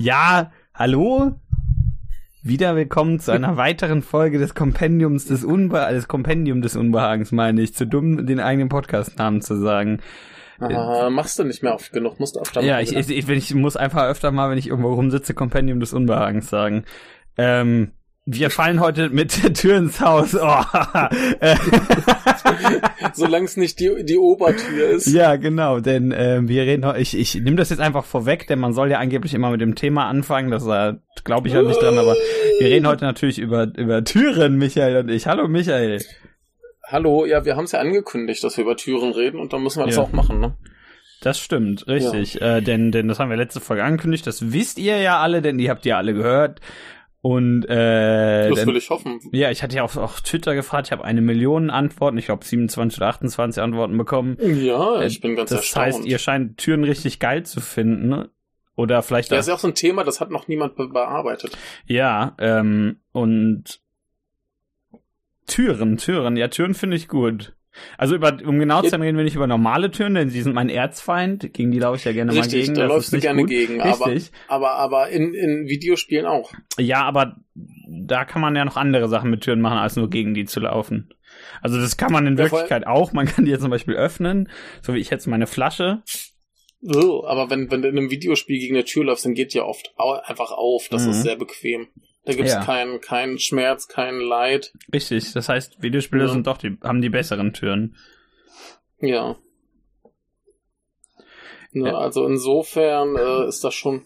[0.00, 1.32] Ja, hallo?
[2.42, 7.60] Wieder willkommen zu einer weiteren Folge des Kompendiums des Unbehagens, des Kompendium des Unbehagens, meine
[7.60, 7.74] ich.
[7.74, 10.00] Zu dumm, den eigenen Podcastnamen zu sagen.
[10.58, 13.00] Aha, machst du nicht mehr oft genug, musst du öfter Ja, ich, wieder.
[13.00, 16.84] ich, ich, ich muss einfach öfter mal, wenn ich irgendwo rumsitze, Kompendium des Unbehagens sagen.
[17.36, 17.92] Ähm,
[18.24, 20.34] wir fallen heute mit der Tür ins Haus.
[20.34, 20.40] Oh.
[23.14, 25.06] Solange es nicht die, die Obertür ist.
[25.06, 28.58] ja, genau, denn äh, wir reden heute, ich, ich nehme das jetzt einfach vorweg, denn
[28.58, 30.94] man soll ja angeblich immer mit dem Thema anfangen, das äh,
[31.24, 32.14] glaube ich auch nicht dran, aber
[32.58, 35.26] wir reden heute natürlich über, über Türen, Michael und ich.
[35.26, 36.00] Hallo Michael.
[36.86, 39.80] Hallo, ja, wir haben es ja angekündigt, dass wir über Türen reden und dann müssen
[39.80, 40.02] wir das Ja.
[40.02, 40.54] auch machen, ne?
[41.22, 42.40] Das stimmt, richtig.
[42.40, 45.58] Äh, denn, denn das haben wir letzte Folge angekündigt, das wisst ihr ja alle, denn
[45.58, 46.60] die habt ihr alle gehört.
[47.22, 49.20] Und äh, Das dann- will ich hoffen.
[49.32, 52.44] Ja, ich hatte ja auf, auf Twitter gefragt, ich habe eine Million Antworten, ich glaube
[52.46, 54.38] 27 oder 28 Antworten bekommen.
[54.40, 55.86] Ja, ich bin ganz das erstaunt.
[55.86, 58.08] heißt, ihr scheint Türen richtig geil zu finden.
[58.08, 58.30] ne?
[58.74, 60.88] Oder vielleicht ja, auch, ist ja auch so ein Thema, das hat noch niemand be
[60.88, 61.58] bearbeitet.
[61.84, 63.80] ja, ähm, und
[65.46, 67.54] Türen, Türen, ja, Türen finde ich gut.
[67.98, 70.54] Also über, um genau zu sein, reden wir nicht über normale Türen, denn sie sind
[70.54, 72.74] mein Erzfeind, gegen die laufe ich ja gerne mal Richtig, gegen.
[72.74, 73.50] da das läufst du gerne gut.
[73.50, 74.32] gegen, aber, Richtig.
[74.48, 76.52] aber, aber in, in Videospielen auch.
[76.78, 80.34] Ja, aber da kann man ja noch andere Sachen mit Türen machen, als nur gegen
[80.34, 81.10] die zu laufen.
[81.62, 83.12] Also das kann man in Ja, Wirklichkeit auch.
[83.12, 84.48] Man kann die jetzt zum Beispiel öffnen,
[84.82, 86.02] so wie ich jetzt meine Flasche.
[86.82, 89.58] Oh, aber wenn, wenn du in einem Videospiel gegen eine Tür läufst, dann geht die
[89.58, 90.88] ja oft au einfach auf.
[90.90, 91.10] Das Mhm.
[91.10, 91.88] ist sehr bequem.
[92.24, 92.64] Da gibt's Ja.
[92.64, 94.72] keinen keinen Schmerz, keinen Leid.
[94.92, 96.28] Richtig, das heißt, Videospiele Ja.
[96.28, 97.96] sind doch die, haben die besseren Türen.
[99.00, 99.36] Ja.
[101.72, 101.98] Ne, Ja.
[101.98, 104.04] Also insofern äh, ist das schon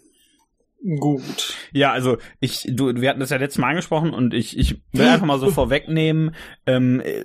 [0.99, 1.55] gut.
[1.73, 5.07] Ja, also ich, du, wir hatten das ja letztes Mal angesprochen und ich, ich will
[5.07, 6.35] einfach mal so vorwegnehmen,
[6.67, 7.25] ähm, äh,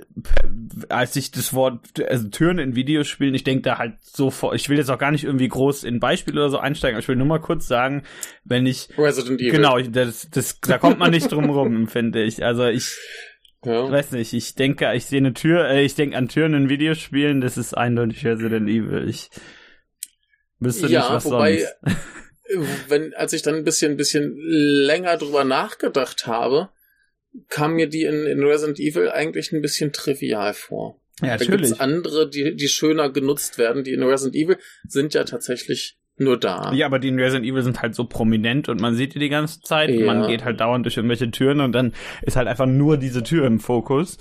[0.90, 4.70] als ich das Wort, also Türen in Videospielen, ich denke da halt so vor, ich
[4.70, 7.16] will jetzt auch gar nicht irgendwie groß in Beispiele oder so einsteigen, aber ich will
[7.18, 8.04] nur mal kurz sagen,
[8.46, 9.52] wenn ich, Resident Evil.
[9.52, 12.44] genau, das, das, da kommt man nicht drum rum, finde ich.
[12.46, 12.96] Also ich,
[13.66, 13.92] Ja.
[13.92, 17.42] weiß nicht, ich denke, ich sehe eine Tür, äh, ich denke an Türen in Videospielen,
[17.42, 19.06] das ist eindeutig Resident Evil.
[19.10, 19.30] Ich
[20.60, 21.98] wüsste Ja, nicht, was wobei- sonst.
[22.88, 26.70] Wenn, als ich dann ein bisschen, ein bisschen länger drüber nachgedacht habe,
[27.48, 31.00] kam mir die in, in Resident Evil eigentlich ein bisschen trivial vor.
[31.22, 33.84] Ja, Da gibt's andere, die, die schöner genutzt werden.
[33.84, 34.58] Die in Resident Evil
[34.88, 36.74] sind ja tatsächlich nur da.
[36.74, 39.30] Ja, aber die in Resident Evil sind halt so prominent und man sieht die die
[39.30, 39.90] ganze Zeit.
[39.90, 40.06] Ja.
[40.06, 43.46] Man geht halt dauernd durch irgendwelche Türen und dann ist halt einfach nur diese Tür
[43.46, 44.18] im Fokus.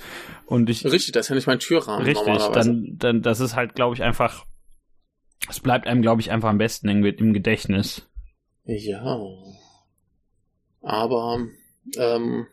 [0.46, 3.74] Und ich, Richtig, das ist ja nicht mein Türrahmen richtig, dann, dann, das ist halt,
[3.74, 4.44] glaube ich, einfach,
[5.48, 8.07] es bleibt einem, glaube ich, einfach am besten im, im Gedächtnis.
[8.68, 9.18] Ja.
[10.82, 11.46] Aber
[11.96, 12.46] ähm,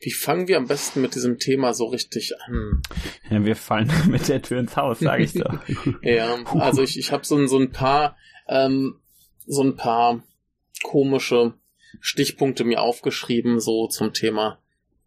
[0.00, 2.82] wie fangen wir am besten mit diesem Thema so richtig an?
[3.30, 5.58] Ja, wir fallen mit der Tür ins Haus, sage ich doch.
[6.02, 8.16] Ja, also ich, ich habe so, so ein paar
[8.48, 8.96] ähm,
[9.46, 10.22] so ein paar
[10.82, 11.54] komische
[12.00, 14.58] Stichpunkte mir aufgeschrieben, so zum Thema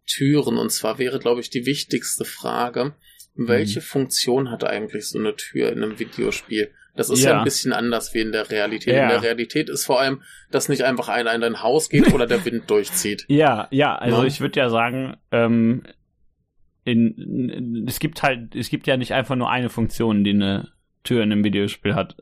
[0.06, 0.56] Türen.
[0.56, 2.94] Und zwar wäre, glaube ich, die wichtigste Frage,
[3.34, 6.72] welche Funktion hat eigentlich so eine Tür in einem Videospiel?
[6.98, 7.38] Das ist ja, Ja.
[7.38, 8.92] ein bisschen anders wie in der Realität.
[8.92, 9.04] Ja.
[9.04, 10.20] In der Realität ist vor allem,
[10.50, 13.24] dass nicht einfach einer in dein Haus geht oder der Wind durchzieht.
[13.28, 14.24] Ja, ja, also Ja.
[14.24, 15.84] ich würde ja sagen, ähm,
[16.84, 17.14] in,
[17.52, 20.72] in, es gibt halt, es gibt ja nicht einfach nur eine Funktion, die eine
[21.04, 22.16] Tür in einem Videospiel hat.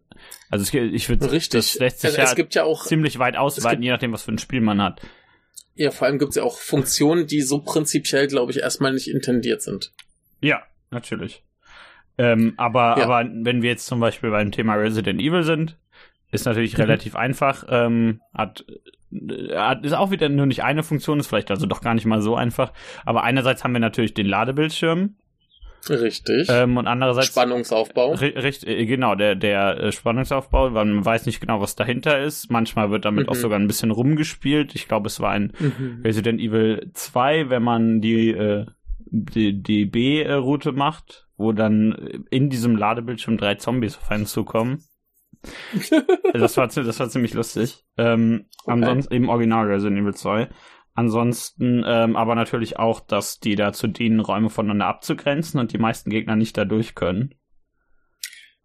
[0.51, 1.53] Also es, ich würde, Richtig.
[1.59, 4.13] das lässt sich Also ja es gibt ja auch ziemlich weit ausweiten, gibt- je nachdem,
[4.13, 5.01] was für ein Spiel man hat.
[5.75, 9.09] Ja, vor allem gibt es ja auch Funktionen, die so prinzipiell, glaube ich, erstmal nicht
[9.09, 9.93] intendiert sind.
[10.41, 11.43] Ja, natürlich.
[12.19, 13.05] Ähm, aber, Ja.
[13.09, 15.77] aber wenn wir jetzt zum Beispiel beim Thema Resident Evil sind,
[16.31, 16.83] ist natürlich Mhm.
[16.85, 17.65] relativ einfach.
[17.69, 18.65] Ähm, hat,
[19.13, 22.07] äh, hat ist auch wieder nur nicht eine Funktion, ist vielleicht also doch gar nicht
[22.07, 22.73] mal so einfach.
[23.05, 25.15] Aber einerseits haben wir natürlich den Ladebildschirm
[25.89, 26.49] Richtig.
[26.51, 28.15] ähm, und andererseits Spannungsaufbau.
[28.15, 32.21] Ri- Richtig, äh, genau, der, der äh, Spannungsaufbau, weil man weiß nicht genau, was dahinter
[32.21, 32.51] ist.
[32.51, 33.29] Manchmal wird damit Mhm.
[33.31, 34.75] auch sogar ein bisschen rumgespielt.
[34.75, 36.01] Ich glaube, es war ein Mhm.
[36.03, 38.67] Resident Evil 2, wenn man die, äh,
[39.07, 44.85] die, die B-Route macht, wo dann in diesem Ladebildschirm drei Zombies auf einen zukommen.
[46.33, 47.85] das, war, das war ziemlich lustig.
[47.97, 48.73] Ähm, Okay.
[48.73, 50.49] Ansonsten im Original Resident Evil 2.
[50.95, 56.11] Ansonsten ähm, aber natürlich auch, dass die dazu dienen, Räume voneinander abzugrenzen und die meisten
[56.11, 57.35] Gegner nicht da durch können.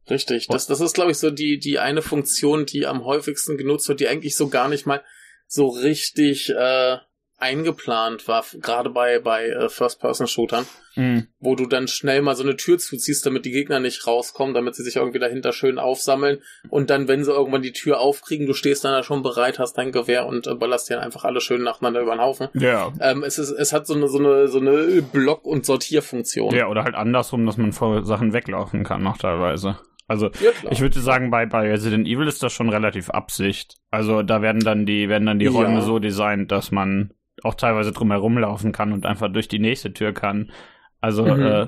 [0.10, 0.48] Richtig.
[0.48, 4.00] Das, das ist, glaube ich, so die, die eine Funktion, die am häufigsten genutzt wird,
[4.00, 5.04] die eigentlich so gar nicht mal
[5.46, 6.98] so richtig äh,
[7.42, 10.66] eingeplant war, gerade bei, bei äh, First-Person-Shootern,
[10.96, 11.28] Mhm.
[11.40, 14.76] wo du dann schnell mal so eine Tür zuziehst, damit die Gegner nicht rauskommen, damit
[14.76, 16.40] sie sich irgendwie dahinter schön aufsammeln
[16.70, 19.78] und dann, wenn sie irgendwann die Tür aufkriegen, du stehst dann da schon bereit, hast
[19.78, 22.50] dein Gewehr und äh, ballerst dir einfach alle schön nacheinander über den Haufen.
[22.54, 22.92] Ja.
[23.00, 26.54] Ähm, es, ist, es hat so eine, so eine, so eine Block- und Sortierfunktion.
[26.54, 29.80] Ja, oder halt andersrum, dass man vor Sachen weglaufen kann noch teilweise.
[30.08, 33.78] Also ja, ich würde sagen, bei, bei Resident Evil ist das schon relativ Absicht.
[33.92, 35.52] Also da werden dann die, werden dann die ja.
[35.52, 39.60] Räume so designt, dass man auch teilweise drum herum laufen kann und einfach durch die
[39.60, 40.52] nächste Tür kann.
[41.00, 41.42] Also, mhm.
[41.42, 41.68] äh,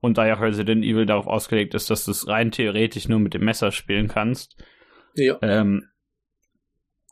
[0.00, 3.34] und da ja Resident Evil darauf ausgelegt ist, dass du es rein theoretisch nur mit
[3.34, 4.62] dem Messer spielen kannst,
[5.14, 5.36] ja.
[5.42, 5.84] ähm,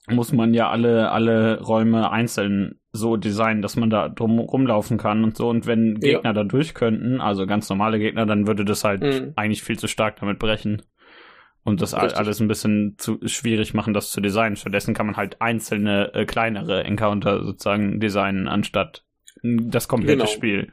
[0.09, 5.23] muss man ja alle, alle Räume einzeln so designen, dass man da drum rumlaufen kann
[5.23, 5.49] und so.
[5.49, 6.33] Und wenn Gegner ja.
[6.33, 9.33] da durch könnten, also ganz normale Gegner, dann würde das halt mhm.
[9.37, 10.83] eigentlich viel zu stark damit brechen.
[11.69, 12.17] Und das Richtig.
[12.17, 14.57] alles ein bisschen zu schwierig machen, das zu designen.
[14.57, 19.05] Stattdessen kann man halt einzelne, äh, kleinere Encounter sozusagen designen, anstatt
[19.43, 20.27] das komplette genau.
[20.27, 20.73] Spiel.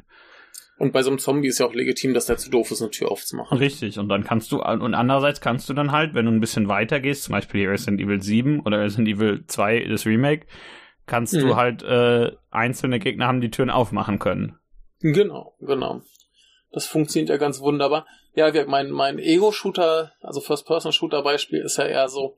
[0.77, 2.91] Und bei so einem Zombie ist ja auch legitim, dass der zu doof ist, eine
[2.91, 3.57] Tür aufzumachen.
[3.57, 6.67] Richtig, und dann kannst du, und andererseits kannst du dann halt, wenn du ein bisschen
[6.67, 10.47] weiter gehst, zum Beispiel hier Resident Evil 7 oder Resident Evil 2, das Remake,
[11.05, 11.39] kannst mhm.
[11.39, 14.57] du halt äh, einzelne Gegner haben, die Türen aufmachen können.
[14.99, 16.01] Genau, genau.
[16.71, 18.05] Das funktioniert ja ganz wunderbar.
[18.35, 22.37] Ja, mein, mein Ego-Shooter, also First-Person-Shooter-Beispiel ist ja eher so,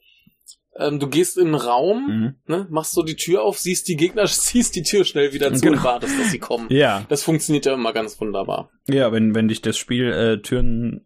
[0.79, 2.35] ähm, du gehst in einen Raum, mhm.
[2.45, 5.61] ne, machst so die Tür auf, siehst die Gegner, ziehst die Tür schnell wieder zu
[5.61, 5.77] genau.
[5.77, 6.67] und wartest, dass sie kommen.
[6.69, 7.05] Ja.
[7.09, 8.69] Das funktioniert ja immer ganz wunderbar.
[8.87, 11.05] Ja, wenn, wenn dich das Spiel äh, Türen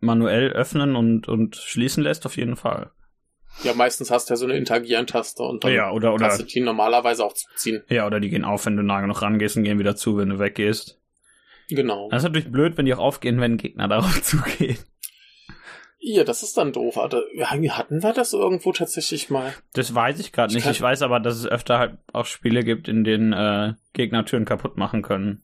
[0.00, 2.90] manuell öffnen und, und schließen lässt, auf jeden Fall.
[3.62, 6.44] Ja, meistens hast du ja so eine Interagieren-Taste und dann ja, oder, oder, kannst du
[6.44, 7.82] die normalerweise auch zuziehen.
[7.88, 10.30] Ja, oder die gehen auf, wenn du nah genug rangehst und gehen wieder zu, wenn
[10.30, 11.01] du weggehst.
[11.74, 12.08] Genau.
[12.10, 14.78] Das ist natürlich blöd, wenn die auch aufgehen, wenn Gegner darauf zugehen.
[16.04, 16.96] Ja, das ist dann doof.
[16.96, 19.54] Hatten wir das irgendwo tatsächlich mal?
[19.72, 20.66] Das weiß ich gerade nicht.
[20.66, 24.44] Ich weiß aber, dass es öfter halt auch Spiele gibt, in denen äh, Gegner Türen
[24.44, 25.42] kaputt machen können.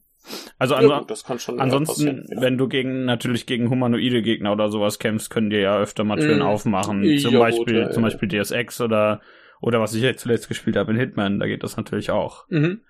[0.57, 1.23] Also ja, gut,
[1.57, 2.41] ansonsten, ja.
[2.41, 6.19] wenn du gegen natürlich gegen humanoide Gegner oder sowas kämpfst, können dir ja öfter mal
[6.19, 6.43] Türen mm.
[6.43, 7.17] aufmachen.
[7.19, 9.21] Zum ja, Beispiel, gut, zum Beispiel DSX oder
[9.61, 12.45] oder was ich jetzt zuletzt gespielt habe in Hitman, da geht das natürlich auch.
[12.49, 12.81] Mhm.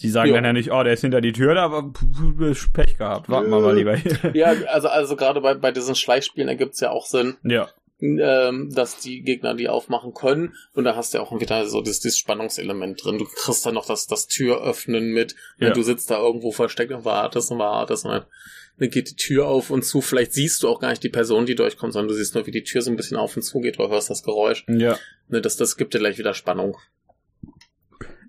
[0.00, 0.34] Die sagen jo.
[0.34, 1.92] dann ja nicht, oh, der ist hinter die Tür, aber
[2.72, 3.28] Pech gehabt.
[3.28, 4.32] Warten wir mal lieber hier.
[4.34, 7.36] Ja, also, also gerade bei, bei diesen Schleichspielen ergibt es ja auch Sinn.
[7.44, 7.68] Ja.
[8.00, 10.54] Ähm, dass die Gegner die aufmachen können.
[10.74, 13.18] Und da hast du ja auch wieder so dieses, dieses Spannungselement drin.
[13.18, 15.36] Du kriegst dann noch das, das Türöffnen mit.
[15.58, 15.70] Ja.
[15.70, 18.04] Du sitzt da irgendwo versteckt und wartest und wartest.
[18.04, 18.26] Und
[18.78, 20.00] dann geht die Tür auf und zu.
[20.00, 22.50] Vielleicht siehst du auch gar nicht die Person, die durchkommt, sondern du siehst nur, wie
[22.50, 24.66] die Tür so ein bisschen auf und zu geht oder hörst das Geräusch.
[24.68, 24.98] Ja.
[25.28, 26.76] Ne, das, das gibt dir gleich wieder Spannung.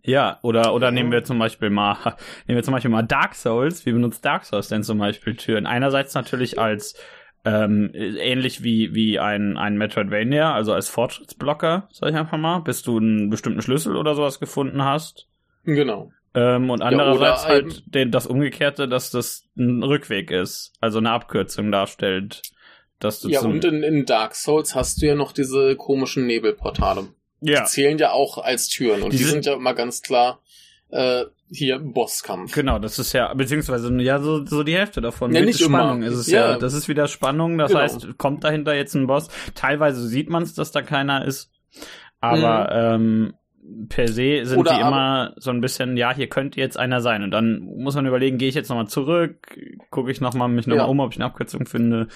[0.05, 1.97] Ja, oder, oder nehmen wir zum Beispiel mal,
[2.47, 3.85] nehmen wir zum Beispiel mal Dark Souls.
[3.85, 5.65] Wie benutzt Dark Souls denn zum Beispiel Türen?
[5.65, 6.95] Einerseits natürlich als,
[7.43, 12.81] ähm, ähnlich wie, wie ein, ein Metroidvania, also als Fortschrittsblocker, sag ich einfach mal, bis
[12.81, 15.27] du einen bestimmten Schlüssel oder sowas gefunden hast.
[15.63, 16.11] Genau.
[16.35, 21.11] Ähm, und andererseits ja, halt den, das Umgekehrte, dass das ein Rückweg ist, also eine
[21.11, 22.41] Abkürzung darstellt.
[22.99, 27.07] Dass du ja, und in, in Dark Souls hast du ja noch diese komischen Nebelportale.
[27.41, 27.61] Ja.
[27.61, 30.39] Die zählen ja auch als Türen und die, die sind, ja immer ganz klar
[30.89, 32.53] äh, hier Bosskampf.
[32.53, 35.33] Genau, das ist ja, beziehungsweise ja so, so die Hälfte davon.
[35.33, 36.07] Ja, nicht Spannung immer.
[36.07, 36.51] ist es ja.
[36.51, 36.57] ja.
[36.57, 37.81] Das ist wieder Spannung, das genau.
[37.81, 39.29] heißt, kommt dahinter jetzt ein Boss.
[39.53, 41.51] Teilweise sieht man es, dass da keiner ist,
[42.19, 43.03] aber mhm.
[43.03, 43.33] ähm,
[43.89, 47.23] per se sind Oder die immer so ein bisschen, ja, hier könnte jetzt einer sein.
[47.23, 49.57] Und dann muss man überlegen, gehe ich jetzt nochmal zurück,
[49.89, 50.91] gucke ich nochmal mich nochmal ja.
[50.91, 52.07] um, ob ich eine Abkürzung finde.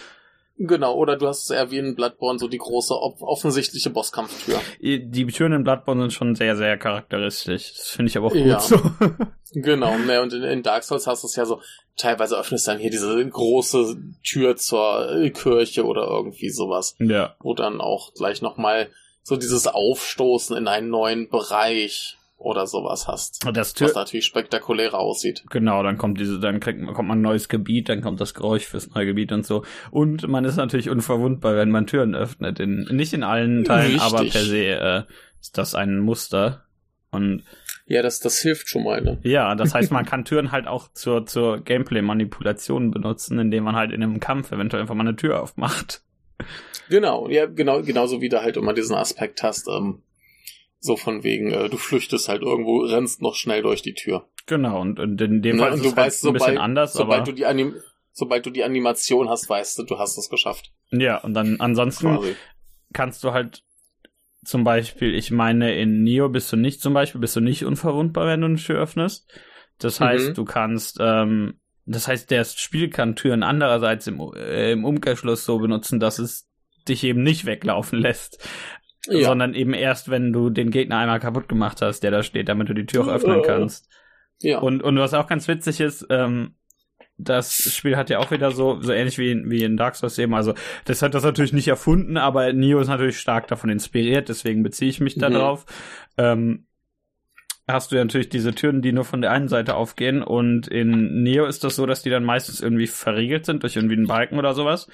[0.61, 4.59] Genau, oder du hast es eher wie in Bloodborne so die große offensichtliche Bosskampftür.
[4.81, 7.73] Die Türen in Bloodborne sind schon sehr, sehr charakteristisch.
[7.77, 8.59] Das finde ich aber auch gut ja.
[8.59, 8.77] so.
[9.53, 11.61] genau, ne, und in, in, Dark Souls hast du es ja so,
[11.95, 16.93] teilweise öffnest dann hier diese große Tür zur Kirche oder irgendwie sowas.
[16.99, 17.37] Ja.
[17.39, 18.89] Wo dann auch gleich nochmal
[19.23, 23.45] so dieses Aufstoßen in einen neuen Bereich oder sowas hast.
[23.53, 25.43] Das was natürlich spektakulärer aussieht.
[25.49, 28.65] Genau, dann kommt diese, dann kriegt, kommt man ein neues Gebiet, dann kommt das Geräusch
[28.65, 29.63] fürs neue Gebiet und so.
[29.91, 32.59] Und man ist natürlich unverwundbar, wenn man Türen öffnet.
[32.59, 34.01] In, nicht in allen Teilen, Richtig.
[34.01, 35.03] aber per se äh,
[35.41, 36.63] ist das ein Muster.
[37.11, 37.43] Und
[37.85, 39.17] ja, das, das hilft schon mal, ne?
[39.23, 43.91] Ja, das heißt, man kann Türen halt auch zur, zur Gameplay-Manipulation benutzen, indem man halt
[43.91, 46.03] in einem Kampf eventuell einfach mal eine Tür aufmacht.
[46.89, 50.03] Genau, ja, genau, genauso wie du halt immer diesen Aspekt hast, ähm,
[50.79, 54.27] so von wegen, äh, du flüchtest halt irgendwo, rennst noch schnell durch die Tür.
[54.45, 57.27] Genau, und, und in dem Fall ist es halt ein bisschen anders, sobald.
[57.27, 57.75] Du die Anim
[58.11, 60.71] sobald du die Animation hast, weißt du, du hast es geschafft.
[60.91, 62.35] Ja, und dann ansonsten Quasi.
[62.93, 63.63] kannst du halt
[64.43, 68.27] zum Beispiel, ich meine, in Neo bist du nicht zum Beispiel, bist du nicht unverwundbar,
[68.27, 69.27] wenn du eine Tür öffnest.
[69.79, 70.33] Das heißt, mhm.
[70.33, 75.57] du kannst, ähm, das heißt, der Spiel kann Türen andererseits im, äh, im Umkehrschluss so
[75.59, 76.47] benutzen, dass es
[76.87, 78.45] dich eben nicht weglaufen lässt
[79.09, 79.27] ja.
[79.27, 82.69] sondern eben erst, wenn du den Gegner einmal kaputt gemacht hast, der da steht, damit
[82.69, 83.89] du die Tür auch öffnen kannst.
[84.41, 84.59] Ja.
[84.59, 86.55] Und, und was auch ganz witzig ist, ähm,
[87.17, 90.33] das Spiel hat ja auch wieder so, so ähnlich wie, wie in Dark Souls eben.
[90.33, 90.53] Also,
[90.85, 94.89] das hat das natürlich nicht erfunden, aber Neo ist natürlich stark davon inspiriert, deswegen beziehe
[94.89, 95.33] ich mich da mhm.
[95.33, 95.65] drauf.
[96.17, 96.65] Ähm,
[97.67, 101.21] hast du ja natürlich diese Türen, die nur von der einen Seite aufgehen und in
[101.21, 104.39] Neo ist das so, dass die dann meistens irgendwie verriegelt sind durch irgendwie einen Balken
[104.39, 104.87] oder sowas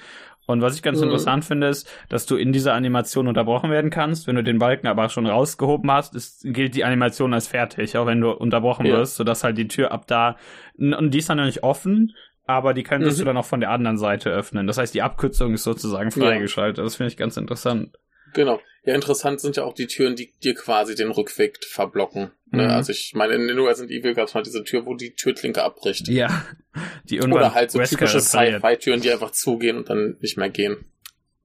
[0.46, 1.04] Und was ich ganz Mhm.
[1.04, 4.26] interessant finde, ist, dass du in dieser Animation unterbrochen werden kannst.
[4.26, 8.06] Wenn du den Balken aber schon rausgehoben hast, ist, gilt die Animation als fertig, auch
[8.06, 8.98] wenn du unterbrochen Ja.
[8.98, 10.36] wirst, sodass halt die Tür ab da,
[10.78, 12.12] und die ist dann noch nicht offen,
[12.46, 13.22] aber die könntest Mhm.
[13.22, 14.68] du dann auch von der anderen Seite öffnen.
[14.68, 16.26] Das heißt, die Abkürzung ist sozusagen Ja.
[16.28, 16.84] freigeschaltet.
[16.84, 17.96] Das finde ich ganz interessant.
[18.34, 18.60] Genau.
[18.84, 22.30] Ja, interessant sind ja auch die Türen, die dir quasi den Rückweg verblocken.
[22.52, 22.64] Ne?
[22.64, 22.70] Mhm.
[22.70, 26.06] Also ich meine, in Resident Evil gab es mal diese Tür, wo die Türklinke abbricht.
[26.08, 26.44] Ja.
[27.04, 28.20] Die Oder halt so Wesker typische.
[28.20, 30.76] Sci-Fi-Türen, die einfach zugehen und dann nicht mehr gehen.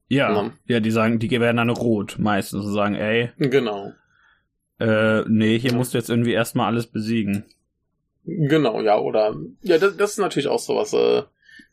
[0.08, 0.28] Ja.
[0.28, 0.52] Genau.
[0.68, 3.94] Ja, die sagen, die werden dann rot meistens und sagen, ey, Genau.
[4.80, 5.78] äh, nee, hier Ja.
[5.78, 7.46] musst du jetzt irgendwie erstmal alles besiegen.
[8.26, 11.24] Genau, ja, oder ja, das, das ist natürlich auch sowas, äh,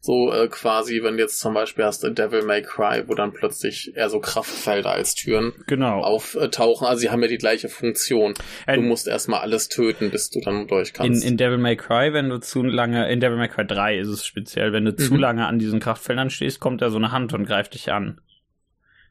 [0.00, 3.32] so äh, quasi, wenn du jetzt zum Beispiel hast äh, Devil May Cry, wo dann
[3.32, 6.00] plötzlich eher so Kraftfelder als Türen Genau.
[6.02, 6.86] auftauchen.
[6.86, 8.34] Also sie haben ja die gleiche Funktion.
[8.66, 11.24] Du Äh, musst erstmal alles töten, bis du dann durch in, kannst.
[11.24, 14.24] in Devil May Cry, wenn du zu lange, in Devil May Cry 3 ist es
[14.24, 15.20] speziell, wenn du zu Mhm.
[15.20, 18.20] lange an diesen Kraftfeldern stehst, kommt da so eine Hand und greift dich an.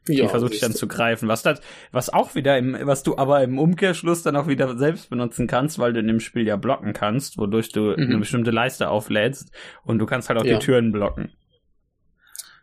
[0.06, 1.28] Die versucht dich dann zu greifen.
[1.28, 1.60] Was das,
[1.92, 5.78] was auch wieder im, was du aber im Umkehrschluss dann auch wieder selbst benutzen kannst,
[5.78, 7.94] weil du in dem Spiel ja blocken kannst, wodurch du Mhm.
[7.98, 9.50] eine bestimmte Leiste auflädst
[9.84, 10.58] und du kannst halt auch Ja.
[10.58, 11.32] die Türen blocken.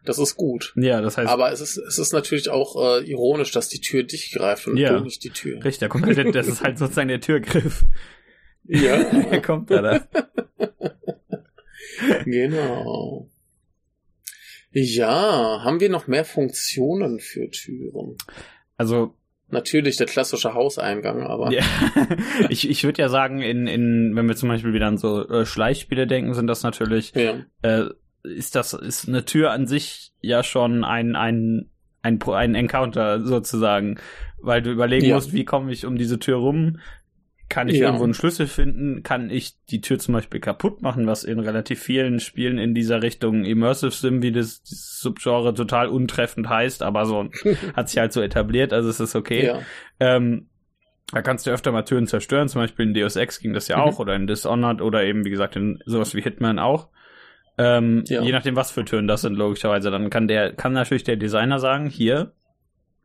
[0.05, 0.73] Das ist gut.
[0.75, 4.03] Ja, das heißt, Aber es ist, es ist natürlich auch äh, ironisch, dass die Tür
[4.03, 4.97] dich greift und Ja.
[4.97, 5.63] du nicht die Tür.
[5.63, 7.83] richtig, kommt halt, das ist halt sozusagen der Türgriff.
[8.67, 9.99] Ja, Der kommt da da.
[12.25, 13.29] genau.
[14.77, 18.17] Ja, haben wir noch mehr Funktionen für Türen?
[18.75, 19.13] Also,
[19.47, 21.63] Natürlich der klassische Hauseingang, aber Ja,
[22.49, 25.45] ich, ich würde ja sagen, in, in, wenn wir zum Beispiel wieder an so äh,
[25.45, 27.35] Schleichspiele denken, sind das natürlich, ja.
[27.61, 27.85] äh,
[28.23, 31.69] ist das, ist eine Tür an sich ja schon ein, ein,
[32.01, 33.97] ein, ein Encounter sozusagen,
[34.41, 35.15] weil du überlegen Ja.
[35.15, 36.79] musst, wie komme ich um diese Tür rum?
[37.47, 37.85] Kann ich Ja.
[37.85, 39.03] irgendwo einen Schlüssel finden?
[39.03, 43.03] Kann ich die Tür zum Beispiel kaputt machen, was in relativ vielen Spielen in dieser
[43.03, 47.29] Richtung Immersive Sim, wie das, das Subgenre total untreffend heißt, aber so
[47.75, 49.45] hat sich halt so etabliert, also es ist okay.
[49.45, 49.59] Ja.
[49.99, 50.47] Ähm,
[51.13, 53.77] da kannst du öfter mal Türen zerstören, zum Beispiel in Deus Ex ging das ja
[53.77, 53.83] Mhm.
[53.83, 56.89] auch, oder in Dishonored, oder eben, wie gesagt, in sowas wie Hitman auch.
[57.59, 58.23] Ähm, Ja.
[58.23, 59.91] Je nachdem, was für Türen das sind, logischerweise.
[59.91, 62.33] Dann kann der, kann natürlich der Designer sagen, hier,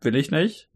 [0.01, 0.70] will ich nicht.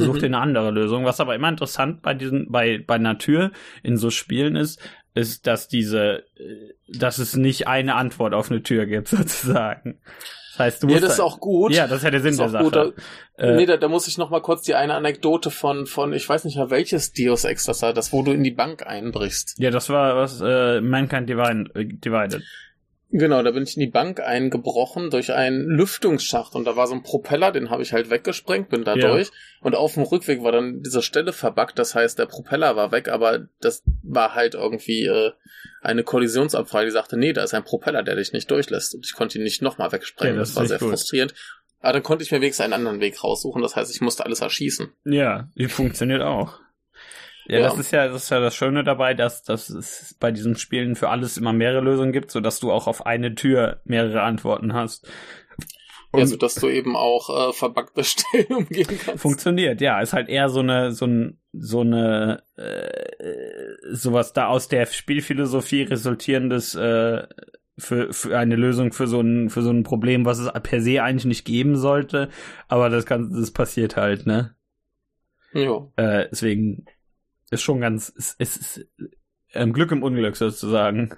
[0.00, 0.20] Sucht Mhm.
[0.20, 1.04] dir eine andere Lösung.
[1.04, 3.50] Was aber immer interessant bei diesen, bei, bei einer Tür
[3.82, 4.80] in so Spielen ist,
[5.14, 10.00] ist, dass diese, äh, dass es nicht eine Antwort auf eine Tür gibt, sozusagen.
[10.52, 11.04] Das heißt, du ja, musst.
[11.04, 11.72] das ist auch gut.
[11.74, 12.64] ja, das ist ja der Sinn ist der Sache.
[12.64, 12.74] gut.
[12.76, 12.90] Da,
[13.38, 16.26] Äh, nee, da, da muss ich noch mal kurz die eine Anekdote von, von ich
[16.26, 19.56] weiß nicht mehr welches Deus Ex das war, das wo du in die Bank einbrichst.
[19.58, 22.42] Ja, das war was äh, Mankind Divide, äh, Divided.
[23.12, 26.94] Genau, da bin ich in die Bank eingebrochen durch einen Lüftungsschacht und da war so
[26.94, 29.12] ein Propeller, den habe ich halt weggesprengt, bin da Ja.
[29.12, 32.90] durch und auf dem Rückweg war dann diese Stelle verbuggt, das heißt, der Propeller war
[32.90, 35.30] weg, aber das war halt irgendwie äh,
[35.82, 39.14] eine Kollisionsabfrage, die sagte, nee, da ist ein Propeller, der dich nicht durchlässt und ich
[39.14, 40.90] konnte ihn nicht nochmal wegsprengen, Ja, das das, war sehr gut.
[40.90, 41.32] frustrierend.
[41.80, 44.40] Aber dann konnte ich mir wenigstens einen anderen Weg raussuchen, das heißt, ich musste alles
[44.40, 44.88] erschießen.
[45.04, 46.58] Ja, die funktioniert auch.
[47.48, 47.68] Ja, Ja.
[47.68, 50.96] das ist ja, das ist ja das Schöne dabei, dass, dass es bei diesen Spielen
[50.96, 54.72] für alles immer mehrere Lösungen gibt, so dass du auch auf eine Tür mehrere Antworten
[54.74, 55.08] hast.
[56.12, 59.20] Und ja, so dass du eben auch äh, verbuggte Stellen umgehen kannst.
[59.22, 64.68] funktioniert, ja, ist halt eher so eine, so ein, so eine, äh, sowas da aus
[64.68, 67.26] der Spielphilosophie resultierendes, äh,
[67.78, 71.02] für, für eine Lösung für so ein, für so ein Problem, was es per se
[71.02, 72.30] eigentlich nicht geben sollte,
[72.68, 74.54] aber das kann, das passiert halt, ne?
[75.52, 75.86] ja.
[75.96, 76.86] Äh, deswegen
[77.50, 78.88] ist schon ganz, es ist, ist
[79.52, 81.14] ähm, Glück im Unglück sozusagen,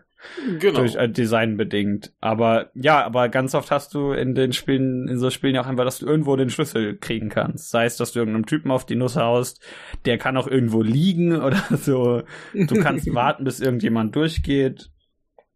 [0.58, 0.80] Genau.
[0.80, 2.12] durch äh, Design bedingt.
[2.20, 5.66] Aber ja, aber ganz oft hast du in den Spielen, in so Spielen ja auch
[5.66, 7.70] einfach, dass du irgendwo den Schlüssel kriegen kannst.
[7.70, 9.62] Sei es, dass du irgendeinem Typen auf die Nuss haust,
[10.06, 12.22] der kann auch irgendwo liegen oder so.
[12.52, 14.90] Du kannst warten, bis irgendjemand durchgeht.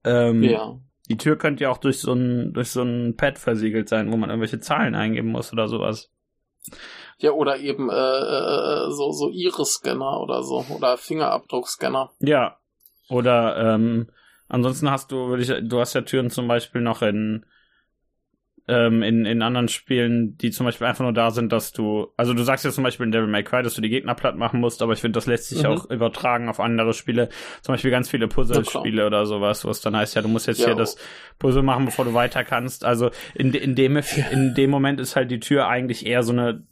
[0.04, 0.78] Ähm, ja.
[1.08, 4.16] Die Tür könnte ja auch durch so ein, durch so ein Pad versiegelt sein, wo
[4.16, 6.12] man irgendwelche Zahlen eingeben muss oder sowas.
[7.18, 10.64] Ja, oder eben äh, äh, so, so Iris-Scanner oder so.
[10.76, 12.10] Oder Fingerabdruckscanner.
[12.20, 12.56] Ja.
[13.08, 14.08] Oder ähm,
[14.48, 17.44] ansonsten hast du, würde ich, du hast ja Türen zum Beispiel noch in
[18.68, 22.32] ähm, in, in anderen Spielen, die zum Beispiel einfach nur da sind, dass du, also
[22.32, 24.60] du sagst ja zum Beispiel in Devil May Cry, dass du die Gegner platt machen
[24.60, 25.66] musst, aber ich finde, das lässt sich Mhm.
[25.70, 27.28] auch übertragen auf andere Spiele.
[27.62, 30.60] Zum Beispiel ganz viele Puzzlespiele oder sowas, wo es dann heißt, ja, du musst jetzt
[30.60, 30.96] Ja, hier das
[31.40, 32.84] Puzzle machen, bevor du weiter kannst.
[32.84, 34.00] Also in, in dem,
[34.30, 36.62] in dem Moment ist halt die Tür eigentlich eher so eine,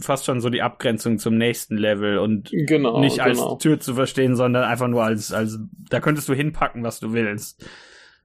[0.00, 3.00] fast schon so die Abgrenzung zum nächsten Level und Genau.
[3.00, 3.56] nicht als genau.
[3.56, 5.58] Tür zu verstehen, sondern einfach nur als, als,
[5.90, 7.64] da könntest du hinpacken, was du willst.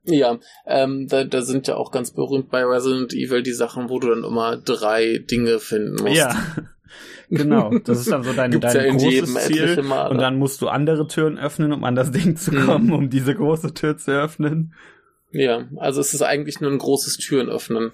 [0.04, 4.00] Ja, ähm, da, da sind ja auch ganz berühmt bei Resident Evil die Sachen, wo
[4.00, 6.16] du dann immer drei Dinge finden musst.
[6.16, 6.36] Ja.
[7.30, 7.78] genau.
[7.80, 9.84] Das ist dann so dein, dein ja großes Ziel.
[9.84, 10.10] Male.
[10.10, 12.66] Und dann musst du andere Türen öffnen, um an das Ding zu Mhm.
[12.66, 14.74] kommen, um diese große Tür zu öffnen.
[15.32, 17.92] Ja, also es ist eigentlich nur ein großes Türen öffnen.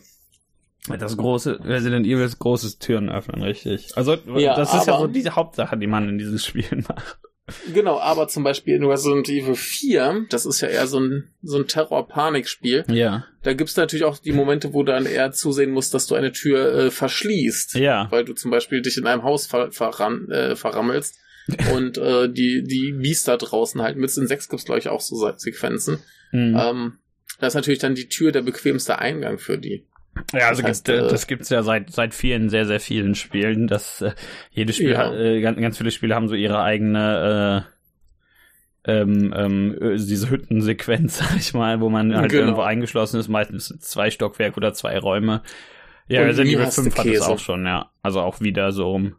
[0.99, 3.89] Das große Resident Evil ist großes Türen öffnen, richtig.
[3.95, 7.17] Also Ja, das ist ja aber- so diese Hauptsache, die man in diesen Spielen macht.
[7.73, 11.57] Genau, aber zum Beispiel in Resident Evil 4, das ist ja eher so ein, so
[11.57, 13.25] ein Terror-Panik-Spiel, Ja.
[13.43, 16.31] da gibt's natürlich auch die Momente, wo du dann eher zusehen musst, dass du eine
[16.31, 17.75] Tür äh, verschließt.
[17.75, 18.07] Ja.
[18.09, 21.19] Weil du zum Beispiel dich in einem Haus ver verran äh, verrammelst
[21.73, 24.15] und äh, die, die Biester draußen halt mit.
[24.17, 25.99] In 6 gibt's glaube ich, auch so Se- Sequenzen.
[26.31, 26.57] Mhm.
[26.59, 26.93] Ähm,
[27.39, 29.85] da ist natürlich dann die Tür der bequemste Eingang für die.
[30.33, 32.79] Ja, also Das heißt, gibt, äh, äh, das gibt's ja seit seit vielen, sehr, sehr
[32.79, 33.67] vielen Spielen.
[33.67, 34.13] Das äh,
[34.51, 35.13] jedes Spiel Ja.
[35.13, 37.65] äh, ganz, ganz viele Spiele haben so ihre eigene
[38.85, 42.43] äh, ähm, ähm, äh, diese Hüttensequenz, sag ich mal, wo man halt Genau.
[42.43, 45.41] irgendwo eingeschlossen ist, meistens zwei Stockwerke oder zwei Räume.
[46.07, 47.89] Ja, Und Resident Evil hast du 5 hat es auch schon, ja.
[48.03, 49.15] Also auch wieder so rum.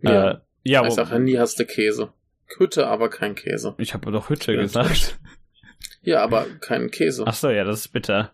[0.00, 0.30] Ja.
[0.30, 2.12] Äh, ja, ich sag nie hast du Käse.
[2.58, 3.74] Hütte, aber kein Käse.
[3.78, 5.18] ich habe doch Hütte Ja, gesagt.
[6.02, 7.24] Ja, aber kein Käse.
[7.26, 8.32] Ach so, ja, das ist bitter.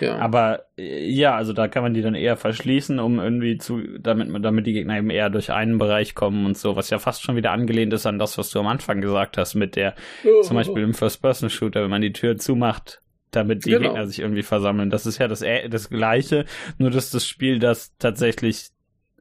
[0.00, 0.16] Ja.
[0.18, 4.28] Aber äh, ja, also da kann man die dann eher verschließen, um irgendwie zu, damit
[4.28, 7.22] man, damit die Gegner eben eher durch einen Bereich kommen und so, was ja fast
[7.22, 9.94] schon wieder angelehnt ist an das, was du am Anfang gesagt hast, mit der,
[10.42, 13.88] zum Beispiel im First-Person-Shooter, wenn man die Tür zumacht, damit die Genau.
[13.88, 14.90] Gegner sich irgendwie versammeln.
[14.90, 16.44] Das ist ja das, äh, das Gleiche,
[16.78, 18.70] nur dass das Spiel das tatsächlich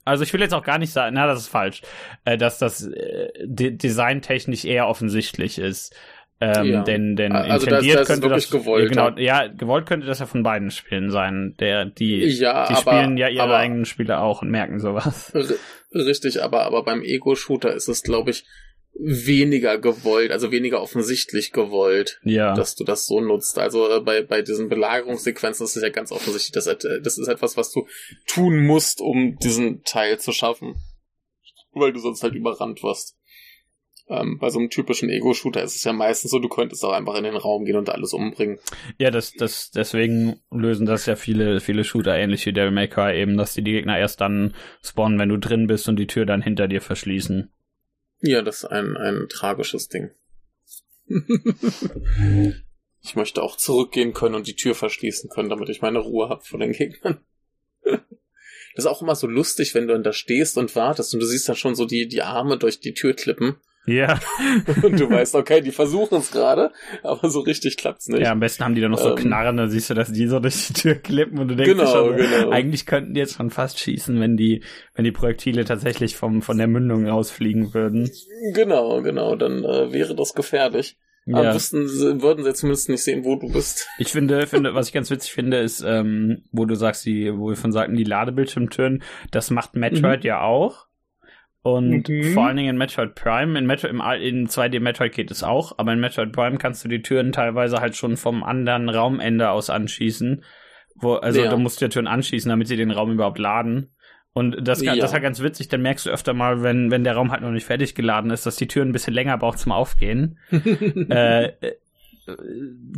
[0.05, 1.81] also ich will jetzt auch gar nicht sagen, na, das ist falsch,
[2.23, 2.89] äh, dass das
[3.43, 5.93] de designtechnisch eher offensichtlich ist.
[6.39, 6.83] Ähm, Ja.
[6.83, 9.47] Denn, denn Also das- intendiert das ist könnte das gewollt, genau, ja.
[9.47, 11.55] gewollt könnte das ja von beiden Spielen sein.
[11.59, 15.33] Der, die, Ja, die aber- spielen ja ihre aber- eigenen Spiele auch und merken sowas.
[15.93, 18.45] Richtig, aber, aber beim Ego-Shooter ist es, glaube ich,
[18.99, 22.53] weniger gewollt, also weniger offensichtlich gewollt, Ja.
[22.55, 23.57] dass du das so nutzt.
[23.59, 27.27] Also äh, bei, bei diesen Belagerungssequenzen ist es ja ganz offensichtlich, dass äh, das ist
[27.27, 27.87] etwas, was du
[28.27, 30.75] tun musst, um diesen Teil zu schaffen.
[31.73, 33.16] Weil du sonst halt überrannt wirst.
[34.09, 37.15] Ähm, bei so einem typischen Ego-Shooter ist es ja meistens so, du könntest auch einfach
[37.15, 38.57] in den Raum gehen und alles umbringen.
[38.97, 43.19] Ja, das, das, deswegen lösen das ja viele, viele Shooter ähnlich wie Devil May Cry
[43.19, 46.25] eben, dass die, die Gegner erst dann spawnen, wenn du drin bist und die Tür
[46.25, 47.51] dann hinter dir verschließen.
[48.21, 50.11] Ja, das ist ein, ein tragisches Ding.
[53.01, 56.43] ich möchte auch zurückgehen können und die Tür verschließen können, damit ich meine Ruhe habe
[56.43, 57.19] vor den Gegnern.
[57.83, 61.25] Das ist auch immer so lustig, wenn du dann da stehst und wartest und du
[61.25, 64.19] siehst dann schon so die, die Arme durch die Tür klippen Ja.
[64.83, 66.71] und du weißt, okay, die versuchen es gerade,
[67.03, 68.21] aber so richtig klappt's nicht.
[68.21, 69.15] Ja, am besten haben die dann noch so Ähm.
[69.15, 71.85] Knarren, dann siehst du, dass die so durch die Tür klippen und du denkst Genau,
[71.89, 72.49] schon, genau.
[72.51, 74.61] eigentlich könnten die jetzt schon fast schießen, wenn die,
[74.93, 78.11] wenn die Projektile tatsächlich vom, von der Mündung rausfliegen würden.
[78.53, 80.97] Genau, genau, dann äh, wäre das gefährlich.
[81.31, 81.53] Aber Ja.
[81.55, 83.87] wüssten, sie- würden sie zumindest nicht sehen, wo du bist.
[83.99, 87.49] Ich finde, finde, was ich ganz witzig finde, ist, ähm, wo du sagst, die, wo
[87.49, 90.86] wir von sagten, die Ladebildschirmtüren, das macht Metroid ja auch.
[91.75, 92.33] Und Mhm.
[92.33, 95.77] vor allen Dingen in Metroid Prime, in Metroid, im, in 2D Metroid geht es auch,
[95.77, 99.69] aber in Metroid Prime kannst du die Türen teilweise halt schon vom anderen Raumende aus
[99.69, 100.43] anschießen.
[100.95, 101.49] Wo, also Ja.
[101.49, 103.93] du musst die Türen anschießen, damit sie den Raum überhaupt laden.
[104.33, 104.95] Und das, Ja.
[104.95, 107.41] das ist halt ganz witzig, dann merkst du öfter mal, wenn, wenn der Raum halt
[107.41, 110.37] noch nicht fertig geladen ist, dass die Türen ein bisschen länger braucht zum Aufgehen.
[111.09, 111.51] äh,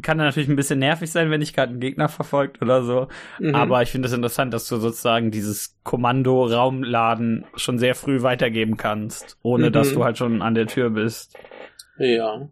[0.02, 3.08] kann dann natürlich ein bisschen nervig sein, wenn dich gerade ein Gegner verfolgt oder so.
[3.40, 3.54] Mhm.
[3.56, 8.76] Aber ich finde es interessant, dass du sozusagen dieses Kommando Raumladen schon sehr früh weitergeben
[8.78, 9.74] kannst, ohne Mhm.
[9.74, 11.36] dass du halt schon an der Tür bist.
[11.98, 12.50] Ja.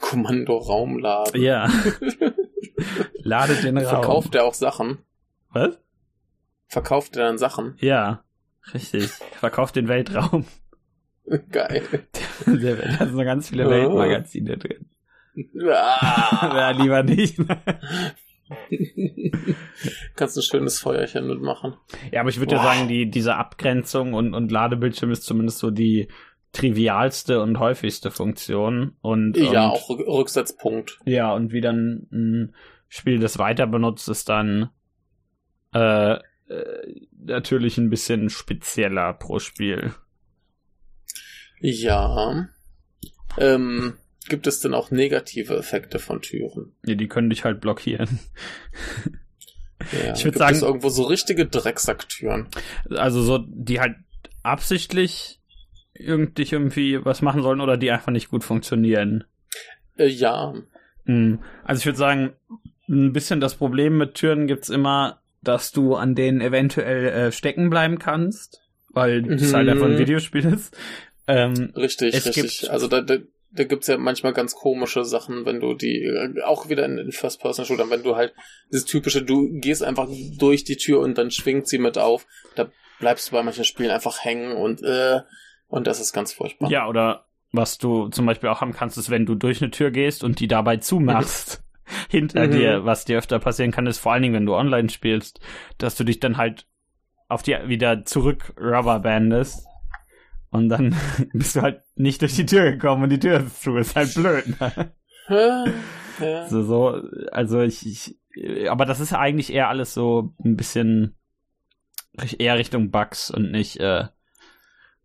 [0.00, 1.40] Kommando Raumladen.
[1.40, 1.68] Ja.
[3.22, 3.86] Lade den Raum.
[3.86, 4.98] Verkauft er auch Sachen?
[5.52, 5.78] Was?
[6.66, 7.74] Verkauft er dann Sachen?
[7.78, 8.24] Ja.
[8.74, 9.08] Richtig.
[9.38, 10.44] Verkauft den Weltraum.
[11.50, 11.82] Geil.
[12.44, 13.70] Da sind so ganz viele Oh.
[13.70, 14.86] Weltmagazine drin.
[15.70, 16.52] Ah.
[16.56, 17.38] Ja, lieber nicht.
[20.16, 21.74] Kannst ein schönes Feuerchen mitmachen.
[22.10, 25.70] Ja, aber ich würde ja sagen, die, diese Abgrenzung und, und Ladebildschirm ist zumindest so
[25.70, 26.08] die
[26.52, 28.96] trivialste und häufigste Funktion.
[29.00, 30.98] Und, Ja, und, auch Rück- Rücksetzpunkt.
[31.06, 32.54] Ja, und wie dann ein
[32.88, 34.68] Spiel das weiter benutzt, ist dann
[35.74, 36.20] äh, äh,
[37.24, 39.94] natürlich ein bisschen spezieller pro Spiel.
[41.60, 42.48] Ja.
[43.38, 43.94] Ähm,
[44.28, 46.72] gibt es denn auch negative Effekte von Türen?
[46.84, 48.18] Ja, die können dich halt blockieren.
[49.92, 50.12] Ja.
[50.14, 52.46] Ich würd gibt sagen- es irgendwo so richtige Drecksacktüren?
[52.90, 53.96] Also so, die halt
[54.42, 55.40] absichtlich
[55.94, 59.24] irgendwie irgendwie was machen sollen oder die einfach nicht gut funktionieren.
[59.96, 60.54] Äh, ja.
[61.06, 62.32] Hm, Also ich würde sagen,
[62.88, 67.68] ein bisschen das Problem mit Türen gibt's immer, dass du an denen eventuell äh, stecken
[67.68, 69.56] bleiben kannst, weil es Mhm.
[69.56, 70.76] halt einfach ein Videospiel ist.
[71.26, 72.60] Ähm, Richtig, Es richtig.
[72.60, 73.16] gibt- Also da, da,
[73.54, 77.12] da gibt's ja manchmal ganz komische Sachen, wenn du die, äh, auch wieder in, in
[77.12, 78.32] First-Person-Shootern, wenn du halt
[78.70, 82.70] dieses typische, du gehst einfach durch die Tür und dann schwingt sie mit auf, da
[82.98, 85.20] bleibst du bei manchen Spielen einfach hängen und äh,
[85.68, 86.70] und das ist ganz furchtbar.
[86.70, 89.90] ja, oder was du zum Beispiel auch haben kannst, ist, wenn du durch eine Tür
[89.90, 91.62] gehst und die dabei zumachst,
[92.08, 92.52] hinter Mhm.
[92.52, 95.40] dir, was dir öfter passieren kann, ist vor allen Dingen, wenn du online spielst,
[95.78, 96.66] dass du dich dann halt
[97.28, 99.66] auf die wieder zurück rubberbandest
[100.52, 100.94] und dann
[101.32, 104.14] bist du halt nicht durch die Tür gekommen und die Tür ist zu, ist halt
[104.14, 104.60] blöd.
[104.60, 104.92] Ne?
[105.28, 105.64] Ja.
[106.50, 111.16] So, so, also ich, ich, aber das ist eigentlich eher alles so ein bisschen
[112.38, 114.04] eher Richtung Bugs und nicht, äh,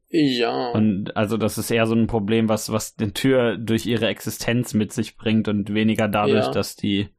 [0.10, 0.72] ja.
[0.72, 4.74] und also das ist eher so ein Problem, was, was die Tür durch ihre Existenz
[4.74, 6.52] mit sich bringt und weniger dadurch, Ja.
[6.52, 7.10] dass die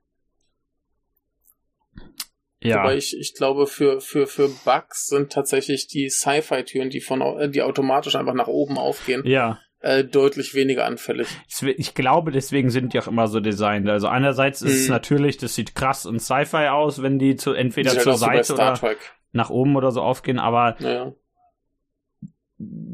[2.62, 7.20] ja, Wobei ich, ich glaube, für, für, für Bugs sind tatsächlich die Sci-Fi-Türen, die von,
[7.20, 9.60] äh, die automatisch einfach nach oben aufgehen, ja.
[9.80, 11.28] äh, deutlich weniger anfällig.
[11.76, 13.88] Ich, glaube, deswegen sind die auch immer so designt.
[13.88, 14.92] Also einerseits ist es Mhm.
[14.94, 18.54] natürlich, das sieht krass und Sci-Fi aus, wenn die zu entweder halt zur bei Seite
[18.54, 18.98] oder Trek.
[19.30, 21.12] nach oben oder so aufgehen, aber Ja.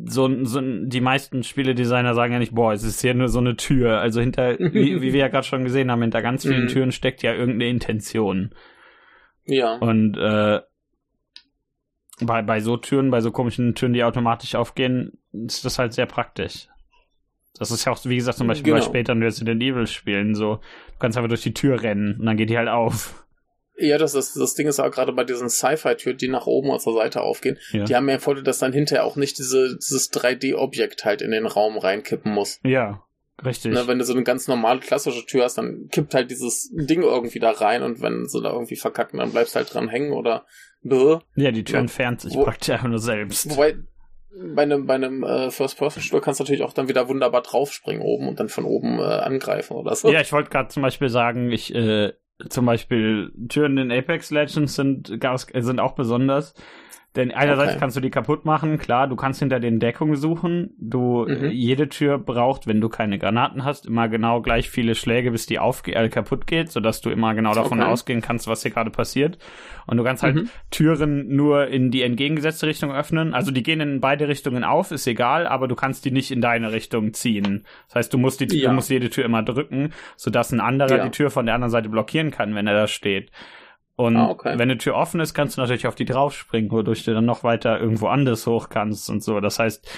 [0.05, 3.57] so, so die meisten Spieledesigner sagen ja nicht, boah, es ist hier nur so eine
[3.57, 3.99] Tür.
[4.01, 6.69] Also hinter, wie, wie wir ja gerade schon gesehen haben, hinter ganz vielen Mhm.
[6.69, 8.55] Türen steckt ja irgendeine Intention.
[9.47, 9.75] Ja.
[9.77, 10.61] Und äh,
[12.21, 16.07] bei, bei so Türen, bei so komischen Türen, die automatisch aufgehen, ist das halt sehr
[16.07, 16.69] praktisch.
[17.59, 18.89] Das ist ja auch, wie gesagt, zum Beispiel bei Genau.
[18.91, 20.57] späteren Resident Evil Spielen so.
[20.93, 23.25] Du kannst einfach durch die Tür rennen und dann geht die halt auf.
[23.77, 26.81] Ja, das, ist, das Ding ist auch gerade bei diesen Sci-Fi-Türen, die nach oben und
[26.81, 27.85] zur Seite aufgehen, Ja.
[27.85, 31.47] die haben ja Vorteil, dass dann hinterher auch nicht diese, dieses 3D-Objekt halt in den
[31.47, 32.61] Raum reinkippen muss.
[32.63, 33.03] Ja,
[33.45, 33.73] richtig.
[33.73, 37.03] Ne, wenn du so eine ganz normale klassische Tür hast, dann kippt halt dieses Ding
[37.03, 40.13] irgendwie da rein und wenn sie da irgendwie verkacken, dann bleibst du halt dran hängen
[40.13, 40.45] oder
[40.83, 41.19] bäh.
[41.37, 41.81] ja, die Tür Ja.
[41.81, 43.51] entfernt sich Wo- praktisch einfach nur selbst.
[43.51, 43.77] Wobei,
[44.55, 48.29] bei einem, bei einem äh, First-Person-Shooter kannst du natürlich auch dann wieder wunderbar draufspringen oben
[48.29, 50.11] und dann von oben äh, angreifen oder so.
[50.11, 52.13] Ja, ich wollte gerade zum Beispiel sagen, ich, äh,
[52.49, 56.53] zum Beispiel Türen in Apex Legends sind, äh, sind auch besonders.
[57.17, 57.79] Denn einerseits Okay.
[57.81, 60.71] kannst du die kaputt machen, klar, du kannst hinter den Deckungen suchen.
[60.79, 61.51] Du, Mhm.
[61.51, 65.61] jede Tür braucht, wenn du keine Granaten hast, immer genau gleich viele Schläge, bis die
[65.61, 67.89] aufge äh, kaputt geht, sodass du immer genau davon Okay.
[67.89, 69.39] ausgehen kannst, was hier gerade passiert.
[69.87, 70.49] Und du kannst halt Mhm.
[70.73, 73.33] Türen nur in die entgegengesetzte Richtung öffnen.
[73.33, 76.41] Also die gehen in beide Richtungen auf, ist egal, aber du kannst die nicht in
[76.41, 77.65] deine Richtung ziehen.
[77.87, 78.71] Das heißt, du musst die, Ja.
[78.71, 81.05] du musst jede Tür immer drücken, sodass ein anderer Ja.
[81.05, 83.31] die Tür von der anderen Seite blockieren kann, wenn er da steht.
[83.97, 84.55] Und Ah, okay.
[84.55, 87.45] wenn eine Tür offen ist, kannst du natürlich auf die draufspringen, wodurch du dann noch
[87.45, 89.39] weiter irgendwo anders hoch kannst und so.
[89.41, 89.89] Das heißt,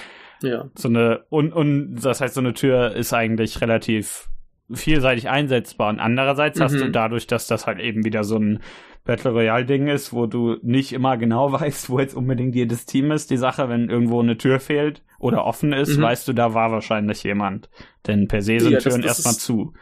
[0.43, 0.65] Ja.
[0.75, 4.29] so eine und und das heißt, so eine Tür ist eigentlich relativ
[4.71, 5.89] vielseitig einsetzbar.
[5.89, 6.77] Und andererseits hast Mhm.
[6.79, 8.59] du dadurch, dass das halt eben wieder so ein
[9.05, 13.11] Battle Royale Ding ist, wo du nicht immer genau weißt, wo jetzt unbedingt jedes Team
[13.11, 13.31] ist.
[13.31, 16.01] Die Sache, wenn irgendwo eine Tür fehlt oder offen ist, Mhm.
[16.03, 17.69] weißt du, da war wahrscheinlich jemand.
[18.05, 19.73] Denn per se sind Ja, Türen erstmal zu.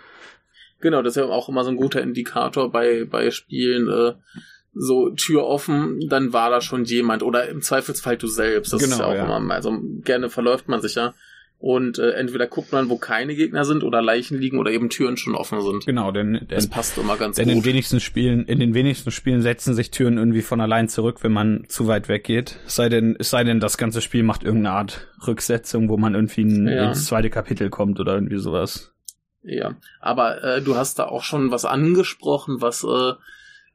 [0.85, 4.13] Genau, das ist ja auch immer so ein guter Indikator bei, bei Spielen, äh,
[4.75, 8.71] so Tür offen, dann war da schon jemand oder im Zweifelsfall du selbst.
[8.71, 9.37] Das ist Genau, ja auch ja.
[9.37, 11.15] immer, also gerne verläuft man sich ja.
[11.57, 15.17] Und äh, entweder guckt man, wo keine Gegner sind oder Leichen liegen oder eben Türen
[15.17, 15.85] schon offen sind.
[15.87, 17.65] Genau, denn, Das denn passt immer ganz Denn in gut.
[17.65, 21.63] wenigsten Spielen, in den wenigsten Spielen setzen sich Türen irgendwie von allein zurück, wenn man
[21.67, 22.57] zu weit weggeht.
[22.67, 26.13] Es sei denn, es sei denn, das ganze Spiel macht irgendeine Art Rücksetzung, wo man
[26.13, 26.89] irgendwie in, Ja.
[26.89, 28.91] ins zweite Kapitel kommt oder irgendwie sowas.
[29.47, 33.13] Ja, aber äh, du hast da auch schon was angesprochen, was äh,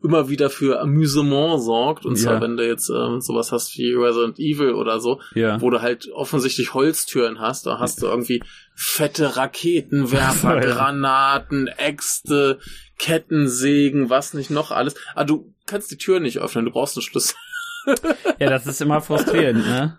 [0.02, 2.04] immer wieder für Amüsement sorgt.
[2.06, 2.40] Und zwar, Ja.
[2.40, 5.60] wenn du jetzt ähm, sowas hast wie Resident Evil oder so, Ja.
[5.60, 8.42] wo du halt offensichtlich Holztüren hast, da hast du irgendwie
[8.74, 10.72] fette Raketenwerfer, Ja.
[10.74, 12.58] Granaten, Äxte,
[12.98, 14.94] Kettensägen, was nicht noch alles.
[15.14, 17.36] Ah, du kannst die Tür nicht öffnen, du brauchst einen Schlüssel.
[18.38, 19.98] ja, das ist immer frustrierend, ne?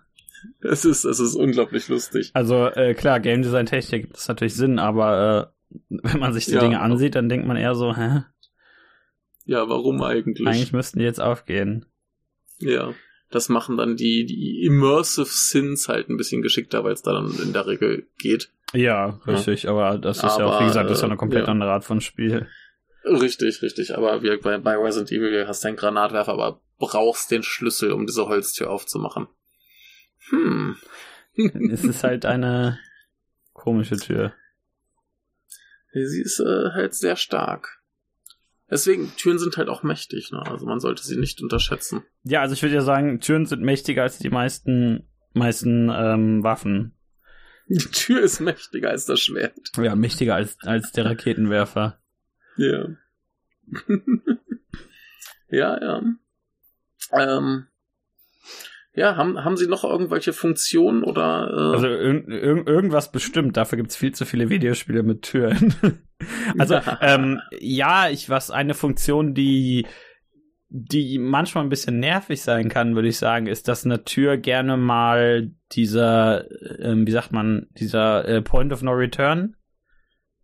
[0.61, 2.31] Es ist, es ist unglaublich lustig.
[2.33, 6.45] Also äh, klar, Game Design Technik gibt es natürlich Sinn, aber äh, wenn man sich
[6.45, 6.59] die Ja.
[6.61, 8.23] Dinge ansieht, dann denkt man eher so, hä?
[9.45, 10.47] Ja, warum eigentlich?
[10.47, 11.85] Eigentlich müssten die jetzt aufgehen.
[12.59, 12.93] Ja.
[13.29, 17.31] Das machen dann die, die Immersive Sins halt ein bisschen geschickter, weil es da dann
[17.41, 18.51] in der Regel geht.
[18.73, 21.47] Ja, richtig, aber das ist ja auch, wie Aber, gesagt, das ist ja eine komplett
[21.47, 21.51] ja.
[21.51, 22.47] andere Art von Spiel.
[23.03, 23.97] Richtig, richtig.
[23.97, 28.05] Aber wie bei, bei Resident Evil hast du einen Granatwerfer, aber brauchst den Schlüssel, um
[28.05, 29.27] diese Holztür aufzumachen.
[30.29, 30.75] Hm.
[31.71, 32.79] es ist halt eine
[33.53, 34.33] komische Tür.
[35.93, 37.81] Sie ist äh, halt sehr stark.
[38.69, 40.41] Deswegen, Türen sind halt auch mächtig, ne?
[40.45, 42.03] Also man sollte sie nicht unterschätzen.
[42.23, 46.95] Ja, also ich würde ja sagen, Türen sind mächtiger als die meisten, meisten ähm, Waffen.
[47.67, 49.57] Die Tür ist mächtiger als das Schwert.
[49.77, 51.97] Ja, mächtiger als, als der Raketenwerfer.
[52.57, 52.85] Ja.
[55.47, 56.03] ja, ja.
[57.13, 57.67] Ähm,
[58.93, 63.77] ja, haben, haben Sie noch irgendwelche Funktionen oder äh, Also irg irg irgendwas bestimmt, dafür
[63.77, 65.75] gibt's viel zu viele Videospiele mit Türen.
[66.57, 69.85] also, ähm, ja, ich was eine Funktion, die
[70.73, 74.77] die manchmal ein bisschen nervig sein kann, würde ich sagen, ist, dass eine Tür gerne
[74.77, 76.45] mal dieser,
[76.79, 79.57] ähm, wie sagt man, dieser äh, Point of No Return,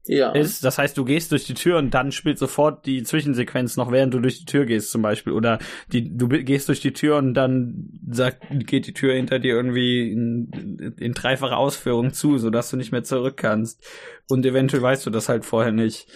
[0.07, 0.31] Ja.
[0.31, 0.63] ist.
[0.63, 4.13] Das heißt, du gehst durch die Tür und dann spielt sofort die Zwischensequenz noch, während
[4.13, 5.33] du durch die Tür gehst zum Beispiel.
[5.33, 5.59] Oder
[5.91, 10.11] die, du gehst durch die Tür und dann sagt, geht die Tür hinter dir irgendwie
[10.11, 13.85] in, in dreifacher Ausführung zu, sodass du nicht mehr zurück kannst.
[14.29, 16.07] Und eventuell weißt du das halt vorher nicht.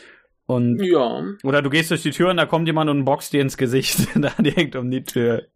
[0.46, 1.24] Und Ja.
[1.44, 4.00] oder du gehst durch die Tür und da kommt jemand und boxt dir ins Gesicht,
[4.16, 5.48] da direkt um die Tür.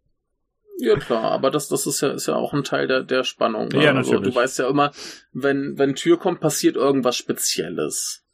[0.78, 3.68] Ja, klar, aber das, das ist ja, ist ja auch ein Teil der, der Spannung.
[3.68, 3.82] Ne?
[3.82, 4.34] Ja, Also, natürlich.
[4.34, 4.92] du weißt ja immer,
[5.32, 8.25] wenn, wenn Tür kommt, passiert irgendwas Spezielles.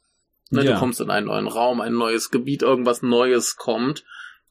[0.53, 0.73] Ne, Ja.
[0.73, 4.03] Du kommst in einen neuen Raum, ein neues Gebiet, irgendwas Neues kommt.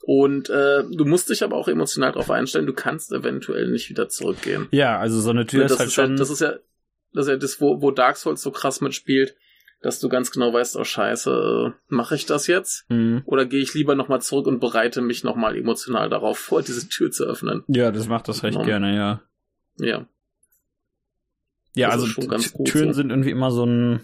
[0.04, 4.08] Und äh, du musst dich aber auch emotional darauf einstellen, du kannst eventuell nicht wieder
[4.08, 4.66] zurückgehen.
[4.72, 6.10] Ja, also so eine Tür Ne, ist halt ist schon.
[6.10, 6.54] ja, das ist ja
[7.14, 9.36] das ist ja das, wo, wo Dark Souls so krass mitspielt,
[9.80, 11.30] dass du ganz genau weißt, oh scheiße,
[11.70, 12.84] äh, mache ich das jetzt?
[12.88, 13.22] Mhm.
[13.26, 17.10] Oder gehe ich lieber nochmal zurück und bereite mich nochmal emotional darauf vor, diese Tür
[17.12, 17.62] zu öffnen?
[17.68, 18.64] Ja, das macht das recht Ja.
[18.64, 19.22] gerne, ja.
[19.78, 20.06] Ja.
[21.74, 22.06] Ja, Das also
[22.64, 22.92] Türen so.
[22.94, 24.00] sind irgendwie immer so ein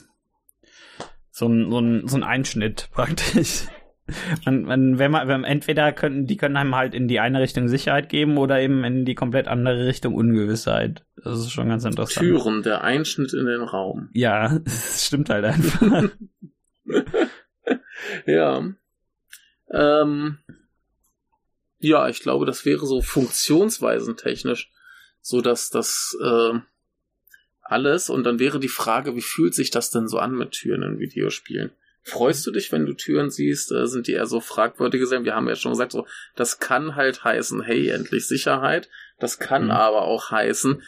[1.38, 3.64] so ein, so ein, so ein Einschnitt praktisch.
[4.46, 7.68] Man, man, wenn man, wenn, entweder können, die können einem halt in die eine Richtung
[7.68, 11.04] Sicherheit geben oder eben in die komplett andere Richtung Ungewissheit.
[11.22, 12.26] Das ist schon ganz interessant.
[12.26, 14.08] Türen, der Einschnitt in den Raum.
[14.14, 16.10] Ja, das stimmt halt einfach.
[18.26, 18.62] Ja.
[19.70, 20.38] Ähm,
[21.78, 24.70] ja, ich glaube, das wäre so funktionsweisentechnisch,
[25.20, 26.58] so dass das äh,
[27.70, 30.82] alles und dann wäre die Frage, wie fühlt sich das denn so an mit Türen
[30.82, 31.70] in Videospielen?
[32.02, 33.70] Freust du dich, wenn du Türen siehst?
[33.72, 35.24] Äh, sind die eher so fragwürdige Sachen?
[35.26, 38.88] Wir haben ja schon gesagt, so, das kann halt heißen, hey, endlich Sicherheit.
[39.18, 39.70] Das kann Mhm.
[39.72, 40.80] aber auch heißen,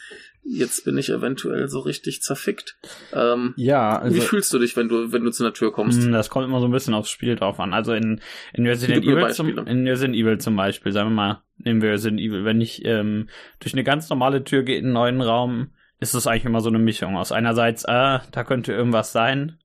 [0.43, 2.77] jetzt bin ich eventuell so richtig zerfickt.
[3.13, 4.15] Ähm, ja, also.
[4.15, 6.01] wie fühlst du dich, wenn du, wenn du zu einer Tür kommst?
[6.01, 7.73] Mm, Das kommt immer so ein bisschen aufs Spiel drauf an.
[7.73, 8.19] Also in,
[8.53, 12.19] in Resident Evil zum, in Resident Evil zum Beispiel, sagen wir mal, nehmen wir Resident
[12.19, 15.69] Evil, wenn ich ähm, durch eine ganz normale Tür gehe in einen neuen Raum,
[16.01, 19.57] ist es eigentlich immer so eine Mischung aus einerseits, ah, da könnte irgendwas sein.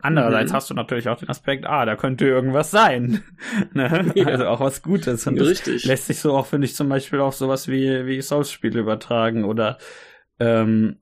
[0.00, 0.56] Andererseits Mhm.
[0.56, 3.22] hast du natürlich auch den Aspekt, ah, da könnte irgendwas sein.
[3.72, 4.12] ne?
[4.14, 4.26] Ja.
[4.26, 5.26] Also auch was Gutes.
[5.26, 5.84] Und das Richtig.
[5.84, 9.78] lässt sich so auch, finde ich, zum Beispiel auf sowas wie, wie Souls-Spiele übertragen oder
[10.38, 10.98] ähm,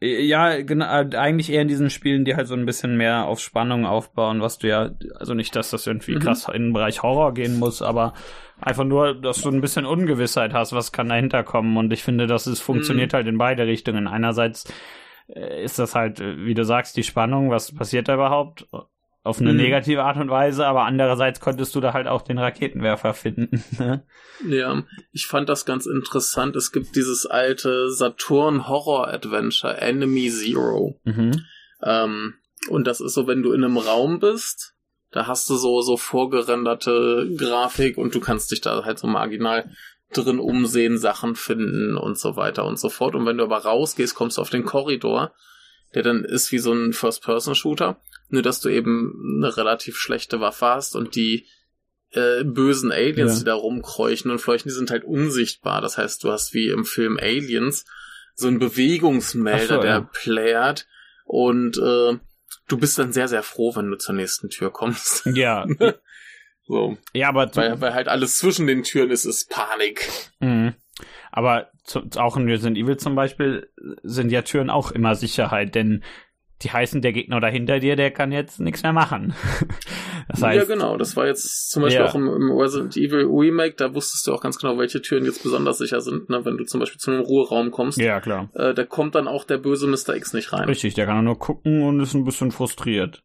[0.00, 3.86] ja, genau, eigentlich eher in diesen Spielen, die halt so ein bisschen mehr auf Spannung
[3.86, 6.20] aufbauen, was du ja, also nicht, dass das irgendwie Mhm.
[6.20, 8.12] krass in den Bereich Horror gehen muss, aber
[8.60, 12.26] einfach nur, dass du ein bisschen Ungewissheit hast, was kann dahinter kommen und ich finde,
[12.26, 13.16] dass es funktioniert Mhm.
[13.16, 14.06] halt in beide Richtungen.
[14.06, 14.70] Einerseits
[15.34, 18.66] äh, ist das halt, äh, wie du sagst, die Spannung, was passiert da überhaupt?
[19.26, 19.58] Auf eine Mhm.
[19.58, 23.62] negative Art und Weise, aber andererseits konntest du da halt auch den Raketenwerfer finden.
[23.78, 24.04] ne?
[24.48, 26.54] Ja, ich fand das ganz interessant.
[26.56, 31.00] Es gibt dieses alte Saturn Horror Adventure Enemy Zero.
[31.04, 31.42] mhm.
[31.82, 32.34] Ähm,
[32.70, 34.74] und das ist so, wenn du in einem Raum bist,
[35.12, 39.70] da hast du so, so vorgerenderte Grafik und du kannst dich da halt so marginal
[40.12, 43.14] drin umsehen, Sachen finden und so weiter und so fort.
[43.14, 45.32] Und wenn du aber rausgehst, kommst du auf den Korridor,
[45.94, 50.66] der dann ist wie so ein First-Person-Shooter, nur dass du eben eine relativ schlechte Waffe
[50.66, 51.46] hast und die
[52.12, 53.38] äh, bösen Aliens, Ja.
[53.38, 55.80] die da rumkreuchen und fleuchen, die sind halt unsichtbar.
[55.80, 57.84] Das heißt, du hast wie im Film Aliens
[58.34, 60.10] so einen Bewegungsmelder, so, der ja.
[60.12, 60.86] plärt
[61.24, 62.18] und äh,
[62.68, 65.26] du bist dann sehr, sehr froh, wenn du zur nächsten Tür kommst.
[65.34, 65.66] Ja,
[66.66, 66.96] so.
[67.12, 70.08] ja, aber Weil, weil halt alles zwischen den Türen ist, ist Panik.
[70.40, 70.74] Mhm.
[71.30, 73.70] Aber zu, auch in Resident Evil zum Beispiel
[74.02, 76.02] sind ja Türen auch immer Sicherheit, denn
[76.62, 79.34] die heißen, der Gegner da hinter dir, der kann jetzt nichts mehr machen.
[80.28, 80.96] Das heißt, ja, genau.
[80.96, 82.08] Das war jetzt zum Beispiel Ja.
[82.10, 85.44] auch im, im Resident Evil Remake, da wusstest du auch ganz genau, welche Türen jetzt
[85.44, 86.28] besonders sicher sind.
[86.28, 86.44] Ne?
[86.44, 88.50] Wenn du zum Beispiel zu einem Ruheraum kommst, ja klar.
[88.54, 90.16] äh, da kommt dann auch der böse Mr.
[90.16, 90.64] X nicht rein.
[90.68, 93.22] Richtig, der kann nur gucken und ist ein bisschen frustriert.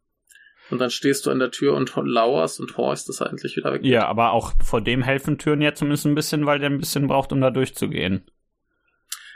[0.69, 3.73] Und dann stehst du an der Tür und lauerst und horchst, dass er endlich wieder
[3.73, 6.77] weg Ja, aber auch vor dem helfen Türen ja zumindest ein bisschen, weil der ein
[6.77, 8.25] bisschen braucht, um da durchzugehen.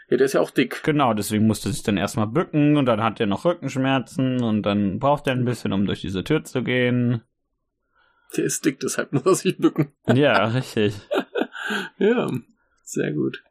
[0.10, 0.84] Ja, der ist ja auch dick.
[0.84, 5.00] Genau, deswegen musste sich dann erstmal bücken und dann hat er noch Rückenschmerzen und dann
[5.00, 7.22] braucht er ein bisschen, um durch diese Tür zu gehen.
[8.38, 9.94] Der ist dick, deshalb muss er sich bücken.
[10.14, 10.96] Ja, richtig.
[11.98, 12.30] Ja,
[12.84, 13.42] sehr gut.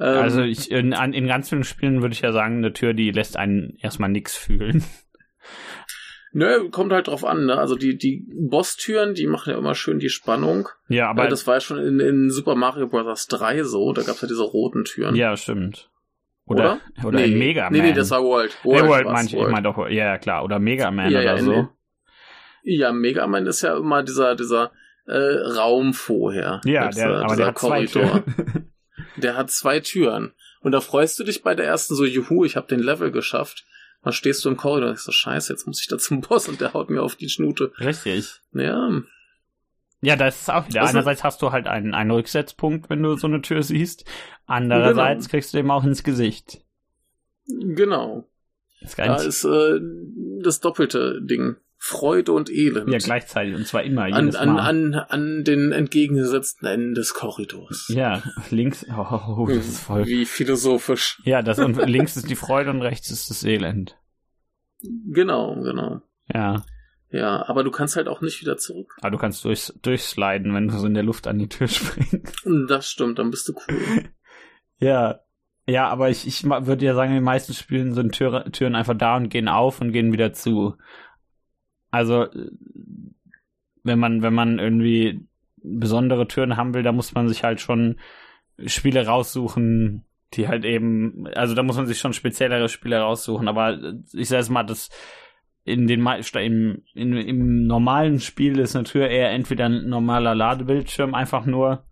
[0.00, 3.12] Ähm, Also ich in, in ganz vielen Spielen würde ich ja sagen, eine Tür, die
[3.12, 4.82] lässt einen erstmal nix fühlen.
[6.32, 7.58] Nö, kommt halt drauf an, ne?
[7.58, 10.70] Also die, die Boss-Türen, die machen ja immer schön die Spannung.
[10.88, 13.28] Ja, aber Weil das war ja schon in, in Super Mario Bros.
[13.28, 15.14] 3 so, da gab's ja diese roten Türen.
[15.14, 15.90] ja, stimmt.
[16.46, 17.72] Oder oder nee, in Mega Man.
[17.72, 18.56] Nee, nee, das war World.
[18.64, 19.52] World, World, World manche, ich World.
[19.52, 21.68] meine doch, ja, ja, klar, oder Mega Man Ja, ja, oder in- so.
[22.64, 24.72] Ja, Mega Man ist ja immer dieser, dieser
[25.06, 25.16] äh,
[25.56, 26.60] Raum vorher.
[26.64, 28.24] Ja, Mit der, dieser- aber dieser der hat zwei Korridor.
[28.24, 28.68] Türen.
[29.16, 30.32] Der hat zwei Türen.
[30.60, 33.64] Und da freust du dich bei der ersten so, juhu, ich habe den Level geschafft.
[34.02, 36.48] Dann stehst du im Korridor und denkst so, scheiße, jetzt muss ich da zum Boss
[36.48, 37.72] und der haut mir auf die Schnute.
[37.78, 38.40] Richtig.
[38.52, 38.90] Ja,
[40.02, 40.82] Ja, das ist auch wieder.
[40.82, 44.04] Also- Einerseits hast du halt einen, einen Rücksetzpunkt, wenn du so eine Tür siehst.
[44.46, 45.30] Andererseits Genau.
[45.30, 46.60] kriegst du eben auch ins Gesicht.
[47.46, 48.28] genau.
[48.96, 49.78] Da ist äh,
[50.42, 51.54] das doppelte Ding.
[51.78, 52.88] Freude und Elend.
[52.90, 53.54] Ja, gleichzeitig.
[53.56, 54.02] Und zwar immer.
[54.04, 57.86] An, an, an, an den entgegengesetzten Enden des Korridors.
[57.88, 58.84] Ja, links.
[58.96, 60.06] Oh, das ist voll.
[60.06, 61.20] Wie philosophisch.
[61.24, 63.96] Ja, das und links ist die Freude und rechts ist das Elend.
[64.80, 66.00] Genau, genau.
[66.32, 66.64] Ja.
[67.12, 68.96] Ja, aber du kannst halt auch nicht wieder zurück.
[69.00, 72.46] Aber du kannst durchs, durchsliden, wenn du so in der Luft an die Tür springst.
[72.68, 74.04] Das stimmt, dann bist du cool.
[74.78, 75.20] ja.
[75.68, 78.96] Ja, aber ich, ich würde ja sagen, in den meisten Spielen sind Tür, Türen einfach
[78.96, 80.74] da und gehen auf und gehen wieder zu.
[81.90, 82.26] Also,
[83.84, 85.28] wenn man, wenn man irgendwie
[85.62, 88.00] besondere Türen haben will, da muss man sich halt schon
[88.66, 93.78] Spiele raussuchen, die halt eben, also da muss man sich schon speziellere Spiele raussuchen, aber
[94.12, 94.88] ich sag jetzt mal, das
[95.64, 101.46] in den im, in, im normalen Spiel ist Tür eher entweder ein normaler Ladebildschirm, einfach
[101.46, 101.84] nur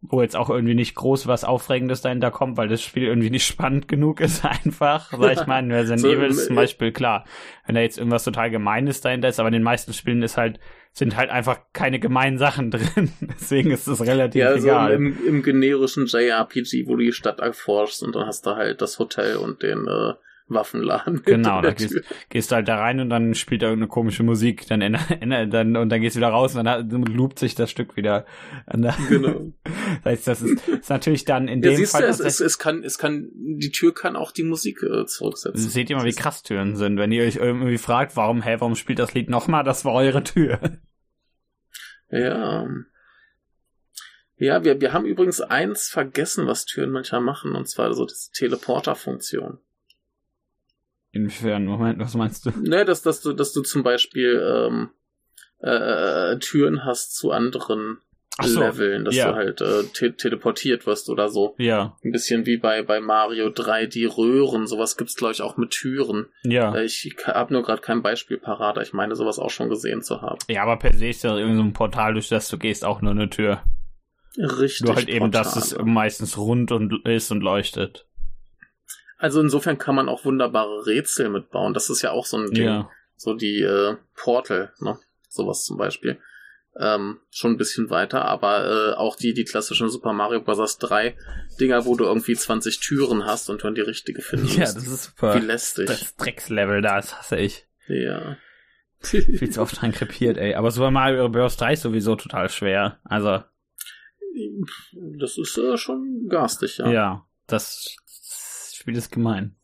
[0.00, 3.46] wo jetzt auch irgendwie nicht groß was Aufregendes dahinter kommt, weil das Spiel irgendwie nicht
[3.46, 5.10] spannend genug ist, einfach.
[5.10, 7.24] Sag ich mal, in Resident so, Evil ist zum Beispiel klar,
[7.66, 10.60] wenn da jetzt irgendwas total Gemeines dahinter ist, aber in den meisten Spielen ist halt,
[10.92, 13.12] sind halt einfach keine gemeinen Sachen drin.
[13.20, 14.92] Deswegen ist es relativ ja, also egal.
[14.92, 18.98] Im, im generischen JRPG, wo du die Stadt erforschst und dann hast du halt das
[18.98, 20.14] Hotel und den äh,
[20.48, 21.22] Waffenladen.
[21.28, 24.66] Genau, da gehst, gehst, du halt da rein und dann spielt da irgendeine komische Musik,
[24.66, 24.80] dann,
[25.50, 28.24] dann und dann gehst du wieder raus und dann loopt sich das Stück wieder.
[29.08, 29.52] genau.
[30.04, 32.02] Das heißt, das ist, ist natürlich dann in ja, dem Fall.
[32.02, 35.68] Du, es, es, es, kann, es kann, die Tür kann auch die Musik äh, zurücksetzen.
[35.68, 38.74] Seht ihr mal, wie krass Türen sind, wenn ihr euch irgendwie fragt, warum, hä, warum
[38.74, 39.64] spielt das Lied nochmal?
[39.64, 40.60] Das war eure Tür.
[42.10, 42.66] Ja.
[44.40, 48.30] Ja, wir, wir haben übrigens eins vergessen, was Türen manchmal machen, und zwar so diese
[48.32, 49.58] Teleporter-Funktion.
[51.18, 51.64] Inwiefern?
[51.64, 52.50] Moment, was meinst du?
[52.62, 54.90] Ne, dass, dass du, dass du zum Beispiel ähm,
[55.58, 57.98] äh, Türen hast zu anderen
[58.40, 59.32] so, Leveln, dass ja.
[59.32, 61.56] du halt äh, te teleportiert wirst oder so.
[61.58, 61.96] Ja.
[62.04, 65.70] Ein bisschen wie bei, bei Mario 3, die Röhren, sowas gibt's glaube ich auch mit
[65.70, 66.26] Türen.
[66.44, 66.72] Ja.
[66.72, 70.22] Äh, ich habe nur gerade kein Beispiel parat, ich meine sowas auch schon gesehen zu
[70.22, 70.38] haben.
[70.48, 73.10] Ja, aber per se ist ja irgendein so Portal, durch das du gehst, auch nur
[73.10, 73.64] eine Tür.
[74.36, 74.86] Richtig.
[74.86, 78.07] Nur halt eben, dass es meistens rund und ist und leuchtet.
[79.18, 81.74] Also insofern kann man auch wunderbare Rätsel mitbauen.
[81.74, 82.64] Das ist ja auch so ein Ding.
[82.64, 82.90] Ja.
[83.16, 84.98] So die äh, Portal, ne?
[85.28, 86.18] Sowas zum Beispiel.
[86.80, 90.78] Ähm, schon ein bisschen weiter, aber äh, auch die, die klassischen Super Mario Bros.
[90.78, 91.16] 3
[91.60, 94.56] Dinger, wo du irgendwie 20 Türen hast und dann die richtige findest.
[94.56, 95.34] Ja, das ist super.
[95.34, 95.86] Wie lästig.
[95.86, 97.66] Das Dreckslevel da, das hasse ich.
[97.88, 98.36] Ja.
[99.00, 100.54] Viel zu oft dran krepiert, ey.
[100.54, 101.56] Aber Super Mario Bros.
[101.56, 103.00] 3 ist sowieso total schwer.
[103.02, 103.42] Also.
[104.92, 106.88] Das ist äh, schon garstig, ja.
[106.88, 107.96] Ja, das
[108.88, 109.54] Spiel ist gemein.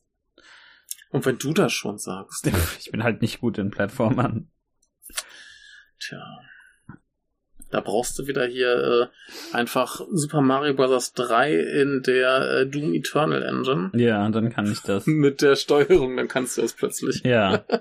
[1.11, 2.47] Und wenn du das schon sagst.
[2.79, 4.51] Ich bin halt nicht gut in Plattformern.
[5.99, 6.23] Tja.
[7.71, 11.15] Da brauchst du wieder hier äh, einfach Super Mario Bros.
[11.15, 13.91] 3 in der äh, Doom Eternal Engine.
[13.95, 15.07] Ja, dann kann ich das.
[15.07, 17.23] Mit der Steuerung, dann kannst du das plötzlich.
[17.25, 17.65] Ja.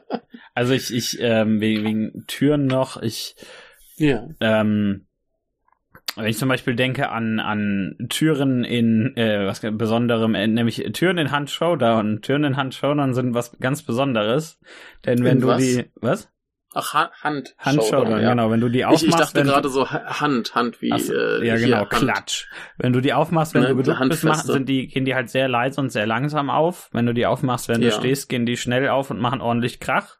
[0.55, 3.35] Also ich, ich, ähm, wegen, wegen Türen noch, ich
[3.95, 4.29] ja.
[4.39, 5.07] ähm,
[6.15, 11.17] wenn ich zum Beispiel denke an, an Türen in äh, was besonderem, äh, nämlich Türen
[11.17, 12.21] in Hand Showdown.
[12.21, 14.59] Türen in Hand Showdown sind was ganz Besonderes.
[15.05, 15.61] Denn wenn in du was?
[15.61, 15.85] die.
[16.01, 16.29] Was?
[16.75, 17.55] Ach, ha Hand.
[17.57, 18.29] Hand Showdown, ja.
[18.31, 18.51] genau.
[18.51, 19.03] Wenn du die aufmachst.
[19.03, 20.91] Ich, ich dachte gerade so Hand, Hand wie.
[20.91, 22.47] Ach, äh, ja, genau, Klatsch.
[22.77, 25.29] Wenn du die aufmachst, wenn ne, du gedrückt bist, machen, sind die, gehen die halt
[25.29, 26.89] sehr leise und sehr langsam auf.
[26.91, 27.89] Wenn du die aufmachst, wenn ja.
[27.89, 30.17] du stehst, gehen die schnell auf und machen ordentlich Krach.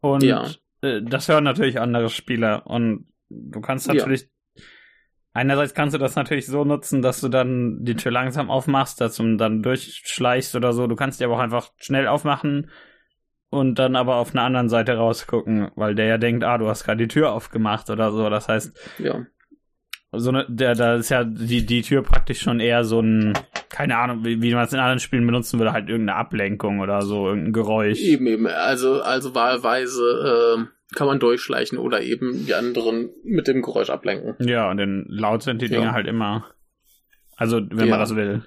[0.00, 0.46] Und ja.
[0.82, 2.66] äh, das hören natürlich andere Spieler.
[2.66, 4.28] Und du kannst natürlich
[5.34, 9.16] Einerseits kannst du das natürlich so nutzen, dass du dann die Tür langsam aufmachst, dass
[9.16, 10.86] du dann durchschleichst oder so.
[10.86, 12.70] Du kannst die aber auch einfach schnell aufmachen
[13.48, 16.84] und dann aber auf einer anderen Seite rausgucken, weil der ja denkt, ah, du hast
[16.84, 18.28] gerade die Tür aufgemacht oder so.
[18.28, 19.26] Das heißt, ja.
[20.12, 23.32] so ne, der, da ist ja die, die Tür praktisch schon eher so ein,
[23.70, 27.00] keine Ahnung, wie, wie man es in anderen Spielen benutzen würde, halt irgendeine Ablenkung oder
[27.00, 28.00] so, irgendein Geräusch.
[28.00, 28.46] Eben, eben.
[28.46, 34.36] Also, also wahlweise, äh kann man durchschleichen oder eben die anderen mit dem Geräusch ablenken.
[34.46, 35.92] Ja, denn laut sind die Dinge ja.
[35.92, 36.46] halt immer.
[37.36, 37.86] Also, wenn ja.
[37.86, 38.44] man das will.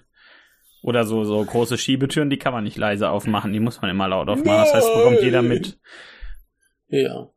[0.81, 4.07] Oder so, so große Schiebetüren, die kann man nicht leise aufmachen, die muss man immer
[4.07, 4.65] laut aufmachen.
[4.65, 5.79] Das heißt, bekommt jeder mit.
[6.87, 7.29] Ja.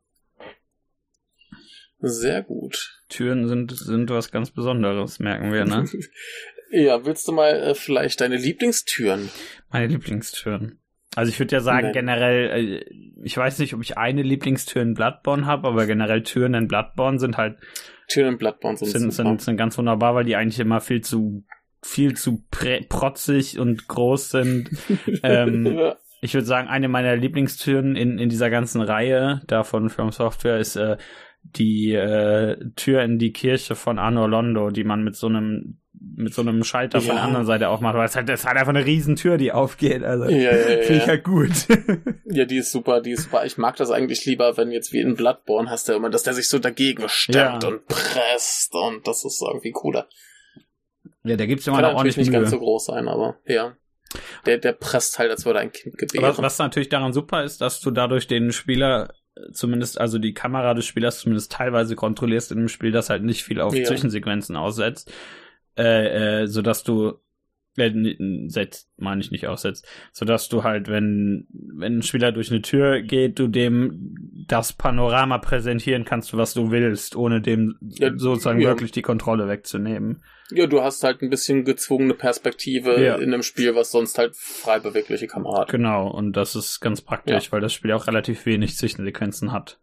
[1.99, 3.01] Sehr gut.
[3.09, 5.85] Türen sind, sind was ganz Besonderes, merken wir, ne?
[6.71, 9.29] ja, willst du mal äh, vielleicht deine Lieblingstüren?
[9.69, 10.79] Meine Lieblingstüren.
[11.15, 11.93] Also ich würde ja sagen, Nein.
[11.93, 12.85] generell, äh,
[13.23, 17.19] ich weiß nicht, ob ich eine Lieblingstür in Bloodborne habe, aber generell Türen in Bloodborne
[17.19, 17.57] sind halt.
[18.07, 21.43] Türen in Bloodborne sind, sind, sind, sind ganz wunderbar, weil die eigentlich immer viel zu
[21.81, 22.43] viel zu
[22.89, 24.69] protzig und groß sind.
[25.23, 25.93] ähm.
[26.21, 30.75] Ich würde sagen, eine meiner Lieblingstüren in, in dieser ganzen Reihe davon From Software ist
[30.75, 30.97] äh,
[31.43, 36.33] die äh, Tür in die Kirche von Arno Londo, die man mit so einem mit
[36.33, 37.13] so einem Schalter von Ja.
[37.15, 40.03] der anderen Seite aufmacht, weil es halt, das halt einfach eine Riesentür, die aufgeht.
[40.03, 41.07] Also Ja, ja, ja, finde ich ja.
[41.07, 41.51] halt gut.
[42.31, 43.43] Ja, die ist super, die ist super.
[43.45, 46.35] Ich mag das eigentlich lieber, wenn jetzt wie in Bloodborne hast du immer, dass der
[46.35, 47.69] sich so dagegen stemmt Ja.
[47.69, 50.07] und presst und das ist irgendwie cooler.
[51.23, 52.39] ja, da gibt's noch natürlich ordentlich nicht Mühe.
[52.41, 53.75] ganz so groß sein, aber ja.
[54.45, 56.23] Der, der presst halt, als würde ein Kind gebären.
[56.29, 60.33] Was, was natürlich daran super ist, dass du dadurch den Spieler äh, zumindest, also die
[60.33, 63.83] Kamera des Spielers zumindest teilweise kontrollierst in dem Spiel, das halt nicht viel auf Ja.
[63.85, 65.11] Zwischensequenzen aussetzt,
[65.79, 67.13] äh, äh, sodass du
[67.77, 67.91] äh,
[68.47, 73.01] setzt, meine ich nicht aussetzt, sodass du halt, wenn wenn ein Spieler durch eine Tür
[73.01, 74.13] geht, du dem
[74.47, 78.69] das Panorama präsentieren kannst, was du willst, ohne dem Ja, sozusagen ja.
[78.69, 80.21] wirklich die Kontrolle wegzunehmen.
[80.51, 83.15] Ja, du hast halt ein bisschen gezwungene Perspektive Ja.
[83.15, 85.69] in einem Spiel, was sonst halt frei bewegliche Kamera hat.
[85.69, 89.79] Genau, und das ist ganz praktisch, weil das Spiel auch relativ wenig Zwischensequenzen hat.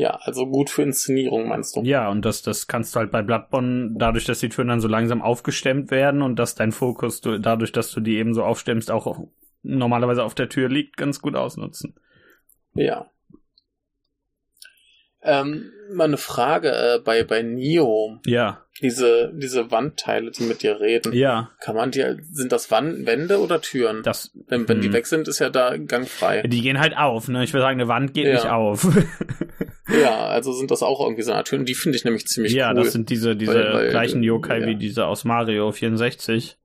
[0.00, 1.82] Ja, also gut für Inszenierung, meinst du?
[1.82, 4.88] Ja, und das, das kannst du halt bei Bloodborne, dadurch, dass die Türen dann so
[4.88, 8.90] langsam aufgestemmt werden und dass dein Fokus, du, dadurch, dass du die eben so aufstemmst,
[8.90, 9.26] auch
[9.62, 11.96] normalerweise auf der Tür liegt, ganz gut ausnutzen.
[12.72, 13.10] Ja.
[15.22, 18.20] Ähm, mal eine Frage äh, bei, bei Nio.
[18.24, 21.12] Ja, Diese, diese Wandteile, die mit dir reden.
[21.12, 24.02] ja, Kann man die, sind das Wand, Wände oder Türen?
[24.02, 24.94] das, wenn wenn die hm.
[24.94, 26.40] weg sind, ist ja da gangfrei.
[26.46, 27.44] die gehen halt auf, ne?
[27.44, 28.32] Ich würde sagen, eine Wand geht Ja.
[28.32, 28.86] nicht auf.
[29.98, 31.64] Ja, also sind das auch irgendwie so eine Türen.
[31.64, 32.76] Die finde ich nämlich ziemlich ja, cool.
[32.76, 34.66] das sind diese, diese Weil- weil- gleichen Yokai ja.
[34.66, 36.56] wie diese aus Mario 64.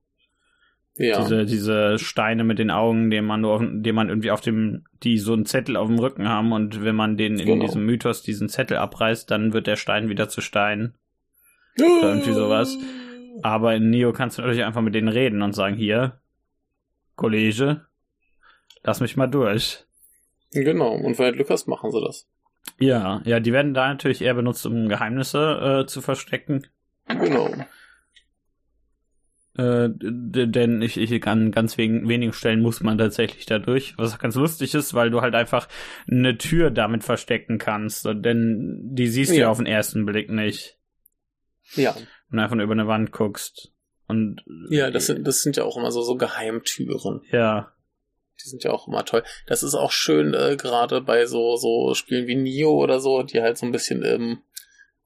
[0.96, 1.20] ja.
[1.22, 5.18] Diese, diese Steine mit den Augen, den man nur, den man irgendwie auf dem, die
[5.18, 7.64] so einen Zettel auf dem Rücken haben und wenn man den in Genau.
[7.66, 10.94] diesem Mythos diesen Zettel abreißt, dann wird der Stein wieder zu Stein.
[11.78, 12.78] oder irgendwie sowas.
[13.42, 16.18] Aber in Neo kannst du natürlich einfach mit denen reden und sagen, hier,
[17.16, 17.82] Kollege,
[18.82, 19.84] lass mich mal durch.
[20.52, 22.26] Genau, und wenn du Glück hast, machen sie das.
[22.78, 26.66] Ja, ja, die werden da natürlich eher benutzt, um Geheimnisse äh, zu verstecken.
[27.08, 27.48] Genau.
[29.56, 34.18] Äh, denn ich, ich an ganz wegen, wenigen Stellen muss man tatsächlich da durch, was
[34.18, 35.66] ganz lustig ist, weil du halt einfach
[36.10, 39.48] eine Tür damit verstecken kannst, so, denn die siehst du ja Ja.
[39.50, 40.76] auf den ersten Blick nicht,
[41.74, 41.94] Ja.
[42.28, 43.72] wenn du einfach über eine Wand guckst.
[44.08, 47.22] Und Ja, das sind, das sind ja auch immer so, so Geheimtüren.
[47.30, 47.72] ja,
[48.44, 49.22] Die sind ja auch immer toll.
[49.46, 53.40] Das ist auch schön, äh, gerade bei so, so Spielen wie Nio oder so, die
[53.40, 54.38] halt so ein bisschen im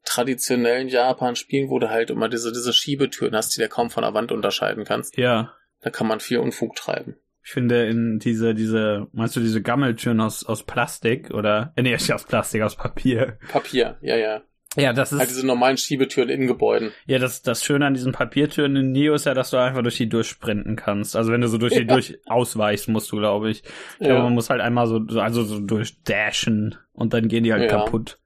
[0.04, 4.02] traditionellen Japan spielen, wo du halt immer diese, diese Schiebetüren hast, die du kaum von
[4.02, 5.16] der Wand unterscheiden kannst.
[5.16, 5.54] ja.
[5.82, 7.16] Da kann man viel Unfug treiben.
[7.42, 11.94] Ich finde in diese, diese, meinst du diese Gammeltüren aus, aus Plastik oder, äh, nee,
[12.12, 13.38] aus Plastik, aus Papier.
[13.48, 14.42] Papier, ja, ja.
[14.76, 16.92] Ja, das Halt ist, diese normalen Schiebetüren in Gebäuden.
[17.06, 19.96] ja, das, das Schöne an diesen Papiertüren in Neo ist ja, dass du einfach durch
[19.96, 21.16] die durchsprinten kannst.
[21.16, 21.84] Also wenn du so durch die Ja.
[21.86, 23.64] durch ausweichst, musst du, glaube ich.
[23.98, 27.52] Ich glaube, man muss halt einmal so, so- also so durchdashen und dann gehen die
[27.52, 27.68] halt Ja.
[27.68, 28.18] kaputt.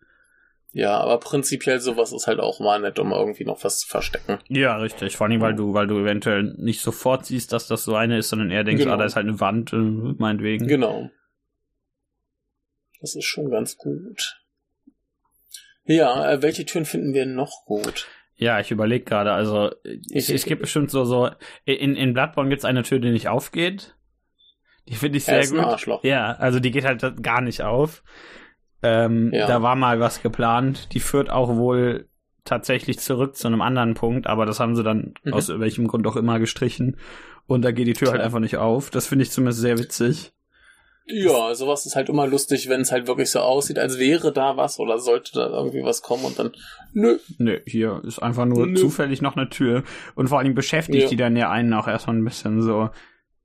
[0.77, 4.39] Ja, aber prinzipiell sowas ist halt auch mal nett, um irgendwie noch was zu verstecken.
[4.49, 5.17] Ja, richtig.
[5.17, 8.29] Vor allem, weil du, weil du eventuell nicht sofort siehst, dass das so eine ist,
[8.29, 8.95] sondern eher denkst, Genau.
[8.95, 10.67] ah, da ist halt eine Wand, äh, meinetwegen.
[10.67, 11.11] Genau.
[13.01, 14.41] Das ist schon ganz gut.
[15.87, 18.07] Ja, äh, welche Türen finden wir noch gut?
[18.37, 19.71] Ja, ich überlege gerade, also
[20.13, 21.31] es, es gibt bestimmt so, so,
[21.65, 23.95] in, in Bloodborne gibt's eine Tür, die nicht aufgeht.
[24.89, 25.67] Die finde ich Er sehr ist ein gut.
[25.67, 26.05] Arschloch.
[26.05, 28.03] Ja, also die geht halt gar nicht auf.
[28.83, 29.47] Ähm, Ja.
[29.47, 30.93] Da war mal was geplant.
[30.93, 32.09] Die führt auch wohl
[32.45, 35.33] tatsächlich zurück zu einem anderen Punkt, aber das haben sie dann Mhm.
[35.33, 36.99] aus welchem Grund auch immer gestrichen.
[37.47, 38.91] Und da geht die Tür halt einfach nicht auf.
[38.91, 40.34] Das finde ich zumindest sehr witzig.
[41.07, 44.57] Ja, sowas ist halt immer lustig, wenn es halt wirklich so aussieht, als wäre da
[44.57, 46.53] was oder sollte da irgendwie was kommen und dann,
[46.95, 48.75] nö, Nö, hier ist einfach nur Nö.
[48.75, 49.83] zufällig noch eine Tür.
[50.15, 51.09] Und vor allem beschäftigt Ja.
[51.11, 52.89] die dann ja einen auch erstmal ein bisschen so.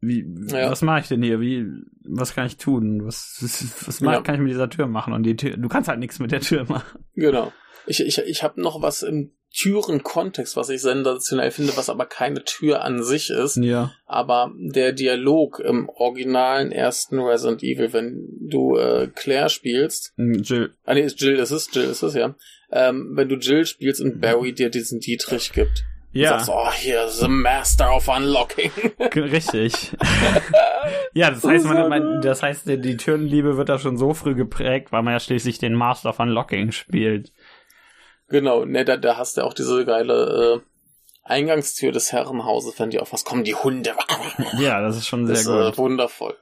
[0.02, 0.72] Wie, Ja.
[0.72, 1.42] was mache ich denn hier?
[1.42, 1.66] Wie,
[2.06, 3.06] was kann ich tun?
[3.06, 4.22] Was, was, was mach, Ja.
[4.22, 5.12] kann ich mit dieser Tür machen?
[5.12, 7.00] Und die Tür, du kannst halt nichts mit der Tür machen.
[7.16, 7.52] genau.
[7.88, 12.44] Ich, ich, ich habe noch was im Türenkontext, was ich sensationell finde, was aber keine
[12.44, 13.58] Tür an sich ist.
[13.58, 13.92] Ja.
[14.06, 20.74] Aber der Dialog im originalen ersten Resident Evil, wenn du äh, Claire spielst, Jill.
[20.86, 22.36] ah nee, ist Jill ist es, Jill ist es, ja.
[22.72, 25.84] Ähm, wenn du Jill spielst und Barry dir diesen Dietrich gibt.
[26.14, 28.72] und Ja, Sagst, oh, hier, the master of unlocking.
[29.16, 29.74] richtig.
[31.14, 34.36] ja, das heißt, man, man, das heißt, die, die Türenliebe wird da schon so früh
[34.36, 37.32] geprägt, weil man ja schließlich den Master of Unlocking spielt.
[38.30, 40.70] Genau, ne, da, da hast du auch diese geile äh,
[41.24, 43.94] Eingangstür des Herrenhauses, wenn die auf was kommen, die Hunde.
[44.60, 45.74] Ja, das ist schon sehr Das ist gut.
[45.74, 46.36] äh, wundervoll.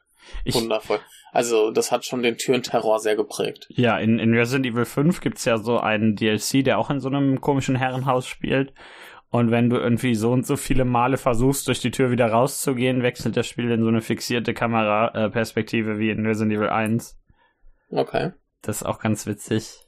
[0.43, 0.99] Ich, Wundervoll.
[1.31, 3.67] Also, das hat schon den Türenterror sehr geprägt.
[3.69, 7.09] Ja, in, in Resident Evil 5 gibt's ja so einen DLC, der auch in so
[7.09, 8.73] einem komischen Herrenhaus spielt.
[9.29, 13.03] Und wenn du irgendwie so und so viele Male versuchst, durch die Tür wieder rauszugehen,
[13.03, 17.17] wechselt das Spiel in so eine fixierte Kameraperspektive wie in Resident Evil 1.
[17.91, 18.31] Okay.
[18.61, 19.86] Das ist auch ganz witzig.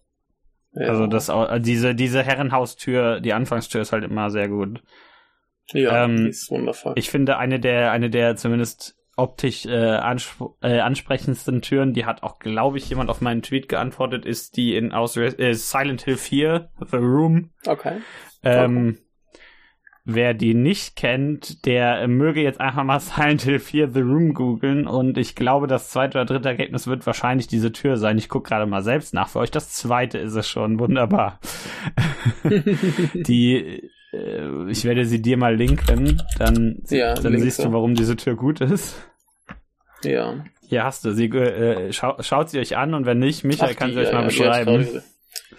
[0.74, 0.90] Ja.
[0.90, 4.82] Also das au- diese diese Herrenhaustür, die Anfangstür ist halt immer sehr gut.
[5.72, 6.94] Ja, Ähm, die ist wundervoll.
[6.96, 12.24] Ich finde eine der, eine der zumindest optisch äh, anspr äh, ansprechendsten Türen, die hat
[12.24, 16.18] auch, glaube ich, jemand auf meinen Tweet geantwortet, ist die in aus äh, Silent Hill
[16.18, 17.52] 4, The Room.
[17.68, 17.98] okay.
[18.44, 18.98] Ähm,
[20.14, 24.88] wer die nicht kennt, der möge jetzt einfach mal Silent Hill 4 The Room googeln
[24.88, 28.18] und ich glaube, das zweite oder dritte Ergebnis wird wahrscheinlich diese Tür sein.
[28.18, 29.52] Ich gucke gerade mal selbst nach für euch.
[29.52, 30.80] Das zweite ist es schon.
[30.80, 31.40] Wunderbar.
[33.14, 37.42] die, äh, ich werde sie dir mal linken, dann, Ja, dann linke.
[37.42, 38.96] siehst du, warum diese Tür gut ist.
[40.04, 40.46] Ja.
[40.68, 41.26] Hier hast du sie.
[41.26, 44.08] Äh, schau, schaut sie euch an und wenn nicht, Michael Ach, kann die, sie euch
[44.08, 45.02] ja, mal ja, beschreiben.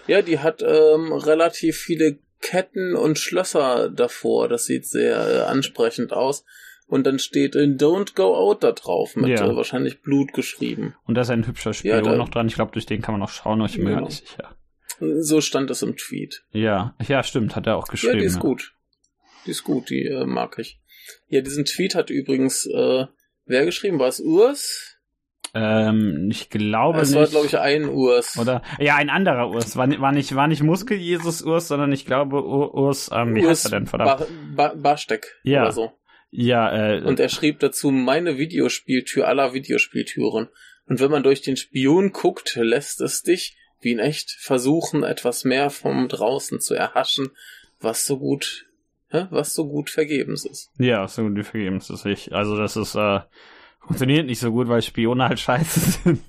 [0.06, 4.48] Ja, die hat ähm, relativ viele Ketten und Schlösser davor.
[4.48, 6.44] Das sieht sehr äh, ansprechend aus.
[6.86, 9.46] Und dann steht in Don't Go Out da drauf mit Ja.
[9.48, 10.96] äh, wahrscheinlich Blut geschrieben.
[11.06, 12.48] Und da ist ein hübscher Spion Ja, da- noch dran.
[12.48, 14.56] Ich glaube, durch den kann man noch schauen, aber ich bin mir gar nicht sicher.
[14.98, 16.42] So stand es im Tweet.
[16.50, 18.14] Ja, ja, stimmt, hat er auch geschrieben.
[18.14, 18.40] ja, die ist ja.
[18.40, 18.74] gut.
[19.46, 20.80] Die ist gut, die äh, mag ich.
[21.28, 23.06] Ja, diesen Tweet hat übrigens äh,
[23.46, 23.98] wer geschrieben?
[23.98, 24.89] War es Urs?
[25.54, 27.18] Ähm, ich glaube Es nicht.
[27.18, 28.38] war, glaube ich, ein Urs.
[28.38, 29.76] Oder ja, ein anderer Urs.
[29.76, 33.66] War, war nicht, war nicht Muskel-Jesus Urs, sondern ich glaube Ur- Urs, ähm, wie heißt
[33.66, 34.26] er denn, verdammt?
[34.54, 35.62] Ba ba Barsteck Ja.
[35.62, 35.92] oder so.
[36.30, 40.48] Ja, äh, Und er schrieb dazu, meine Videospieltür aller Videospieltüren.
[40.86, 45.44] Und wenn man durch den Spion guckt, lässt es dich, wie in echt, versuchen, etwas
[45.44, 47.30] mehr vom draußen zu erhaschen,
[47.80, 48.66] was so gut,
[49.08, 50.70] hä, was so gut vergebens ist.
[50.78, 52.32] ja, so gut, die vergeben es ist nicht.
[52.32, 53.20] Also das ist, äh,
[53.80, 56.20] funktioniert nicht so gut, weil Spione halt scheiße sind.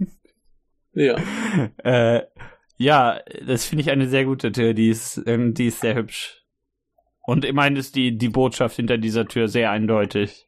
[0.94, 1.16] Ja.
[1.84, 2.24] äh,
[2.78, 6.44] ja, das finde ich eine sehr gute Tür, die ist, ähm, die ist sehr hübsch.
[7.24, 10.48] Und immerhin ist die, die Botschaft hinter dieser Tür sehr eindeutig.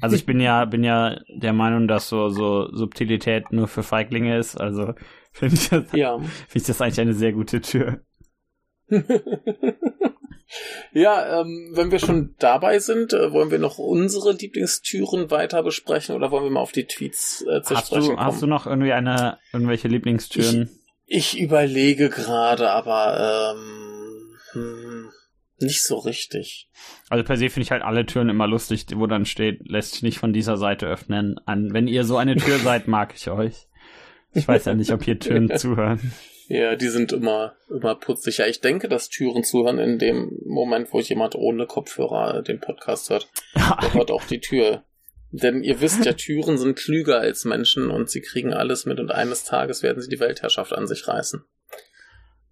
[0.00, 4.36] Also ich bin ja, bin ja der Meinung, dass so, so Subtilität nur für Feiglinge
[4.38, 4.94] ist, also
[5.32, 6.18] finde ich, das- Ja.
[6.18, 8.00] finde ich das eigentlich eine sehr gute Tür.
[10.92, 16.14] ja, ähm, wenn wir schon dabei sind, äh, wollen wir noch unsere Lieblingstüren weiter besprechen
[16.14, 18.26] oder wollen wir mal auf die Tweets äh, zu Hast sprechen du, kommen?
[18.26, 20.70] hast du noch irgendwie eine, irgendwelche Lieblingstüren?
[21.06, 25.10] Ich überlege gerade, aber ähm, hm,
[25.58, 26.68] nicht so richtig.
[27.08, 30.02] Also per se finde ich halt alle Türen immer lustig, wo dann steht, lässt sich
[30.02, 31.38] nicht von dieser Seite öffnen.
[31.46, 33.68] An, wenn ihr so eine Tür seid, mag ich euch.
[34.32, 36.12] Ich weiß ja nicht, ob hier Türen zuhören.
[36.48, 38.38] Ja, die sind immer, immer putzig.
[38.38, 43.10] Ja, ich denke, dass Türen zuhören in dem Moment, wo jemand ohne Kopfhörer den Podcast
[43.10, 43.28] hört.
[43.54, 44.84] Der hört auch die Tür.
[45.32, 49.10] Denn ihr wisst ja, Türen sind klüger als Menschen und sie kriegen alles mit und
[49.10, 51.44] eines Tages werden sie die Weltherrschaft an sich reißen.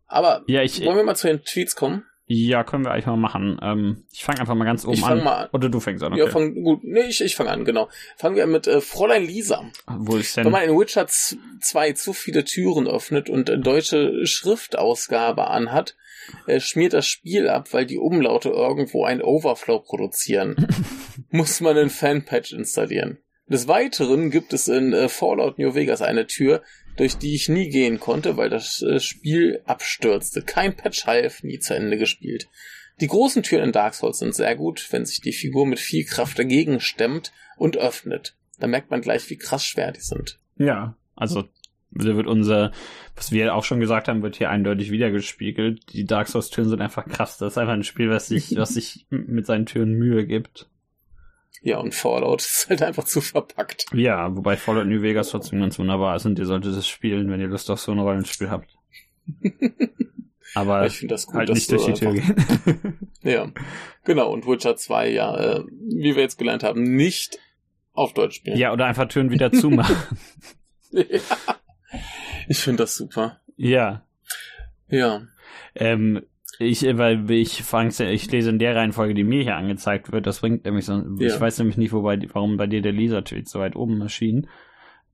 [0.06, 2.04] Aber Ja, ich, wollen wir mal zu den Tweets kommen?
[2.26, 3.58] Ja, können wir eigentlich mal machen.
[3.62, 5.24] Ähm, ich fange einfach mal ganz oben Ich fang an.
[5.24, 5.48] mal an.
[5.52, 6.32] Oder du fängst an, Ja, okay.
[6.32, 7.88] fang, gut, nee, ich, ich fange an, genau.
[8.16, 9.62] Fangen wir mit äh, Fräulein Lisa.
[9.86, 10.52] Wo ist Wenn denn?
[10.52, 15.96] man in Witcher 2 zu viele Türen öffnet und äh, deutsche Schriftausgabe anhat,
[16.46, 20.56] äh, schmiert das Spiel ab, weil die Umlaute irgendwo ein Overflow produzieren.
[21.30, 23.18] Muss man einen Fanpatch installieren.
[23.46, 26.62] Des Weiteren gibt es in äh, Fallout New Vegas eine Tür,
[26.96, 30.42] durch die ich nie gehen konnte, weil das äh, Spiel abstürzte.
[30.42, 32.48] Kein Patch half, nie zu Ende gespielt.
[33.00, 36.04] Die großen Türen in Dark Souls sind sehr gut, wenn sich die Figur mit viel
[36.04, 38.36] Kraft dagegen stemmt und öffnet.
[38.60, 40.38] Da merkt man gleich, wie krass schwer die sind.
[40.56, 41.44] Ja, also
[41.90, 42.72] da wird unser,
[43.16, 45.92] was wir auch schon gesagt haben, wird hier eindeutig wiedergespiegelt.
[45.92, 47.38] Die Dark Souls Türen sind einfach krass.
[47.38, 50.68] Das ist einfach ein Spiel, was sich, was sich mit seinen Türen Mühe gibt.
[51.62, 53.86] Ja, und Fallout ist halt einfach zu verpackt.
[53.94, 57.40] Ja, wobei Fallout New Vegas trotzdem ganz wunderbar ist und ihr solltet es spielen, wenn
[57.40, 58.76] ihr Lust auf so ein Rollenspiel habt.
[60.54, 62.98] Aber ich finde das gut, halt dass nicht du durch die Tür gehen.
[63.22, 63.50] Ja,
[64.04, 64.30] genau.
[64.30, 67.38] Und Witcher 2, ja, äh, wie wir jetzt gelernt haben, nicht
[67.94, 68.58] auf Deutsch spielen.
[68.58, 69.96] ja, oder einfach Türen wieder zumachen.
[70.90, 71.20] ja.
[72.48, 73.40] Ich finde das super.
[73.56, 74.06] ja.
[74.88, 75.22] Ja.
[75.74, 76.22] Ähm,
[76.58, 80.26] ich, äh, weil ich fang's, ich lese in der Reihenfolge, die mir hier angezeigt wird,
[80.26, 81.26] das bringt nämlich so, Ja.
[81.34, 84.46] ich weiß nämlich nicht, wobei, warum bei dir der Lisa-Tweet so weit oben erschien.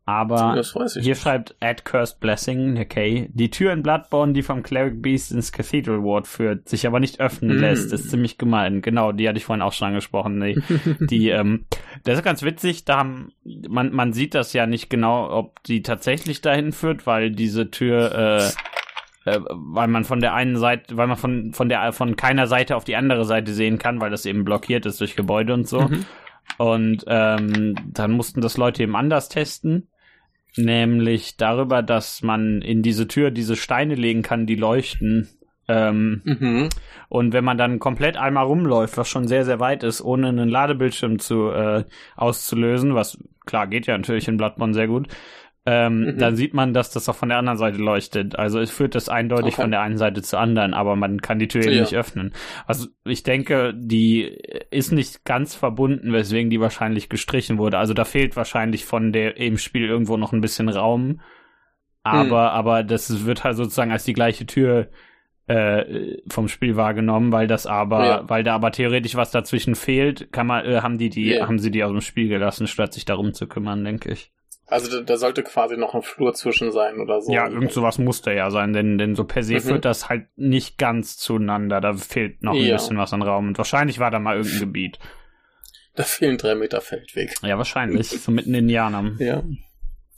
[0.07, 0.61] Aber
[0.99, 5.53] hier schreibt Ad Cursed Blessing, okay, die Tür in Bloodborne, die vom Cleric Beast ins
[5.53, 7.61] Cathedral Ward führt, sich aber nicht öffnen Mm.
[7.61, 8.83] lässt, ist ziemlich gemein.
[8.83, 10.41] Genau, die hatte ich vorhin auch schon angesprochen.
[10.41, 10.61] Die,
[11.07, 11.67] die ähm,
[12.03, 13.33] das ist ganz witzig, da haben,
[13.69, 18.13] man, man sieht das ja nicht genau, ob die tatsächlich dahin führt, weil diese Tür,
[18.13, 18.51] äh,
[19.31, 22.77] äh, weil man von der einen Seite, weil man von, von der, von keiner Seite
[22.77, 25.83] auf die andere Seite sehen kann, weil das eben blockiert ist durch Gebäude und so.
[25.83, 26.07] Mhm.
[26.59, 29.89] Und ähm, dann mussten das Leute eben anders testen.
[30.57, 35.29] Nämlich darüber, dass man in diese Tür diese Steine legen kann, die leuchten.
[35.69, 36.69] Ähm, Mhm.
[37.09, 40.49] und wenn man dann komplett einmal rumläuft, was schon sehr, sehr weit ist, ohne einen
[40.49, 41.85] Ladebildschirm zu äh,
[42.17, 45.07] auszulösen, was klar geht ja natürlich in Bloodborne sehr gut,
[45.71, 46.19] ähm, Mhm.
[46.19, 48.37] dann sieht man, dass das auch von der anderen Seite leuchtet.
[48.39, 49.63] Also es führt das eindeutig Okay.
[49.63, 51.81] von der einen Seite zur anderen, aber man kann die Tür eben Ja.
[51.83, 52.33] nicht öffnen.
[52.67, 54.25] Also ich denke, die
[54.71, 57.79] ist nicht ganz verbunden, weswegen die wahrscheinlich gestrichen wurde.
[57.79, 61.21] Also da fehlt wahrscheinlich von der im Spiel irgendwo noch ein bisschen Raum.
[62.03, 64.89] Aber, aber das wird halt sozusagen als die gleiche Tür
[65.47, 68.29] äh, vom Spiel wahrgenommen, weil das aber, Ja.
[68.29, 71.47] weil da aber theoretisch was dazwischen fehlt, kann man, äh, haben die die, Ja.
[71.49, 74.31] haben sie die aus dem Spiel gelassen, statt sich darum zu kümmern, denke ich.
[74.71, 77.33] Also da, sollte quasi noch ein Flur zwischen sein oder so.
[77.33, 79.61] Ja, irgend sowas muss da ja sein, denn, denn so per se Mhm.
[79.61, 81.81] führt das halt nicht ganz zueinander.
[81.81, 82.77] Da fehlt noch ein Ja.
[82.77, 83.49] bisschen was an Raum.
[83.49, 84.99] Und wahrscheinlich war da mal irgendein Gebiet.
[85.97, 87.35] Da fehlen drei Meter Feldweg.
[87.43, 88.09] Ja, wahrscheinlich.
[88.11, 89.17] so mitten in Indianern.
[89.19, 89.43] Ja.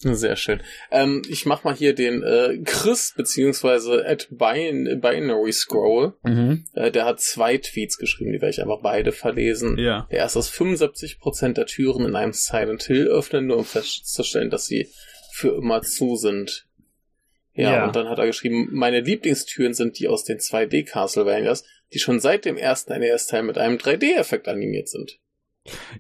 [0.04, 0.60] Sehr schön.
[0.90, 6.14] Ähm, ich mach mal hier den äh, Chris beziehungsweise at Bin Binary Scroll.
[6.24, 6.64] Mhm.
[6.74, 9.78] Äh, der hat zwei Tweets geschrieben, die werde ich einfach beide verlesen.
[9.78, 10.08] Ja.
[10.10, 14.66] Der erste ist 75% der Türen in einem Silent Hill öffnen, nur um festzustellen, dass
[14.66, 14.88] sie
[15.32, 16.66] für immer zu sind.
[17.54, 17.84] Ja, Ja.
[17.86, 22.18] und dann hat er geschrieben, meine Lieblingstüren sind die aus den 2D Castlevanias, die schon
[22.18, 25.18] seit dem ersten NES-Teil mit einem 3D-Effekt animiert sind.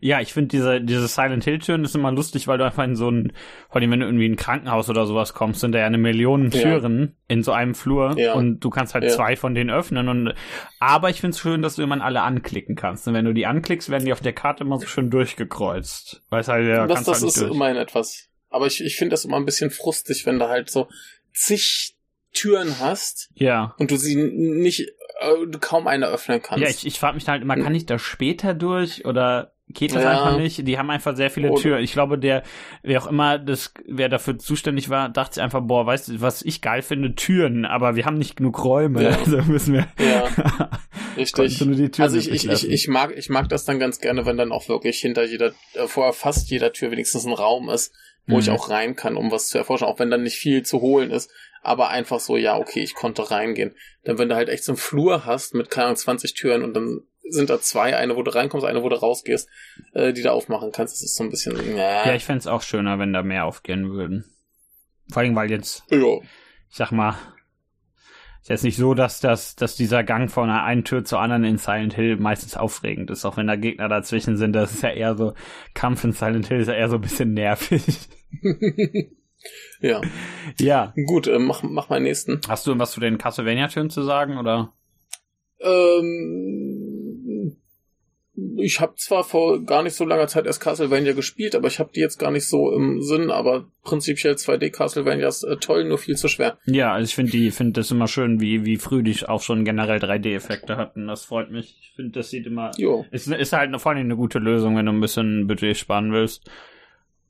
[0.00, 2.96] Ja, ich finde diese, diese Silent Hill Türen ist immer lustig, weil du einfach in
[2.96, 3.32] so ein,
[3.70, 5.98] vor allem wenn du irgendwie in ein Krankenhaus oder sowas kommst, sind da ja eine
[5.98, 6.62] Million Ja.
[6.62, 8.32] Türen in so einem Flur Ja.
[8.34, 9.10] und du kannst halt Ja.
[9.10, 10.34] zwei von denen öffnen und,
[10.80, 13.06] aber ich finde es schön, dass du immer alle anklicken kannst.
[13.06, 16.22] Und wenn du die anklickst, werden die auf der Karte immer so schön durchgekreuzt.
[16.30, 17.52] Weiß halt, ja, das das halt ist durch.
[17.54, 18.28] immerhin etwas.
[18.50, 20.88] Aber ich, ich finde das immer ein bisschen frustig, wenn du halt so
[21.32, 21.94] zig
[22.34, 23.74] Türen hast Ja.
[23.78, 24.80] und du sie nicht,
[25.20, 26.62] äh, du kaum eine öffnen kannst.
[26.62, 30.02] Ja, ich, ich frage mich halt immer, kann ich da später durch oder geht das
[30.02, 30.10] Ja.
[30.10, 30.66] einfach nicht?
[30.66, 31.82] Die haben einfach sehr viele Oder- Türen.
[31.84, 32.42] Ich glaube, der,
[32.82, 36.42] wer auch immer das, wer dafür zuständig war, dachte sich einfach, boah, weißt du, was
[36.42, 37.14] ich geil finde?
[37.14, 39.10] Türen, aber wir haben nicht genug Räume, Ja.
[39.18, 39.86] also müssen wir.
[39.98, 40.70] Ja,
[41.16, 41.60] richtig.
[42.00, 44.68] Also ich, ich, ich, ich mag ich mag das dann ganz gerne, wenn dann auch
[44.68, 47.94] wirklich hinter jeder, äh, vor fast jeder Tür wenigstens ein Raum ist,
[48.26, 48.54] wo ich Mhm.
[48.54, 51.30] auch rein kann, um was zu erforschen, auch wenn dann nicht viel zu holen ist,
[51.62, 53.74] aber einfach so, ja, okay, ich konnte reingehen.
[54.04, 56.74] Dann wenn du halt echt so einen Flur hast mit, keine Ahnung, 20 Türen und
[56.74, 57.00] dann
[57.32, 59.48] sind da zwei, eine, wo du reinkommst, eine, wo du rausgehst,
[59.94, 62.62] äh, die du aufmachen kannst, das ist so ein bisschen, Ja, ja, ich fänd's auch
[62.62, 64.24] schöner, wenn da mehr aufgehen würden.
[65.10, 65.98] Vor allem, weil jetzt, ja.
[65.98, 67.16] ich sag mal,
[68.42, 71.44] ist jetzt nicht so, dass das, dass dieser Gang von einer einen Tür zur anderen
[71.44, 74.52] in Silent Hill meistens aufregend ist, auch wenn da Gegner dazwischen sind.
[74.52, 75.34] Das ist ja eher so,
[75.74, 78.00] Kampf in Silent Hill ist ja eher so ein bisschen nervig.
[79.80, 80.00] ja.
[80.58, 80.92] ja.
[81.06, 82.40] Gut, äh, mach, mach mal den nächsten.
[82.48, 84.72] Hast du was zu den Castlevania-Türen zu sagen, oder?
[85.60, 86.71] Ähm,
[88.56, 91.90] ich habe zwar vor gar nicht so langer Zeit erst Castlevania gespielt, aber ich habe
[91.94, 96.16] die jetzt gar nicht so im Sinn, aber prinzipiell 2D Castlevanias äh, toll, nur viel
[96.16, 96.56] zu schwer.
[96.64, 99.66] Ja, also ich finde die, finde das immer schön, wie, wie früh die auch schon
[99.66, 101.06] generell 3D-Effekte hatten.
[101.08, 101.76] Das freut mich.
[101.82, 103.04] Ich finde, das sieht immer, Jo.
[103.10, 106.48] ist, ist halt vor allem eine gute Lösung, wenn du ein bisschen Budget sparen willst.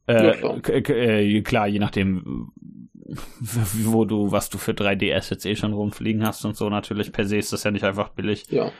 [0.09, 0.61] Ja, Äh, klar.
[0.61, 2.53] k- k- äh, klar, je nachdem,
[3.85, 7.37] wo du, was du für 3D-Assets eh schon rumfliegen hast und so, natürlich per se
[7.39, 8.45] ist das ja nicht einfach billig.
[8.51, 8.71] Ja.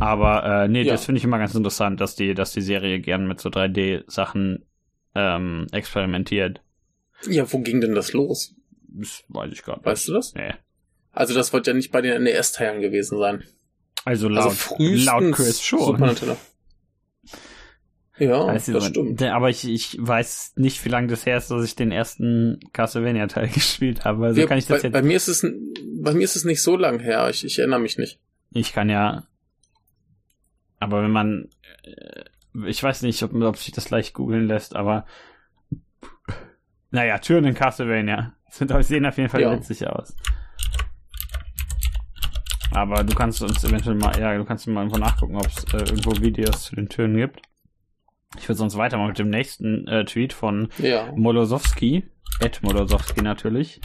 [0.00, 0.92] Aber äh, nee, Ja.
[0.92, 4.64] das finde ich immer ganz interessant, dass die, dass die Serie gern mit so 3D-Sachen
[5.14, 6.60] ähm, experimentiert.
[7.28, 8.54] Ja, wo ging denn das los?
[8.88, 9.86] Das weiß ich gar nicht.
[9.86, 10.34] Weißt du das?
[10.34, 10.52] Nee.
[11.12, 13.44] Also das wird ja nicht bei den NES-Teilen gewesen sein.
[14.04, 15.78] Also laut, also frühestens laut Chris schon.
[15.80, 16.36] Super Nintendo.
[18.18, 19.22] Ja, das aber- stimmt.
[19.22, 23.48] Aber ich, ich weiß nicht, wie lange das her ist, dass ich den ersten Castlevania-Teil
[23.54, 24.26] gespielt habe.
[24.26, 24.92] Also Ja, kann ich das bei, jetzt.
[24.92, 25.44] bei mir ist es
[25.96, 27.28] bei mir ist es nicht so lang her.
[27.30, 28.20] Ich, ich erinnere mich nicht.
[28.52, 29.24] Ich kann ja.
[30.84, 31.48] Aber wenn man.
[31.82, 32.24] äh,
[32.68, 35.06] Ich weiß nicht, ob, ob sich das leicht googeln lässt, aber.
[36.90, 38.34] Naja, Türen in Castlevania.
[38.50, 39.52] Sind, sehen auf jeden Fall Ja.
[39.52, 40.14] witzig aus.
[42.70, 45.78] Aber du kannst uns eventuell mal, ja, du kannst mal irgendwo nachgucken, ob es äh,
[45.78, 47.40] irgendwo Videos zu den Türen gibt.
[48.36, 51.10] Ich würde sonst weitermachen mit dem nächsten äh, Tweet von Ja.
[51.14, 52.04] Molosowski,
[52.40, 53.80] Ed Molosowski natürlich.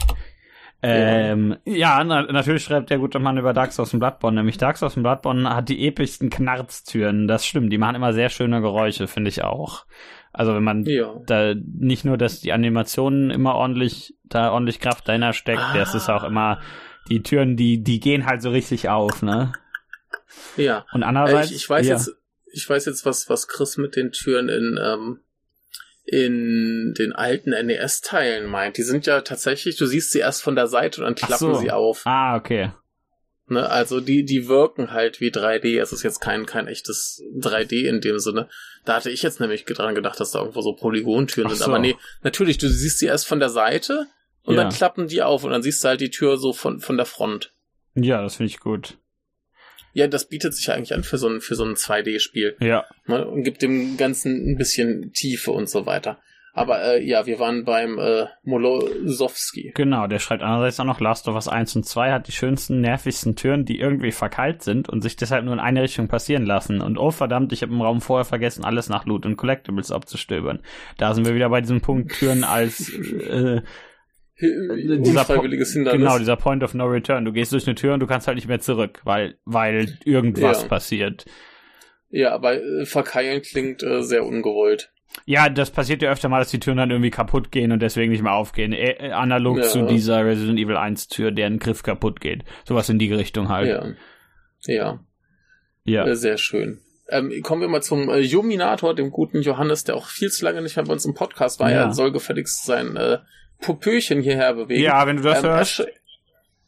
[0.82, 4.76] Ähm, ja, na, natürlich schreibt der gute Mann über Dark Souls und Bloodborne, nämlich Dark
[4.78, 9.06] Souls und Bloodborne hat die epischsten Knarztüren, das stimmt, die machen immer sehr schöne Geräusche,
[9.06, 9.84] finde ich auch.
[10.32, 11.14] Also wenn man Ja.
[11.26, 15.74] da nicht nur, dass die Animationen immer ordentlich, da ordentlich Kraft dahinter steckt, Ah.
[15.76, 16.60] das ist auch immer,
[17.10, 19.52] die Türen, die, die gehen halt so richtig auf, ne?
[20.56, 20.86] Ja.
[20.92, 21.50] Und Äh, andererseits.
[21.50, 21.94] ich, ich weiß ja.
[21.94, 22.16] jetzt,
[22.52, 25.20] ich weiß jetzt, was, was Chris mit den Türen in, ähm,
[26.12, 28.76] in den alten NES-Teilen meint.
[28.76, 31.60] Die sind ja tatsächlich, du siehst sie erst von der Seite und dann klappen so.
[31.60, 32.02] sie auf.
[32.04, 32.72] Ah, okay.
[33.46, 33.68] Ne?
[33.68, 35.80] Also die, die wirken halt wie 3D.
[35.80, 38.48] Es ist jetzt kein, kein echtes 3D in dem Sinne.
[38.84, 41.64] Da hatte ich jetzt nämlich dran gedacht, dass da irgendwo so Polygontüren Ach sind.
[41.64, 41.70] so.
[41.70, 44.06] Aber nee, natürlich, du siehst sie erst von der Seite
[44.42, 44.62] und Ja.
[44.64, 47.06] dann klappen die auf und dann siehst du halt die Tür so von, von der
[47.06, 47.52] Front.
[47.94, 48.98] Ja, das finde ich gut.
[49.92, 52.56] Ja, das bietet sich ja eigentlich an für so ein, für so ein 2D-Spiel.
[52.60, 52.84] Ja.
[53.06, 56.18] ne, und gibt dem Ganzen ein bisschen Tiefe und so weiter.
[56.52, 59.72] Aber äh, ja, wir waren beim äh, Molosowski.
[59.74, 62.80] Genau, der schreibt andererseits auch noch, Last of Us 1 und 2 hat die schönsten,
[62.80, 66.80] nervigsten Türen, die irgendwie verkeilt sind und sich deshalb nur in eine Richtung passieren lassen.
[66.80, 70.60] Und oh verdammt, ich habe im Raum vorher vergessen, alles nach Loot und Collectibles abzustöbern.
[70.98, 73.62] Da sind wir wieder bei diesem Punkt, Türen als äh,
[74.40, 76.00] dieser Unfreiwilliges Hindernis.
[76.00, 77.24] Genau, dieser Point of No Return.
[77.24, 80.62] Du gehst durch eine Tür und du kannst halt nicht mehr zurück, weil, weil irgendwas
[80.62, 80.68] Ja.
[80.68, 81.24] passiert.
[82.10, 84.90] Ja, aber äh, verkeilen klingt äh, sehr ungewollt.
[85.26, 88.12] Ja, das passiert ja öfter mal, dass die Türen dann irgendwie kaputt gehen und deswegen
[88.12, 88.72] nicht mehr aufgehen.
[88.72, 89.64] Äh, äh, analog Ja.
[89.64, 92.44] zu dieser Resident Evil 1 Tür, deren Griff kaputt geht.
[92.64, 93.68] Sowas in die Richtung halt.
[93.68, 93.86] Ja.
[94.66, 95.00] Ja,
[95.84, 96.06] Ja.
[96.06, 96.78] äh, sehr schön.
[97.08, 100.62] Ähm, kommen wir mal zum äh, Juminator, dem guten Johannes, der auch viel zu lange
[100.62, 101.70] nicht mehr bei uns im Podcast war.
[101.70, 101.86] Ja.
[101.86, 103.18] Er soll gefälligst sein äh,
[103.60, 104.82] Popöchen hierher bewegen.
[104.82, 105.86] Ja, wenn du das Ähm, hörst.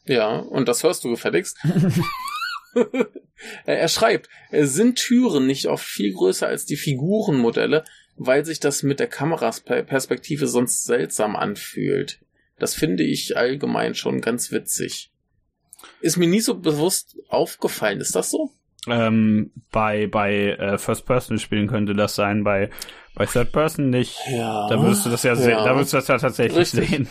[0.05, 1.57] Ja, und das hörst du gefälligst.
[3.65, 7.83] er schreibt, sind Türen nicht oft viel größer als die Figurenmodelle,
[8.15, 12.19] weil sich das mit der Kamerasperspektive sonst seltsam anfühlt.
[12.59, 15.11] Das finde ich allgemein schon ganz witzig.
[15.99, 17.99] Ist mir nie so bewusst aufgefallen.
[17.99, 18.51] Ist das so?
[18.87, 22.69] Ähm, bei bei äh, First-Person-Spielen könnte das sein, bei,
[23.15, 24.17] bei Third-Person nicht.
[24.29, 24.67] Ja.
[24.67, 26.89] Da würdest du das ja, sehen, da würdest du das ja tatsächlich Richtig.
[26.89, 27.07] sehen.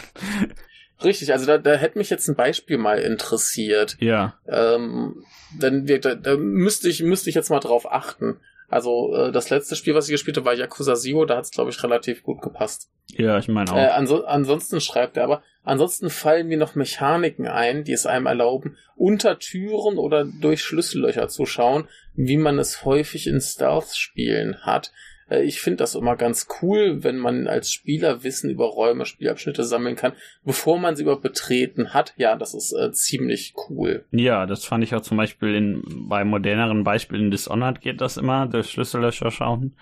[1.04, 3.96] Richtig, also da, da hätte mich jetzt ein Beispiel mal interessiert.
[4.00, 4.34] Ja.
[4.46, 5.24] Ähm,
[5.60, 8.38] denn wir, da, da müsste ich müsste ich jetzt mal drauf achten.
[8.68, 11.50] Also äh, das letzte Spiel, was ich gespielt habe, war Yakuza Zero, da hat es
[11.50, 12.90] glaube ich relativ gut gepasst.
[13.08, 13.76] Ja, ich meine auch.
[13.76, 18.26] Äh, anso ansonsten schreibt er aber, ansonsten fallen mir noch Mechaniken ein, die es einem
[18.26, 24.92] erlauben, unter Türen oder durch Schlüssellöcher zu schauen, wie man es häufig in Stealth-Spielen hat.
[25.32, 29.64] Äh, ich finde das immer ganz cool, wenn man als Spieler Wissen über Räume, Spielabschnitte
[29.64, 30.12] sammeln kann,
[30.44, 32.14] bevor man sie überhaupt betreten hat.
[32.16, 34.04] Ja, das ist äh, ziemlich cool.
[34.10, 38.46] Ja, das fand ich auch zum Beispiel in, bei moderneren Beispielen Dishonored geht das immer,
[38.46, 39.74] durch Schlüssellöcher schauen.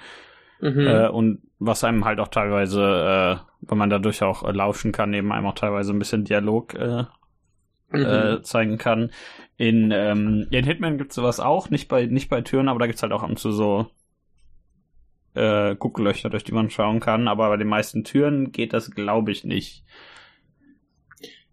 [0.60, 0.80] Mhm.
[0.86, 5.14] Äh, und was einem halt auch teilweise, äh, wenn man dadurch auch äh, lauschen kann,
[5.14, 7.04] eben einem auch teilweise ein bisschen Dialog äh,
[7.92, 8.04] Mhm.
[8.04, 9.10] äh, zeigen kann.
[9.56, 13.02] In, ähm, in Hitman gibt's sowas auch, nicht bei, nicht bei Türen, aber da gibt's
[13.02, 13.90] halt auch ab und zu so
[15.34, 19.30] äh, Gucklöcher, durch die man schauen kann, aber bei den meisten Türen geht das, glaube
[19.32, 19.84] ich, nicht.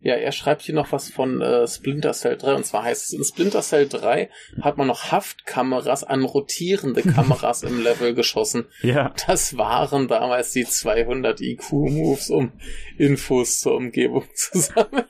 [0.08, 3.12] Ja, er schreibt hier noch was von äh, Splinter Cell 3 und zwar heißt es,
[3.12, 4.30] in Splinter Cell 3
[4.62, 8.68] hat man noch Haftkameras an rotierende Kameras im Level geschossen.
[8.82, 9.14] Ja.
[9.28, 12.54] Das waren damals die 200 IQ-Moves, um
[12.98, 15.04] Infos zur Umgebung zu sammeln.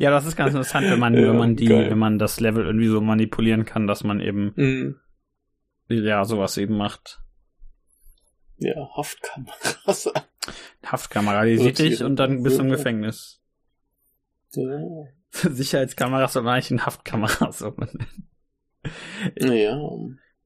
[0.00, 1.88] Ja, das ist ganz interessant, wenn man, Ja, wenn man die, geil.
[1.88, 4.96] wenn man das Level irgendwie so manipulieren kann, dass man eben, Mhm.
[5.88, 7.20] ja, sowas eben macht.
[8.58, 10.10] Ja, Haftkameras.
[10.84, 12.70] Haftkamera, die sieht dich und dann bist du im.
[12.70, 13.40] Gefängnis.
[14.56, 14.80] Ja.
[15.30, 17.62] Sicherheitskameras soll man eigentlich in Haftkameras
[19.40, 19.78] ja,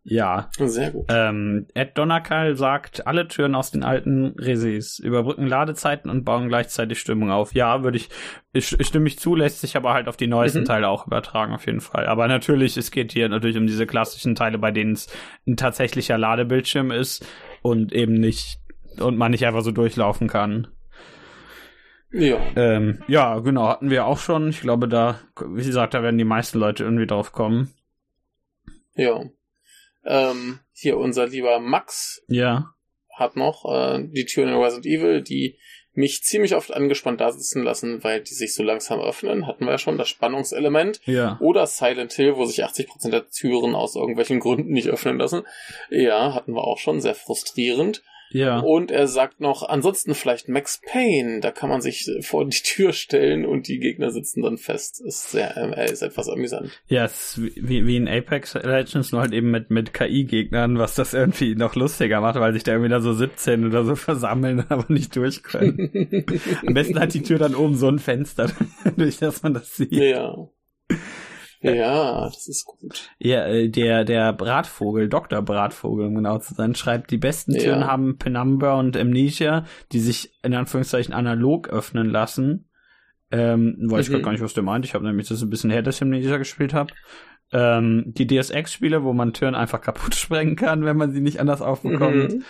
[0.04, 0.48] Ja.
[0.56, 1.06] sehr gut.
[1.11, 6.98] Ähm, Ed Donnerkall sagt, alle Türen aus den alten Resis überbrücken Ladezeiten und bauen gleichzeitig
[7.00, 7.52] Stimmung auf.
[7.52, 8.09] Ja, würde ich,
[8.52, 10.64] ich, ich stimme ich zu, lässt sich aber halt auf die neuesten Mhm.
[10.66, 12.06] Teile auch übertragen, auf jeden Fall.
[12.06, 15.09] Aber natürlich, es geht hier natürlich um diese klassischen Teile, bei denen es
[15.46, 17.26] ein tatsächlicher Ladebildschirm ist
[17.61, 18.61] und eben nicht,
[19.00, 20.68] und man nicht einfach so durchlaufen kann.
[22.11, 22.38] Ja.
[22.56, 24.48] Ähm, ja, genau, hatten wir auch schon.
[24.48, 27.74] Ich glaube, da, wie gesagt, da werden die meisten Leute irgendwie drauf kommen.
[28.94, 29.24] Ja.
[30.04, 32.72] Ähm, hier unser lieber Max Ja.
[33.14, 35.59] hat noch äh, die Türen in Resident Evil, die
[35.92, 39.46] mich ziemlich oft angespannt da sitzen lassen, weil die sich so langsam öffnen.
[39.48, 41.00] Hatten wir ja schon das Spannungselement.
[41.06, 41.36] Ja.
[41.40, 45.42] Oder Silent Hill, wo sich 80% der Türen aus irgendwelchen Gründen nicht öffnen lassen.
[45.90, 47.00] Ja, hatten wir auch schon.
[47.00, 48.02] Sehr frustrierend.
[48.31, 48.59] Ja.
[48.61, 51.41] Und er sagt noch, ansonsten vielleicht Max Payne.
[51.41, 55.01] Da kann man sich vor die Tür stellen und die Gegner sitzen dann fest.
[55.05, 56.70] Ist sehr, äh, ist etwas amüsant.
[56.89, 60.95] Ja, es ist wie, wie in Apex Legends, nur halt eben mit, mit KI-Gegnern, was
[60.95, 64.64] das irgendwie noch lustiger macht, weil sich da irgendwie da so 17 oder so versammeln,
[64.68, 65.91] aber nicht durch können.
[66.66, 68.51] Am besten hat die Tür dann oben so ein Fenster,
[68.97, 69.93] durch das man das sieht.
[69.93, 70.49] ja.
[71.61, 73.11] Ja, das ist gut.
[73.18, 75.42] Ja, äh, der, der Bratvogel, Dr.
[75.42, 77.61] Bratvogel, um genau zu sein, schreibt, die besten Ja.
[77.62, 82.68] Türen haben Penumbra und Amnesia, die sich in Anführungszeichen analog öffnen lassen.
[83.30, 84.14] Ähm, weiß ich Mhm.
[84.14, 84.84] grad gar nicht, was der meint.
[84.84, 86.92] Ich habe nämlich das ein bisschen her, dass ich Amnesia gespielt habe.
[87.52, 91.61] Ähm, die DSX-Spiele, wo man Türen einfach kaputt sprengen kann, wenn man sie nicht anders
[91.62, 92.34] aufbekommt.
[92.34, 92.42] Mhm.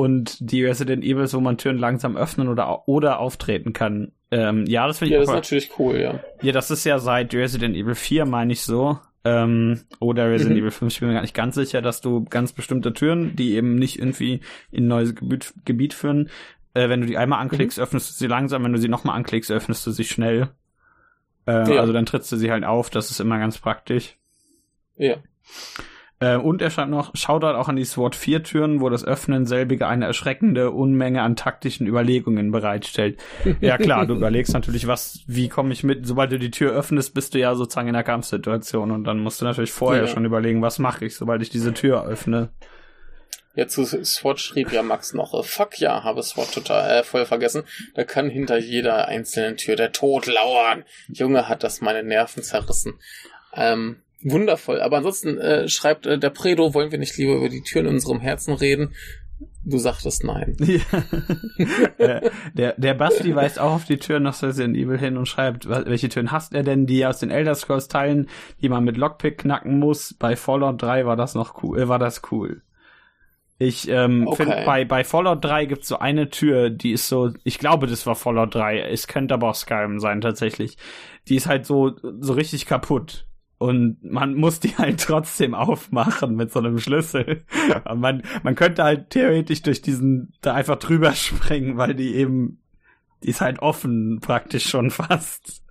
[0.00, 4.12] Und die Resident Evils, wo man Türen langsam öffnen oder, oder auftreten kann.
[4.30, 6.20] Ähm, ja, das finde ich Ja, das ist natürlich cool, ja.
[6.42, 8.98] ja, das ist ja seit Resident Evil 4, meine ich so.
[9.24, 10.62] Ähm, oder Resident Mhm.
[10.62, 13.54] Evil 5, ich bin mir gar nicht ganz sicher, dass du ganz bestimmte Türen, die
[13.54, 14.40] eben nicht irgendwie
[14.70, 16.30] in ein neues Gebiet, Gebiet führen,
[16.72, 17.82] äh, wenn du die einmal anklickst, Mhm.
[17.82, 20.48] öffnest du sie langsam, wenn du sie nochmal anklickst, öffnest du sie schnell.
[21.46, 21.80] Äh, Ja.
[21.80, 24.16] Also dann trittst du sie halt auf, das ist immer ganz praktisch.
[24.96, 25.16] Ja.
[26.20, 29.46] Äh, und er schreibt noch, Shoutout auch an die SWAT 4 Türen, wo das Öffnen
[29.46, 33.18] selbige eine erschreckende Unmenge an taktischen Überlegungen bereitstellt.
[33.60, 37.14] ja klar, du überlegst natürlich, was, wie komme ich mit, sobald du die Tür öffnest,
[37.14, 40.08] bist du ja sozusagen in einer Kampfsituation und dann musst du natürlich vorher ja.
[40.08, 42.50] schon überlegen, was mache ich, sobald ich diese Tür öffne.
[43.54, 47.24] Ja, zu SWAT schrieb ja Max noch, äh, fuck ja, habe SWAT total äh, voll
[47.24, 47.64] vergessen.
[47.94, 50.84] Da kann hinter jeder einzelnen Tür der Tod lauern.
[51.08, 52.94] Junge, hat das meine Nerven zerrissen.
[53.54, 54.80] Ähm, wundervoll.
[54.80, 57.94] Aber ansonsten äh, schreibt äh, der Predo, wollen wir nicht lieber über die Türen in
[57.94, 58.94] unserem Herzen reden?
[59.64, 60.56] Du sagtest nein.
[61.98, 62.20] Ja.
[62.54, 66.08] Der, der Basti weist auch auf die Türen nach Resident Evil hin und schreibt, welche
[66.08, 68.28] Türen hasst er denn, die aus den Elder Scrolls Teilen,
[68.62, 70.14] die man mit Lockpick knacken muss.
[70.14, 72.62] Bei Fallout 3 war das noch cool, äh, war das cool.
[73.58, 74.44] Ich ähm, okay.
[74.44, 78.06] finde, bei, bei Fallout 3 gibt's so eine Tür, die ist so, ich glaube, das
[78.06, 80.78] war Fallout 3, es könnte aber auch Skyrim sein, tatsächlich.
[81.28, 83.26] Die ist halt so, so richtig kaputt
[83.60, 87.44] und man muss die halt trotzdem aufmachen mit so einem Schlüssel.
[87.94, 92.62] man, man könnte halt theoretisch durch diesen da einfach drüber springen, weil die eben,
[93.22, 95.62] die ist halt offen praktisch schon fast.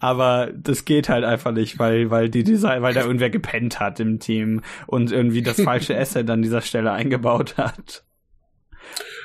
[0.00, 4.00] Aber das geht halt einfach nicht, weil, weil die Design, weil da irgendwer gepennt hat
[4.00, 8.04] im Team und irgendwie das falsche Asset an dieser Stelle eingebaut hat.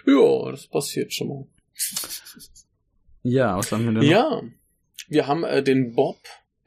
[0.06, 1.48] Ja, das passiert schon mal.
[3.24, 4.04] Ja, was haben wir denn?
[4.04, 4.44] Ja,
[5.08, 6.20] wir haben äh, den Bob,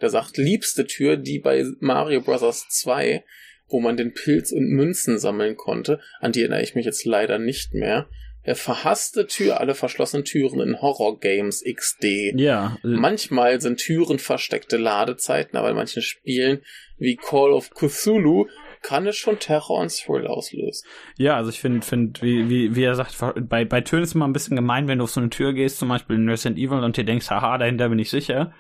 [0.03, 2.66] der sagt, liebste Tür, die bei Mario Bros.
[2.68, 3.24] 2,
[3.68, 6.00] wo man den Pilz und Münzen sammeln konnte.
[6.20, 8.09] An die erinnere ich mich jetzt leider nicht mehr.
[8.44, 12.34] Der verhasste Tür, alle verschlossenen Türen in Horror Games XD.
[12.34, 12.76] Ja.
[12.82, 16.61] Manchmal sind Türen versteckte Ladezeiten, aber in manchen Spielen
[16.98, 18.46] wie Call of Cthulhu
[18.82, 20.84] kann es schon Terror und Thrill auslösen.
[21.16, 23.16] Ja, also ich finde, find, wie, wie, wie er sagt,
[23.48, 25.53] bei, bei Türen ist es immer ein bisschen gemein, wenn du auf so eine Tür
[25.53, 28.53] gehst, zum Beispiel in Resident Evil und dir denkst, haha, dahinter bin ich sicher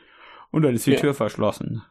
[0.52, 1.00] und dann ist die ja.
[1.00, 1.82] Tür verschlossen.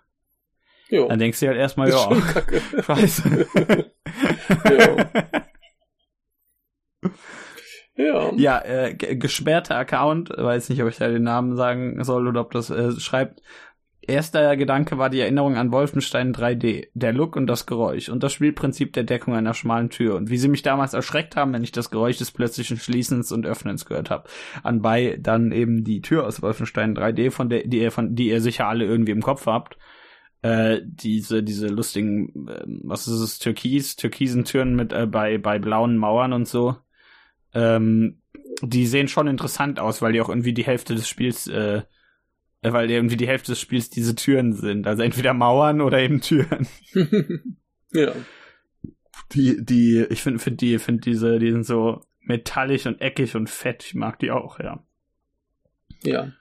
[0.89, 1.07] Jo.
[1.07, 2.09] Dann denkst du halt erstmal, ja,
[2.83, 3.47] scheiße.
[7.95, 8.31] ja.
[8.35, 12.51] Ja, äh, gesperrter Account, weiß nicht, ob ich da den Namen sagen soll oder ob
[12.51, 13.41] das äh, schreibt,
[14.03, 18.33] Erster Gedanke war die Erinnerung an Wolfenstein 3D, der Look und das Geräusch und das
[18.33, 21.71] Spielprinzip der Deckung einer schmalen Tür und wie sie mich damals erschreckt haben, wenn ich
[21.71, 24.27] das Geräusch des plötzlichen Schließens und Öffnens gehört habe.
[24.63, 28.41] Anbei dann eben die Tür aus Wolfenstein 3D, von der die ihr von die ihr
[28.41, 29.77] sicher alle irgendwie im Kopf habt.
[30.41, 35.59] Äh, diese diese lustigen äh, was ist es türkis türkisen Türen mit äh, bei bei
[35.59, 36.75] blauen Mauern und so.
[37.53, 38.21] Ähm,
[38.63, 41.83] die sehen schon interessant aus, weil die auch irgendwie die Hälfte des Spiels äh,
[42.61, 44.87] weil irgendwie die Hälfte des Spiels diese Türen sind.
[44.87, 46.67] Also entweder Mauern oder eben Türen.
[47.91, 48.13] ja.
[49.33, 53.49] Die, die, ich finde, find die, finde diese, die sind so metallisch und eckig und
[53.49, 53.83] fett.
[53.83, 54.83] Ich mag die auch, ja.
[56.03, 56.31] Ja.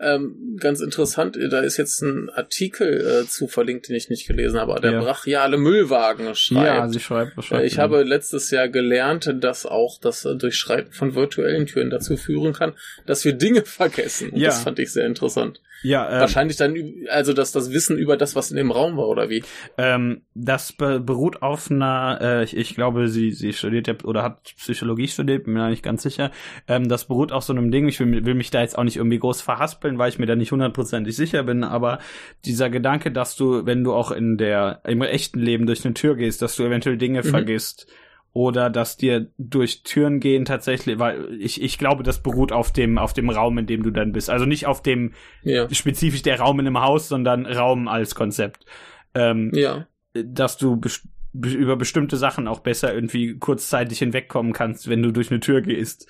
[0.00, 4.60] Ähm, ganz interessant, da ist jetzt ein Artikel äh, zu verlinkt, den ich nicht gelesen
[4.60, 4.80] habe.
[4.80, 5.00] Der ja.
[5.00, 6.66] brachiale Müllwagen schreibt.
[6.66, 7.32] Ja, sie schreibt.
[7.44, 11.90] schreibt äh, ich habe letztes Jahr gelernt, dass auch das äh, Durchschreiten von virtuellen Türen
[11.90, 12.74] dazu führen kann,
[13.06, 14.30] dass wir Dinge vergessen.
[14.30, 14.48] Und ja.
[14.48, 15.60] Das fand ich sehr interessant.
[15.82, 16.74] Ja, ähm, wahrscheinlich dann,
[17.08, 19.44] also dass das Wissen über das, was in dem Raum war, oder wie?
[19.76, 24.22] Ähm, das be beruht auf einer, äh, ich, ich glaube, sie sie studiert ja oder
[24.22, 26.32] hat Psychologie studiert, bin mir nicht ganz sicher.
[26.66, 27.88] Ähm, das beruht auf so einem Ding.
[27.88, 30.36] Ich will, will mich da jetzt auch nicht irgendwie groß verhaspeln, weil ich mir da
[30.36, 31.64] nicht hundertprozentig sicher bin.
[31.64, 32.00] Aber
[32.44, 36.16] dieser Gedanke, dass du, wenn du auch in der im echten Leben durch eine Tür
[36.16, 37.28] gehst, dass du eventuell Dinge mhm.
[37.28, 37.86] vergisst
[38.32, 42.98] oder dass dir durch Türen gehen tatsächlich, weil ich, ich glaube, das beruht auf dem,
[42.98, 44.28] auf dem Raum, in dem du dann bist.
[44.28, 45.12] Also nicht auf dem
[45.42, 45.72] ja.
[45.72, 48.66] spezifisch der Raum in einem Haus, sondern Raum als Konzept.
[49.14, 49.86] Ähm, ja.
[50.12, 55.30] Dass du best über bestimmte Sachen auch besser irgendwie kurzzeitig hinwegkommen kannst, wenn du durch
[55.30, 56.08] eine Tür gehst.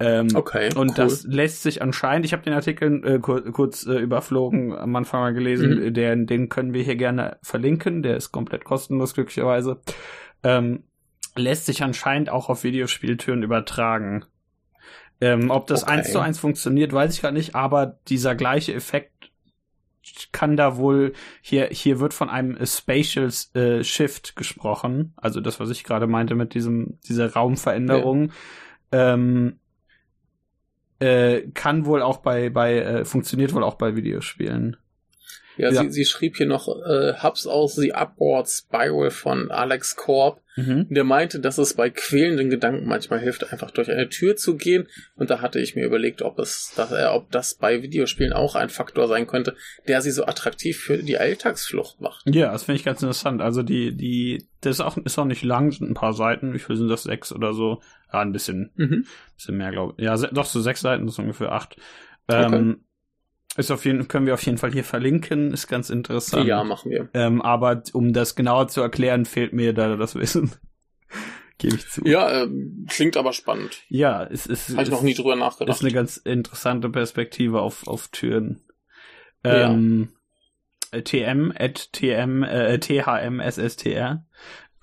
[0.00, 0.74] Ähm, okay.
[0.74, 0.94] Und cool.
[0.96, 5.20] das lässt sich anscheinend, ich habe den Artikel äh, kur kurz äh, überflogen, am Anfang
[5.20, 5.94] mal gelesen, mhm.
[5.94, 9.80] der, den können wir hier gerne verlinken, der ist komplett kostenlos, glücklicherweise.
[10.42, 10.84] Ähm,
[11.36, 14.24] lässt sich anscheinend auch auf Videospieltüren übertragen.
[15.20, 16.12] Ähm, ob das eins okay.
[16.12, 19.12] zu eins funktioniert, weiß ich gar nicht, aber dieser gleiche Effekt
[20.32, 25.70] kann da wohl hier hier wird von einem Spatial äh, Shift gesprochen, also das was
[25.70, 28.30] ich gerade meinte mit diesem dieser Raumveränderung
[28.92, 29.14] ja.
[29.14, 29.60] ähm,
[30.98, 34.76] äh, kann wohl auch bei bei äh, funktioniert wohl auch bei Videospielen.
[35.56, 35.82] Ja, ja.
[35.82, 40.40] Sie, sie schrieb hier noch äh, Hubs aus The Upward Spiral von Alex Korb.
[40.56, 40.86] Mhm.
[40.88, 44.86] Der meinte, dass es bei quälenden Gedanken manchmal hilft, einfach durch eine Tür zu gehen.
[45.16, 48.54] Und da hatte ich mir überlegt, ob es, dass, äh, ob das bei Videospielen auch
[48.54, 49.56] ein Faktor sein könnte,
[49.88, 52.22] der sie so attraktiv für die Alltagsflucht macht.
[52.26, 53.42] Ja, das finde ich ganz interessant.
[53.42, 56.52] Also die, die, das ist auch, ist auch nicht lang, sind ein paar Seiten.
[56.52, 57.02] Wie viel sind das?
[57.04, 57.82] Sechs oder so?
[58.12, 59.06] Ja, ein bisschen, mhm.
[59.36, 60.04] bisschen mehr, glaube ich.
[60.04, 61.76] Ja, doch so sechs Seiten, das ist ungefähr acht.
[62.26, 62.56] Okay.
[62.56, 62.83] Ähm,
[63.56, 66.46] Ist auf jeden, können wir auf jeden Fall hier verlinken, ist ganz interessant.
[66.46, 67.08] Ja, machen wir.
[67.14, 70.52] Ähm, aber um das genauer zu erklären, fehlt mir da das Wissen.
[71.58, 72.04] Gebe ich zu.
[72.04, 72.48] Ja, äh,
[72.88, 73.82] klingt aber spannend.
[73.88, 74.70] Ja, es ist.
[74.70, 75.76] Habe ich noch nie drüber nachgedacht.
[75.76, 78.60] Ist eine ganz interessante Perspektive auf, auf Türen.
[79.44, 80.08] Ähm,
[80.92, 81.00] ja.
[81.02, 84.26] TM, at TM, äh, THMSSTR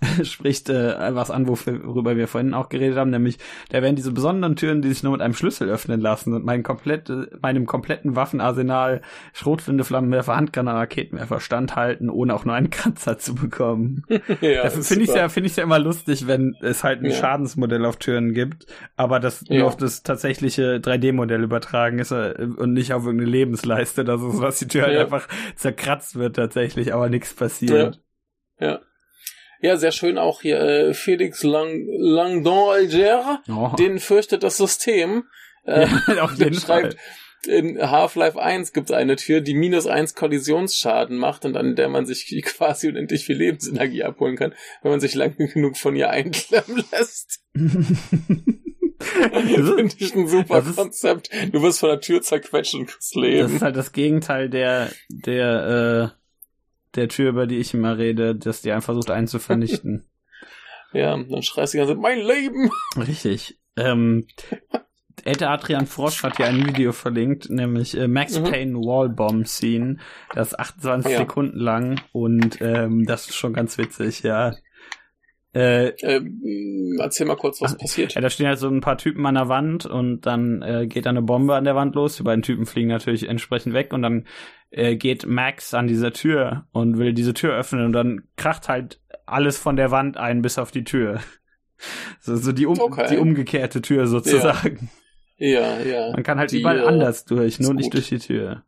[0.24, 3.38] spricht äh, was an, worüber wir vorhin auch geredet haben, nämlich
[3.70, 6.64] da werden diese besonderen Türen, die sich nur mit einem Schlüssel öffnen lassen und mein
[6.64, 9.02] komplette, meinem kompletten Waffenarsenal
[9.34, 14.04] Schrotflinte, Flammenwerfer, Handgranaten, Raketenwerfer standhalten, ohne auch nur einen Kratzer zu bekommen.
[14.42, 17.16] ja, Dafür finde ich ja, finde ich ja immer lustig, wenn es halt ein ja.
[17.16, 19.60] Schadensmodell auf Türen gibt, aber das ja.
[19.60, 24.42] nur auf das tatsächliche 3D-Modell übertragen ist äh, und nicht auf irgendeine Lebensleiste, dass es,
[24.42, 28.02] was die Tür halt einfach zerkratzt wird tatsächlich, aber nichts passiert.
[28.60, 28.80] Ja.
[29.62, 29.78] Ja.
[29.78, 33.76] Sehr schön auch hier äh, Felix Lang Langdon Alger, oh.
[33.78, 35.24] den fürchtet das System.
[35.64, 35.86] Äh,
[36.16, 36.98] ja, auf jeden schreibt, Fall.
[37.48, 41.90] In Half-Life 1 gibt es eine Tür, die minus 1 Kollisionsschaden macht und an der
[41.90, 46.10] man sich quasi unendlich viel Lebensenergie abholen kann, wenn man sich lange genug von ihr
[46.10, 47.44] einklemmen lässt.
[49.00, 51.30] Finde ich ein super ist, Konzept.
[51.52, 53.44] Du wirst von der Tür zerquetscht und kriegst Leben.
[53.44, 56.21] Das ist halt das Gegenteil der, der, äh,
[56.96, 60.06] der Tür, über die ich immer rede, dass die einfach versucht einzuvernichten.
[60.94, 62.72] ja, dann schreist du die ganze Zeit, mein Leben!
[62.98, 63.58] Richtig.
[63.78, 64.28] Ähm,
[65.24, 68.44] Ed Adrian Frosch hat hier ein Video verlinkt, nämlich äh, Max mhm.
[68.46, 69.98] Payne Wallbomb Scene.
[70.34, 71.18] Das ist 28 ja.
[71.20, 74.54] Sekunden lang und ähm, das ist schon ganz witzig, ja.
[75.54, 76.22] Äh, äh,
[77.00, 78.14] erzähl mal kurz, was ach, passiert.
[78.14, 81.08] Ja, da stehen halt so ein paar Typen an der Wand und dann äh, geht
[81.08, 82.16] eine Bombe an der Wand los.
[82.16, 84.28] Die beiden Typen fliegen natürlich entsprechend weg und dann
[84.70, 89.02] äh, geht Max an dieser Tür und will diese Tür öffnen und dann kracht halt
[89.26, 91.20] alles von der Wand ein bis auf die Tür.
[92.20, 93.08] So, so die, um, okay.
[93.10, 94.92] die umgekehrte Tür sozusagen.
[95.38, 95.82] Ja, ja.
[95.82, 96.12] ja.
[96.14, 98.64] Man kann halt die, überall anders durch, nur nicht durch die Tür.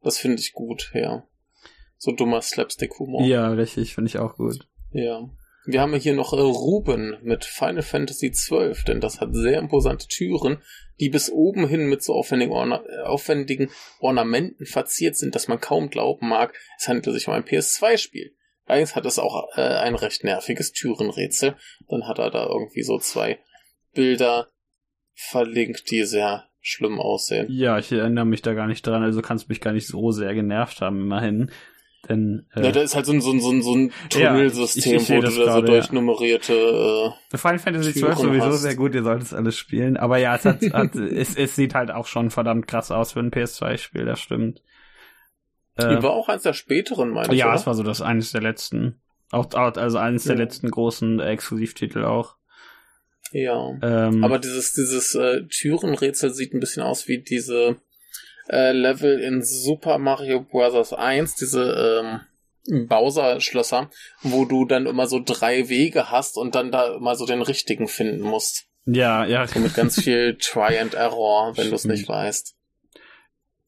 [0.00, 1.24] Das finde ich gut, ja.
[1.98, 3.26] So dummer Slapstick-Humor.
[3.26, 4.66] Ja, richtig, finde ich auch gut.
[4.92, 5.28] Ja.
[5.72, 10.08] Wir haben hier noch äh, Ruben mit Final Fantasy XII, denn das hat sehr imposante
[10.08, 10.58] Türen,
[10.98, 15.88] die bis oben hin mit so aufwendigen, Orna aufwendigen Ornamenten verziert sind, dass man kaum
[15.88, 18.34] glauben mag, es handelt sich um ein PS2-Spiel.
[18.66, 21.56] Allerdings hat es auch äh, ein recht nerviges Türenrätsel.
[21.88, 23.40] Dann hat er da irgendwie so zwei
[23.94, 24.48] Bilder
[25.14, 27.46] verlinkt, die sehr schlimm aussehen.
[27.50, 30.34] Ja, ich erinnere mich da gar nicht dran, also kannst mich gar nicht so sehr
[30.34, 31.50] genervt haben, immerhin.
[32.08, 35.00] Denn, äh, ja, da ist halt so ein, so ein, so ein, so ein Tunnelsystem,
[35.00, 38.62] ja, wo du da so durchnummerierte äh, Final Fantasy XII sowieso hast.
[38.62, 39.96] sehr gut, ihr solltet es alles spielen.
[39.96, 43.20] Aber ja, es, hat, hat, es, es sieht halt auch schon verdammt krass aus für
[43.20, 44.62] ein PS2-Spiel, das stimmt.
[45.76, 47.38] Äh, war auch eins der späteren, meine ich.
[47.38, 49.00] Ja, es war so das eines der letzten.
[49.30, 50.34] Auch, also eines ja.
[50.34, 52.36] der letzten großen Exklusivtitel auch.
[53.32, 53.78] Ja.
[53.82, 57.76] Ähm, aber dieses, dieses äh, Türenrätsel sieht ein bisschen aus wie diese
[58.50, 60.92] äh, Level in Super Mario Bros.
[60.92, 63.90] 1, diese ähm, Bowser-Schlösser,
[64.22, 67.88] wo du dann immer so drei Wege hast und dann da immer so den richtigen
[67.88, 68.66] finden musst.
[68.84, 69.46] Ja, ja.
[69.46, 72.56] So mit ganz viel Try and Error, wenn du es nicht weißt.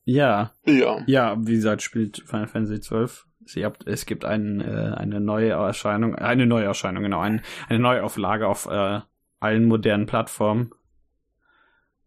[0.04, 0.52] Ja.
[0.64, 1.02] Ja.
[1.06, 3.06] Ja, wie gesagt, spielt Final Fantasy XII.
[3.44, 7.80] Sie habt, es gibt ein, äh, eine neue Erscheinung, eine neue Erscheinung, genau, ein, eine
[7.80, 9.00] Neuauflage auf äh,
[9.40, 10.70] allen modernen Plattformen.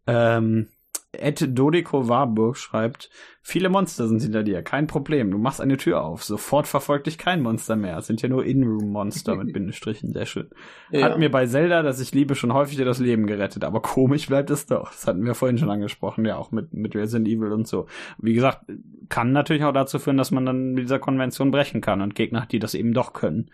[0.07, 0.69] Ähm,
[1.19, 3.09] Ed Dodeko Warburg schreibt,
[3.41, 5.31] viele Monster sind hinter dir, kein Problem.
[5.31, 7.97] Du machst eine Tür auf, sofort verfolgt dich kein Monster mehr.
[7.97, 10.49] Es sind ja nur In-Room-Monster mit Bindestrichen, sehr schön.
[10.91, 11.03] Ja.
[11.03, 14.49] Hat mir bei Zelda, das ich liebe, schon häufig das Leben gerettet, aber komisch bleibt
[14.49, 14.91] es doch.
[14.91, 17.87] Das hatten wir vorhin schon angesprochen, ja, auch mit, mit Resident Evil und so.
[18.17, 18.65] Wie gesagt,
[19.09, 22.47] kann natürlich auch dazu führen, dass man dann mit dieser Konvention brechen kann und Gegner,
[22.51, 23.49] die das eben doch können.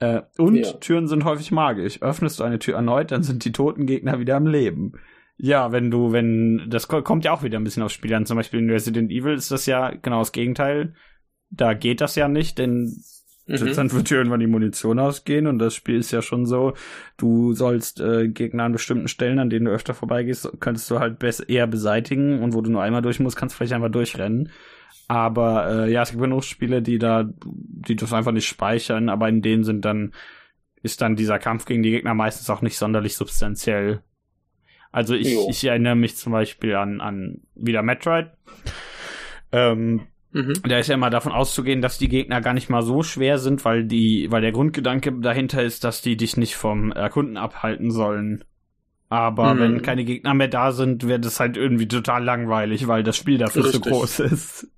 [0.00, 0.72] Äh, und ja.
[0.74, 2.02] Türen sind häufig magisch.
[2.02, 4.92] Öffnest du eine Tür erneut, dann sind die toten Gegner wieder am Leben.
[5.40, 8.26] Ja, wenn du, wenn, das kommt ja auch wieder ein bisschen aufs Spiel an.
[8.26, 10.94] Zum Beispiel in Resident Evil ist das ja genau das Gegenteil.
[11.50, 13.02] Da geht das ja nicht, denn
[13.46, 13.72] mhm.
[13.74, 16.74] dann wird dir irgendwann die Munition ausgehen und das Spiel ist ja schon so,
[17.16, 21.22] du sollst äh, Gegner an bestimmten Stellen, an denen du öfter vorbeigehst, könntest du halt
[21.48, 24.50] eher beseitigen und wo du nur einmal durch musst, kannst du vielleicht einfach durchrennen.
[25.06, 29.28] Aber äh, ja, es gibt genug Spiele, die da, die das einfach nicht speichern, aber
[29.28, 30.12] in denen sind dann,
[30.82, 34.02] ist dann dieser Kampf gegen die Gegner meistens auch nicht sonderlich substanziell.
[34.92, 38.30] Also ich, ich erinnere mich zum Beispiel an, an wieder Metroid.
[39.52, 40.54] Ähm, mhm.
[40.66, 43.64] Da ist ja immer davon auszugehen, dass die Gegner gar nicht mal so schwer sind,
[43.64, 48.44] weil die, weil der Grundgedanke dahinter ist, dass die dich nicht vom Erkunden abhalten sollen.
[49.10, 49.60] Aber mhm.
[49.60, 53.38] wenn keine Gegner mehr da sind, wird es halt irgendwie total langweilig, weil das Spiel
[53.38, 53.84] dafür Richtig.
[53.84, 54.68] so groß ist.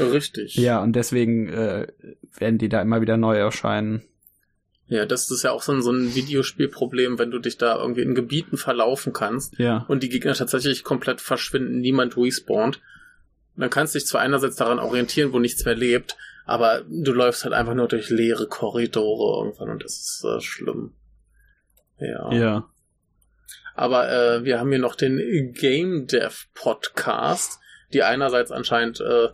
[0.00, 0.56] Richtig.
[0.56, 1.86] Ja, und deswegen äh,
[2.36, 4.02] werden die da immer wieder neu erscheinen.
[4.92, 8.02] Ja, das ist ja auch so ein, so ein Videospielproblem, wenn du dich da irgendwie
[8.02, 9.86] in Gebieten verlaufen kannst ja.
[9.88, 12.82] und die Gegner tatsächlich komplett verschwinden, niemand respawnt.
[13.56, 17.44] dann kannst du dich zwar einerseits daran orientieren, wo nichts mehr lebt, aber du läufst
[17.44, 20.92] halt einfach nur durch leere Korridore irgendwann und das ist äh, schlimm.
[21.98, 22.30] Ja.
[22.30, 22.68] Ja.
[23.74, 27.60] Aber äh, wir haben hier noch den Game Dev Podcast,
[27.94, 29.30] die einerseits anscheinend äh,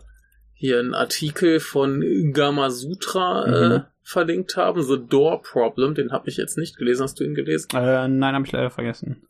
[0.59, 2.03] hier einen Artikel von
[2.33, 3.83] Gamasutra äh, Mhm.
[4.03, 7.03] verlinkt haben, The Door Problem, den habe ich jetzt nicht gelesen.
[7.03, 7.69] Hast du ihn gelesen?
[7.73, 9.23] Äh, nein, habe ich leider vergessen.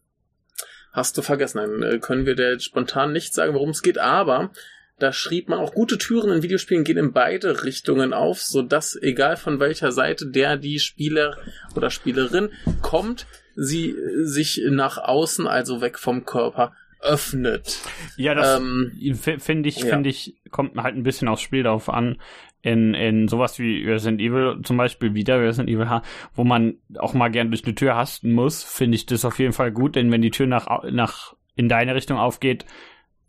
[0.91, 1.59] Hast du vergessen.
[1.59, 4.51] Dann äh, können wir dir jetzt spontan nicht sagen, worum es geht, aber
[4.97, 9.37] da schrieb man auch, gute Türen in Videospielen gehen in beide Richtungen auf, sodass egal
[9.37, 11.37] von welcher Seite der die Spieler
[11.75, 12.49] oder Spielerin
[12.81, 17.81] kommt, sie äh, sich nach außen, also weg vom Körper, öffnet.
[18.17, 18.91] Ja, das Ähm,
[19.39, 19.87] finde ich, ja.
[19.87, 22.17] finde ich, kommt halt ein bisschen aufs Spiel darauf an.
[22.61, 26.01] In, in sowas wie Resident Evil zum Beispiel, wieder Resident Evil
[26.33, 29.53] wo man auch mal gern durch eine Tür hasten muss, finde ich das auf jeden
[29.53, 32.65] Fall gut, denn wenn die Tür nach, nach in deine Richtung aufgeht,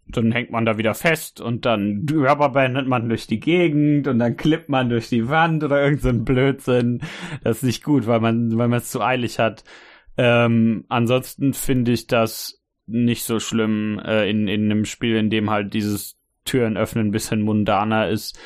[0.08, 4.36] dann hängt man da wieder fest und dann rubberbandet man durch die Gegend und dann
[4.36, 7.00] klippt man durch die Wand oder irgend so ein Blödsinn.
[7.44, 9.64] Das ist nicht gut, weil man, weil man es zu eilig hat.
[10.16, 12.59] Ähm, ansonsten finde ich das
[12.90, 17.12] nicht so schlimm äh, in, in einem Spiel, in dem halt dieses Türen öffnen ein
[17.12, 18.38] bisschen mundaner ist.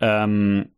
[0.00, 0.70] Ähm,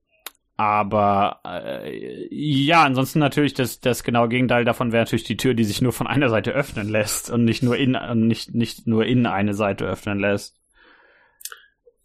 [0.56, 5.64] aber äh, ja, ansonsten natürlich das, das genaue Gegenteil davon wäre natürlich die Tür, die
[5.64, 9.04] sich nur von einer Seite öffnen lässt und nicht nur in und nicht, nicht nur
[9.04, 10.60] in eine Seite öffnen lässt.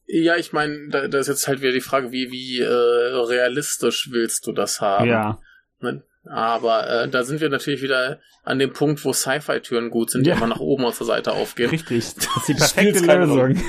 [0.07, 4.09] ja, ich meine, da, da ist jetzt halt wieder die Frage, wie, wie äh, realistisch
[4.11, 5.09] willst du das haben?
[5.09, 5.39] Ja.
[5.79, 6.03] Ne?
[6.29, 10.29] Aber äh, da sind wir natürlich wieder an dem Punkt, wo Sci-Fi-Türen gut sind, die
[10.29, 10.37] Ja.
[10.37, 11.69] immer nach oben aus der Seite aufgehen.
[11.69, 13.55] Richtig, das ist die perfekte Lösung.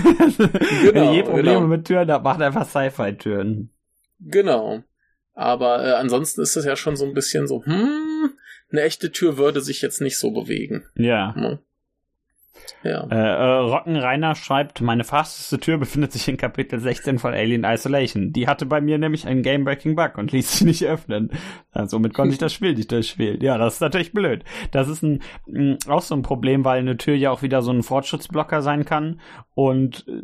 [0.82, 1.60] Genau, Wenn ihr je Probleme genau.
[1.66, 3.70] mit Türen habt, macht einfach Sci-Fi-Türen.
[4.20, 4.82] Genau.
[5.34, 8.30] Aber äh, ansonsten ist es ja schon so ein bisschen so, hm,
[8.70, 10.84] eine echte Tür würde sich jetzt nicht so bewegen.
[10.96, 11.32] Ja.
[11.36, 11.58] Ne?
[12.82, 13.06] Ja.
[13.10, 14.00] Äh, äh, Rocken
[14.34, 18.32] schreibt, meine fasteste Tür befindet sich in Kapitel 16 von Alien Isolation.
[18.32, 21.30] Die hatte bei mir nämlich einen Game-Breaking Bug und ließ sich nicht öffnen.
[21.86, 23.40] Somit konnte ich das Spiel nicht durchspielen.
[23.40, 24.44] Ja, das ist natürlich blöd.
[24.70, 25.22] Das ist ein,
[25.88, 29.20] auch so ein Problem, weil eine Tür ja auch wieder so ein Fortschrittsblocker sein kann
[29.54, 30.22] und äh,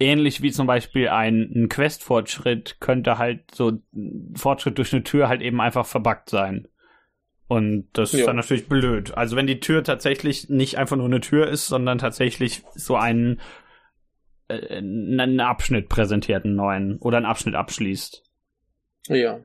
[0.00, 3.78] ähnlich wie zum Beispiel ein, ein Quest-Fortschritt könnte halt so
[4.34, 6.66] Fortschritt durch eine Tür halt eben einfach verbuggt sein.
[7.50, 8.26] Und das ist Ja.
[8.26, 9.12] dann natürlich blöd.
[9.16, 13.40] Also wenn die Tür tatsächlich nicht einfach nur eine Tür ist, sondern tatsächlich so einen,
[14.46, 18.22] äh, einen Abschnitt präsentiert, einen neuen, oder einen Abschnitt abschließt.
[19.08, 19.40] Ja.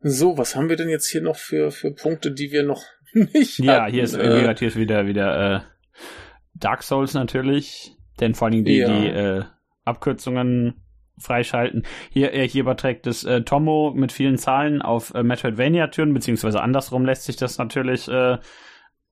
[0.00, 3.58] So, was haben wir denn jetzt hier noch für, für Punkte, die wir noch nicht
[3.58, 3.92] Ja, hatten?
[3.92, 5.60] hier ist, äh, hier ist wieder, wieder äh,
[6.54, 8.88] Dark Souls natürlich, denn vor allen Dingen die, Ja.
[9.00, 9.44] die äh,
[9.84, 10.82] Abkürzungen
[11.18, 11.84] freischalten.
[12.10, 17.04] Hier, äh, hier überträgt es äh, Tomo mit vielen Zahlen auf äh, Metroidvania-Türen, beziehungsweise andersrum
[17.04, 18.38] lässt sich das natürlich äh,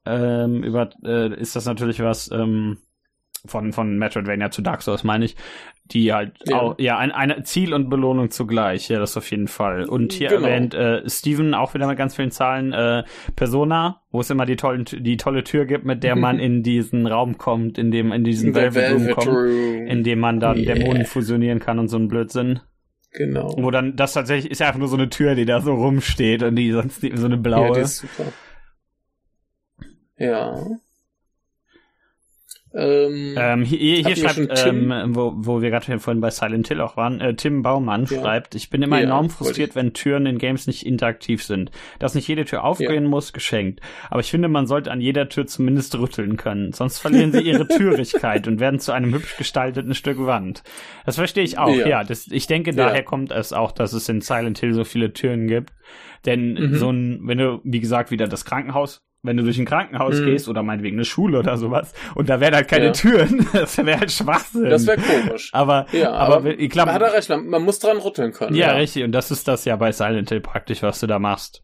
[0.05, 2.79] ähm, über äh, ist das natürlich was ähm,
[3.45, 5.37] von von Metroidvania zu Dark Souls meine ich,
[5.93, 6.61] die halt Ja.
[6.61, 9.85] auch ja ein, eine Ziel und Belohnung zugleich, ja das auf jeden Fall.
[9.89, 10.47] Und hier Genau.
[10.47, 13.05] erwähnt äh, Steven auch wieder mit ganz vielen Zahlen äh,
[13.37, 17.07] Persona, wo es immer die tollen die tolle Tür gibt, mit der man in diesen
[17.07, 19.87] Raum kommt, in dem in diesen Velvet Room kommt, Room.
[19.87, 20.75] in dem man dann Yeah.
[20.75, 22.61] Dämonen fusionieren kann und so ein Blödsinn.
[23.13, 23.55] genau.
[23.59, 26.43] Wo dann das tatsächlich ist ja einfach nur so eine Tür, die da so rumsteht
[26.43, 27.69] und die sonst die- so eine blaue.
[27.69, 28.25] Ja, die ist super.
[30.19, 30.55] Ja.
[32.77, 36.97] Ähm, Ähm, hier hier schreibt, ähm, wo, wo wir gerade vorhin bei Silent Hill auch
[36.97, 38.21] waren, äh, Tim Baumann Ja.
[38.21, 41.71] schreibt, ich bin immer Ja, enorm frustriert, wenn Türen in Games nicht interaktiv sind.
[41.99, 43.81] Dass nicht jede Tür aufgehen muss, geschenkt.
[44.11, 46.73] Aber ich finde, man sollte an jeder Tür zumindest rütteln können.
[46.73, 50.63] Sonst verlieren sie ihre Türigkeit und werden zu einem hübsch gestalteten Stück Wand.
[51.07, 51.87] Das verstehe ich auch, ja.
[51.89, 52.05] Ja.
[52.05, 52.77] das, ich denke, Ja.
[52.89, 55.73] daher kommt es auch, dass es in Silent Hill so viele Türen gibt.
[56.27, 56.75] Denn Mhm.
[56.77, 60.25] so ein, wenn du, wie gesagt, wieder das Krankenhaus wenn du durch ein Krankenhaus Mhm.
[60.27, 62.93] gehst oder meinetwegen eine Schule oder sowas und da wären halt keine Ja.
[62.93, 64.71] Türen, das wäre halt Schwachsinn.
[64.71, 65.51] das wäre komisch.
[65.53, 68.55] aber, Ja, aber, aber ich glaube, Hat er recht, man, man muss dran rütteln können.
[68.55, 68.73] ja, ja.
[68.75, 71.63] richtig, und das ist das ja bei Silent Hill praktisch, was du da machst.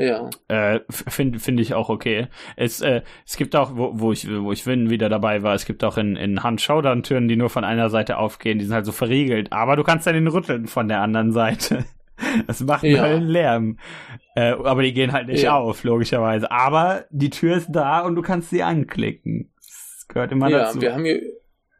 [0.00, 0.30] Ja.
[0.46, 2.28] Äh, Finde find ich auch okay.
[2.54, 5.64] Es, äh, es gibt auch, wo, wo ich, wo ich Win wieder dabei war, es
[5.64, 8.92] gibt auch in, in Hand-Showdown-Türen, die nur von einer Seite aufgehen, die sind halt so
[8.92, 11.84] verriegelt, aber du kannst dann den rütteln von der anderen Seite.
[12.46, 13.04] Das macht Ja.
[13.04, 13.78] einen Lärm.
[14.34, 15.56] Äh, aber die gehen halt nicht Ja.
[15.56, 16.50] auf, logischerweise.
[16.50, 19.52] Aber die Tür ist da und du kannst sie anklicken.
[19.56, 20.80] Das gehört immer ja, dazu.
[20.80, 21.20] wir haben hier,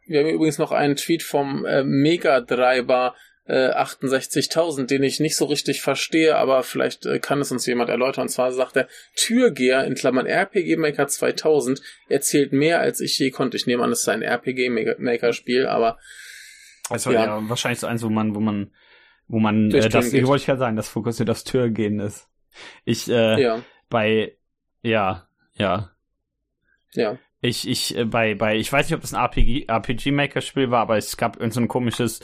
[0.06, 3.14] wir haben hier übrigens noch einen Tweet vom äh, Megadreiber
[3.46, 7.88] äh, 68.000, den ich nicht so richtig verstehe, aber vielleicht äh, kann es uns jemand
[7.90, 8.22] erläutern.
[8.22, 13.30] Und zwar sagt er, Türgeher in Klammern RPG Maker 2000 erzählt mehr, als ich je
[13.30, 13.56] konnte.
[13.56, 15.98] Ich nehme an, es sei ein RPG Maker Spiel, aber
[16.90, 17.24] Also Ja.
[17.24, 18.70] ja, wahrscheinlich so eins, wo man, wo man,
[19.28, 20.26] wo man, äh, das, geht.
[20.26, 22.28] wollte ich gerade sagen, das fokussiert aufs Türgehen ist.
[22.84, 24.36] Ich, äh, ja, bei,
[24.82, 25.90] ja, ja.
[26.94, 27.18] ja.
[27.40, 30.96] Ich, ich, äh, bei, bei, ich weiß nicht, ob das ein RPG, RPG-Maker-Spiel war, aber
[30.96, 32.20] es gab irgend so ein komisches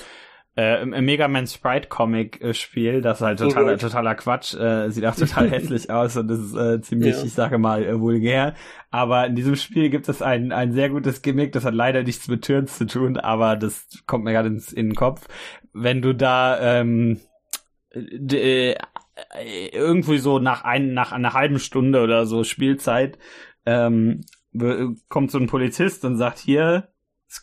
[0.57, 3.81] äh, Mega Man Sprite Comic äh, Spiel, das ist halt totaler, okay.
[3.81, 7.25] totaler Quatsch, äh, sieht auch total hässlich aus und das ist äh, ziemlich, ja.
[7.25, 8.55] ich sage mal, äh, vulgär.
[8.91, 12.29] Aber in diesem Spiel gibt es ein, ein sehr gutes Gimmick, das hat leider nichts
[12.29, 15.27] mit Türen zu tun, aber das kommt mir gerade ins in den Kopf.
[15.73, 17.21] Wenn du da ähm,
[17.93, 18.75] äh,
[19.73, 23.19] irgendwie so nach ein, nach einer halben Stunde oder so Spielzeit
[23.67, 24.25] ähm,
[25.09, 26.94] kommt so ein Polizist und sagt hier,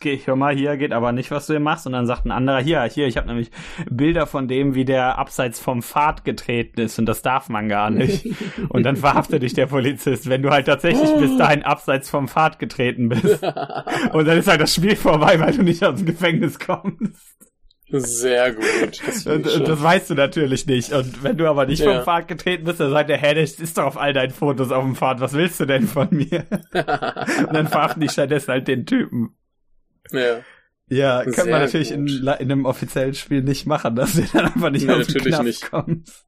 [0.02, 1.86] hör mal, hier geht aber nicht, was du hier machst.
[1.86, 3.50] Und dann sagt ein anderer, hier, hier, ich habe nämlich
[3.90, 7.90] Bilder von dem, wie der abseits vom Pfad getreten ist und das darf man gar
[7.90, 8.26] nicht.
[8.68, 12.58] Und dann verhaftet dich der Polizist, wenn du halt tatsächlich bis dahin abseits vom Pfad
[12.58, 13.42] getreten bist.
[14.12, 17.36] Und dann ist halt das Spiel vorbei, weil du nicht aus dem Gefängnis kommst.
[17.92, 19.02] Sehr gut.
[19.06, 20.92] Das, das weißt du natürlich nicht.
[20.92, 21.92] Und wenn du aber nicht ja.
[21.92, 24.70] vom Pfad getreten bist, dann sagt der, hä, das ist doch auf all deinen Fotos
[24.70, 25.20] auf dem Pfad.
[25.20, 26.46] Was willst du denn von mir?
[26.72, 29.36] und dann verhaften die stattdessen halt den Typen.
[30.12, 30.42] Ja.
[30.88, 34.70] Ja, kann man natürlich in, in, einem offiziellen Spiel nicht machen, dass du dann einfach
[34.70, 35.70] nicht nee, auf den Knast nicht.
[35.70, 36.26] kommst.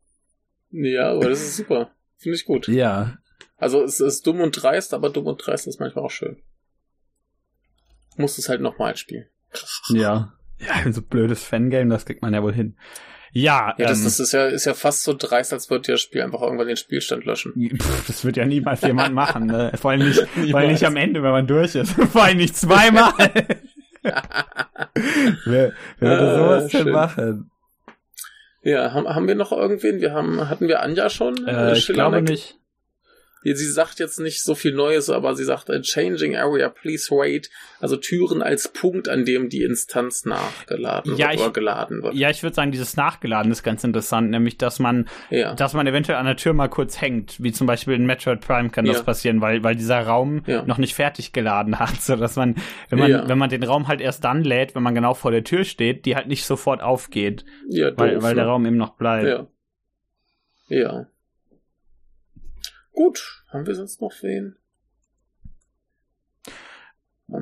[0.71, 1.91] Ja, aber das ist super.
[2.17, 2.69] Finde ich gut.
[2.69, 3.19] Ja.
[3.57, 6.43] Also es ist dumm und dreist, aber dumm und dreist ist manchmal auch schön.
[8.17, 9.27] Muss es halt nochmal spielen.
[9.91, 10.33] Ja.
[10.59, 12.77] Ja, so blödes Fangame, das kriegt man ja wohl hin.
[13.33, 16.01] Ja, ja das, ähm, das ist ja ist ja fast so dreist, als würde das
[16.01, 17.53] Spiel einfach irgendwann den Spielstand löschen.
[17.79, 19.73] Pff, das wird ja niemals jemand machen, ne?
[19.75, 20.21] Vor allem nicht,
[20.51, 21.91] vor allem nicht am Ende, wenn man durch ist.
[22.13, 23.13] Vor allem nicht zweimal.
[25.45, 27.51] wer, wer würde ah, sowas denn machen?
[28.63, 30.01] Ja, haben, haben wir noch irgendwen?
[30.01, 31.47] Wir haben, hatten wir Anja schon?
[31.47, 32.59] Äh, ich glaube nicht
[33.45, 37.51] sie sagt jetzt nicht so viel Neues, aber sie sagt, a changing area, please wait.
[37.81, 42.15] Also Türen als Punkt, an dem die Instanz nachgeladen ja, wird ich, oder geladen wird.
[42.15, 45.55] Ja, ich würde sagen, dieses Nachgeladen ist ganz interessant, nämlich, dass man, ja.
[45.55, 48.71] dass man eventuell an der Tür mal kurz hängt, wie zum Beispiel in Metroid Prime
[48.71, 49.03] kann das ja.
[49.03, 52.57] passieren, weil, weil dieser Raum noch nicht fertig geladen hat, so dass man,
[52.89, 55.45] wenn man, wenn man den Raum halt erst dann lädt, wenn man genau vor der
[55.45, 57.45] Tür steht, die halt nicht sofort aufgeht.
[57.69, 58.51] Ja, doof, weil, weil der ne?
[58.51, 59.27] Raum eben noch bleibt.
[59.27, 59.47] Ja.
[60.69, 61.07] Ja.
[62.95, 64.57] Gut, haben wir sonst noch wen?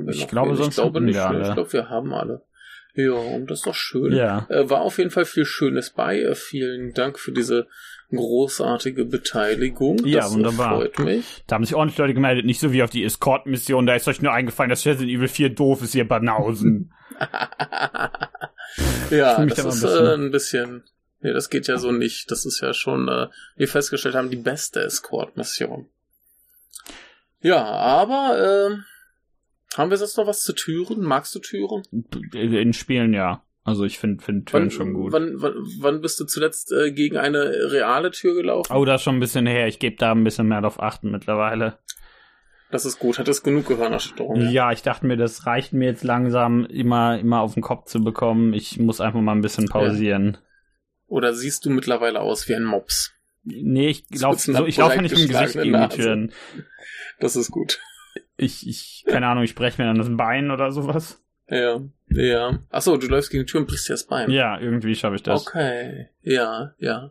[0.08, 0.56] ich glaube, wen?
[0.56, 1.18] sonst ich glaube nicht.
[1.18, 1.46] Alle.
[1.46, 2.42] Ich glaube, wir haben alle.
[2.94, 4.12] Ja, und das ist doch schön.
[4.12, 4.46] Ja.
[4.50, 6.20] Äh, war auf jeden Fall viel Schönes bei.
[6.20, 7.66] Äh, vielen Dank für diese
[8.10, 10.04] großartige Beteiligung.
[10.04, 10.76] Ja, das wunderbar.
[10.76, 11.44] freut mich.
[11.46, 13.86] Da haben sich ordentlich Leute gemeldet, nicht so wie auf die Escort-Mission.
[13.86, 16.92] Da ist euch nur eingefallen, dass Resident Evil 4 doof ist, ihr Banausen.
[19.10, 20.84] ja, das ist ein bisschen, äh, ein bisschen
[21.22, 22.30] Nee, das geht ja so nicht.
[22.30, 25.86] Das ist ja schon, äh, wie wir festgestellt haben, die beste Escort-Mission.
[27.40, 31.02] Ja, aber äh, haben wir jetzt noch was zu Türen?
[31.02, 31.82] Magst du Türen?
[32.32, 33.42] In Spielen ja.
[33.64, 35.12] Also ich finde find Türen wann, schon gut.
[35.12, 38.72] Wann, wann, wann bist du zuletzt äh, gegen eine reale Tür gelaufen?
[38.74, 39.68] Oh, das ist schon ein bisschen her.
[39.68, 41.78] Ich gebe da ein bisschen mehr drauf achten mittlerweile.
[42.72, 43.18] Das ist gut.
[43.18, 44.40] Hat es genug Gehirnerschütterung?
[44.40, 44.50] Ja?
[44.50, 48.02] ja, ich dachte mir, das reicht mir jetzt langsam, immer, immer auf den Kopf zu
[48.02, 48.54] bekommen.
[48.54, 50.38] Ich muss einfach mal ein bisschen pausieren.
[50.40, 50.51] Ja.
[51.12, 53.12] Oder siehst du mittlerweile aus wie ein Mops?
[53.44, 56.32] Nee, ich laufe so, ich laufe nicht im Gesicht gegen die Türen.
[57.20, 57.80] Das ist gut.
[58.38, 61.22] Ich, ich, keine Ahnung, ich breche mir dann das Bein oder sowas.
[61.50, 62.60] Ja, ja.
[62.70, 64.30] Achso, du läufst gegen die Tür und brichst dir das Bein.
[64.30, 65.46] Ja, irgendwie schaffe ich das.
[65.46, 67.10] Okay, ja, ja.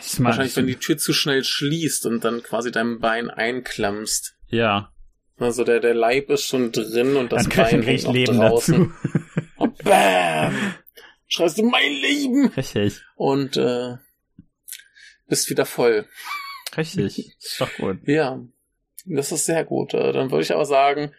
[0.00, 4.36] Ich Wahrscheinlich, wenn die Tür zu schnell schließt und dann quasi dein Bein einklammst.
[4.48, 4.92] Ja.
[5.38, 8.92] Also der, der Leib ist schon drin und das dann Bein hängt Leben draußen.
[8.92, 9.08] Dazu.
[9.58, 10.54] Und bam!
[11.28, 12.48] Schreist du mein Leben.
[12.48, 13.00] Richtig.
[13.14, 13.96] Und äh,
[15.28, 16.06] bist wieder voll.
[16.76, 17.36] Richtig.
[17.38, 17.98] Ist doch gut.
[18.06, 18.40] Ja,
[19.04, 19.94] das ist sehr gut.
[19.94, 21.12] Äh, dann würde ich aber sagen,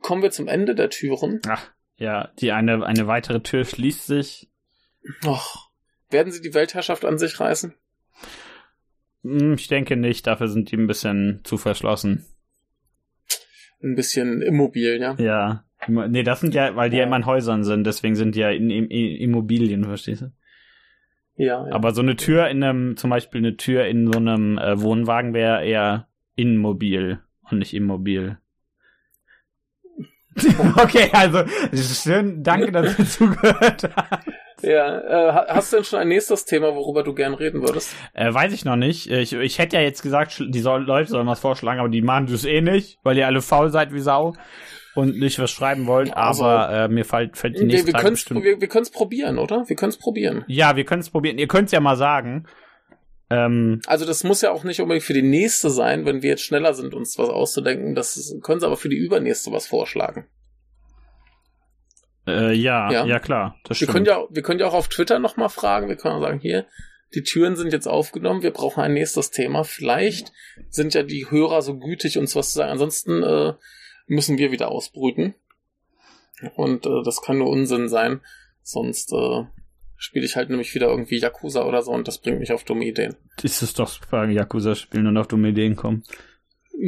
[0.00, 1.40] kommen wir zum Ende der Türen.
[1.48, 4.50] Ach, ja, die eine, eine weitere Tür schließt sich.
[5.24, 5.70] Och,
[6.10, 7.74] werden sie die Weltherrschaft an sich reißen?
[9.22, 12.26] Hm, ich denke nicht, dafür sind die ein bisschen zu verschlossen.
[13.82, 15.14] Ein bisschen immobil, ja?
[15.18, 15.64] Ja.
[15.88, 18.50] Nee, das sind ja, weil die ja, immer in Häusern sind, deswegen sind die ja
[18.50, 20.32] in, in, in Immobilien, verstehst du?
[21.36, 21.72] Ja, ja.
[21.72, 25.34] Aber so eine Tür in einem, zum Beispiel eine Tür in so einem äh, Wohnwagen
[25.34, 26.06] wäre eher
[26.36, 27.20] immobil
[27.50, 28.38] und nicht immobil.
[30.82, 34.28] okay, also schön, danke, dass du zugehört hast.
[34.62, 37.94] Ja, äh, hast du denn schon ein nächstes Thema, worüber du gern reden würdest?
[38.14, 39.10] Äh, weiß ich noch nicht.
[39.10, 42.28] Ich, ich hätte ja jetzt gesagt, die soll, Leute sollen was vorschlagen, aber die machen
[42.30, 44.34] das eh nicht, weil ihr alle faul seid wie Sau
[44.94, 48.44] und nicht was schreiben wollt, also, aber äh, mir fällt, fällt die nächste wir, bestimmt.
[48.44, 49.68] Wir, wir können es probieren, oder?
[49.68, 50.44] Wir können es probieren.
[50.46, 51.38] Ja, wir können es probieren.
[51.38, 52.46] Ihr könnt es ja mal sagen.
[53.30, 56.42] Ähm, also das muss ja auch nicht unbedingt für die nächste sein, wenn wir jetzt
[56.42, 57.94] schneller sind, uns was auszudenken.
[57.94, 60.26] Das können sie aber für die übernächste was vorschlagen.
[62.26, 63.56] Äh, ja, ja, ja, klar.
[63.64, 65.88] Das wir können ja, wir können ja auch auf Twitter nochmal fragen.
[65.88, 66.66] Wir können auch sagen, hier,
[67.14, 69.64] die Türen sind jetzt aufgenommen, wir brauchen ein nächstes Thema.
[69.64, 70.32] Vielleicht
[70.70, 72.72] sind ja die Hörer so gütig, uns was zu sagen.
[72.72, 73.52] Ansonsten äh,
[74.06, 75.34] müssen wir wieder ausbrüten.
[76.56, 78.20] Und äh, das kann nur Unsinn sein.
[78.62, 79.44] Sonst äh,
[79.96, 82.84] spiele ich halt nämlich wieder irgendwie Yakuza oder so und das bringt mich auf dumme
[82.84, 83.16] Ideen.
[83.42, 86.02] Ist es doch super, Yakuza spielen und auf dumme Ideen kommen.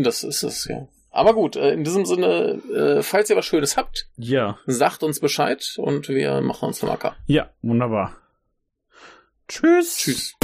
[0.02, 0.88] Das ist es, ja.
[1.10, 4.58] Aber gut, äh, in diesem Sinne, äh, falls ihr was Schönes habt, Ja.
[4.66, 7.16] sagt uns Bescheid und wir machen uns vom Acker.
[7.26, 8.16] Ja, wunderbar.
[9.48, 9.96] Tschüss.
[9.98, 10.36] Tschüss.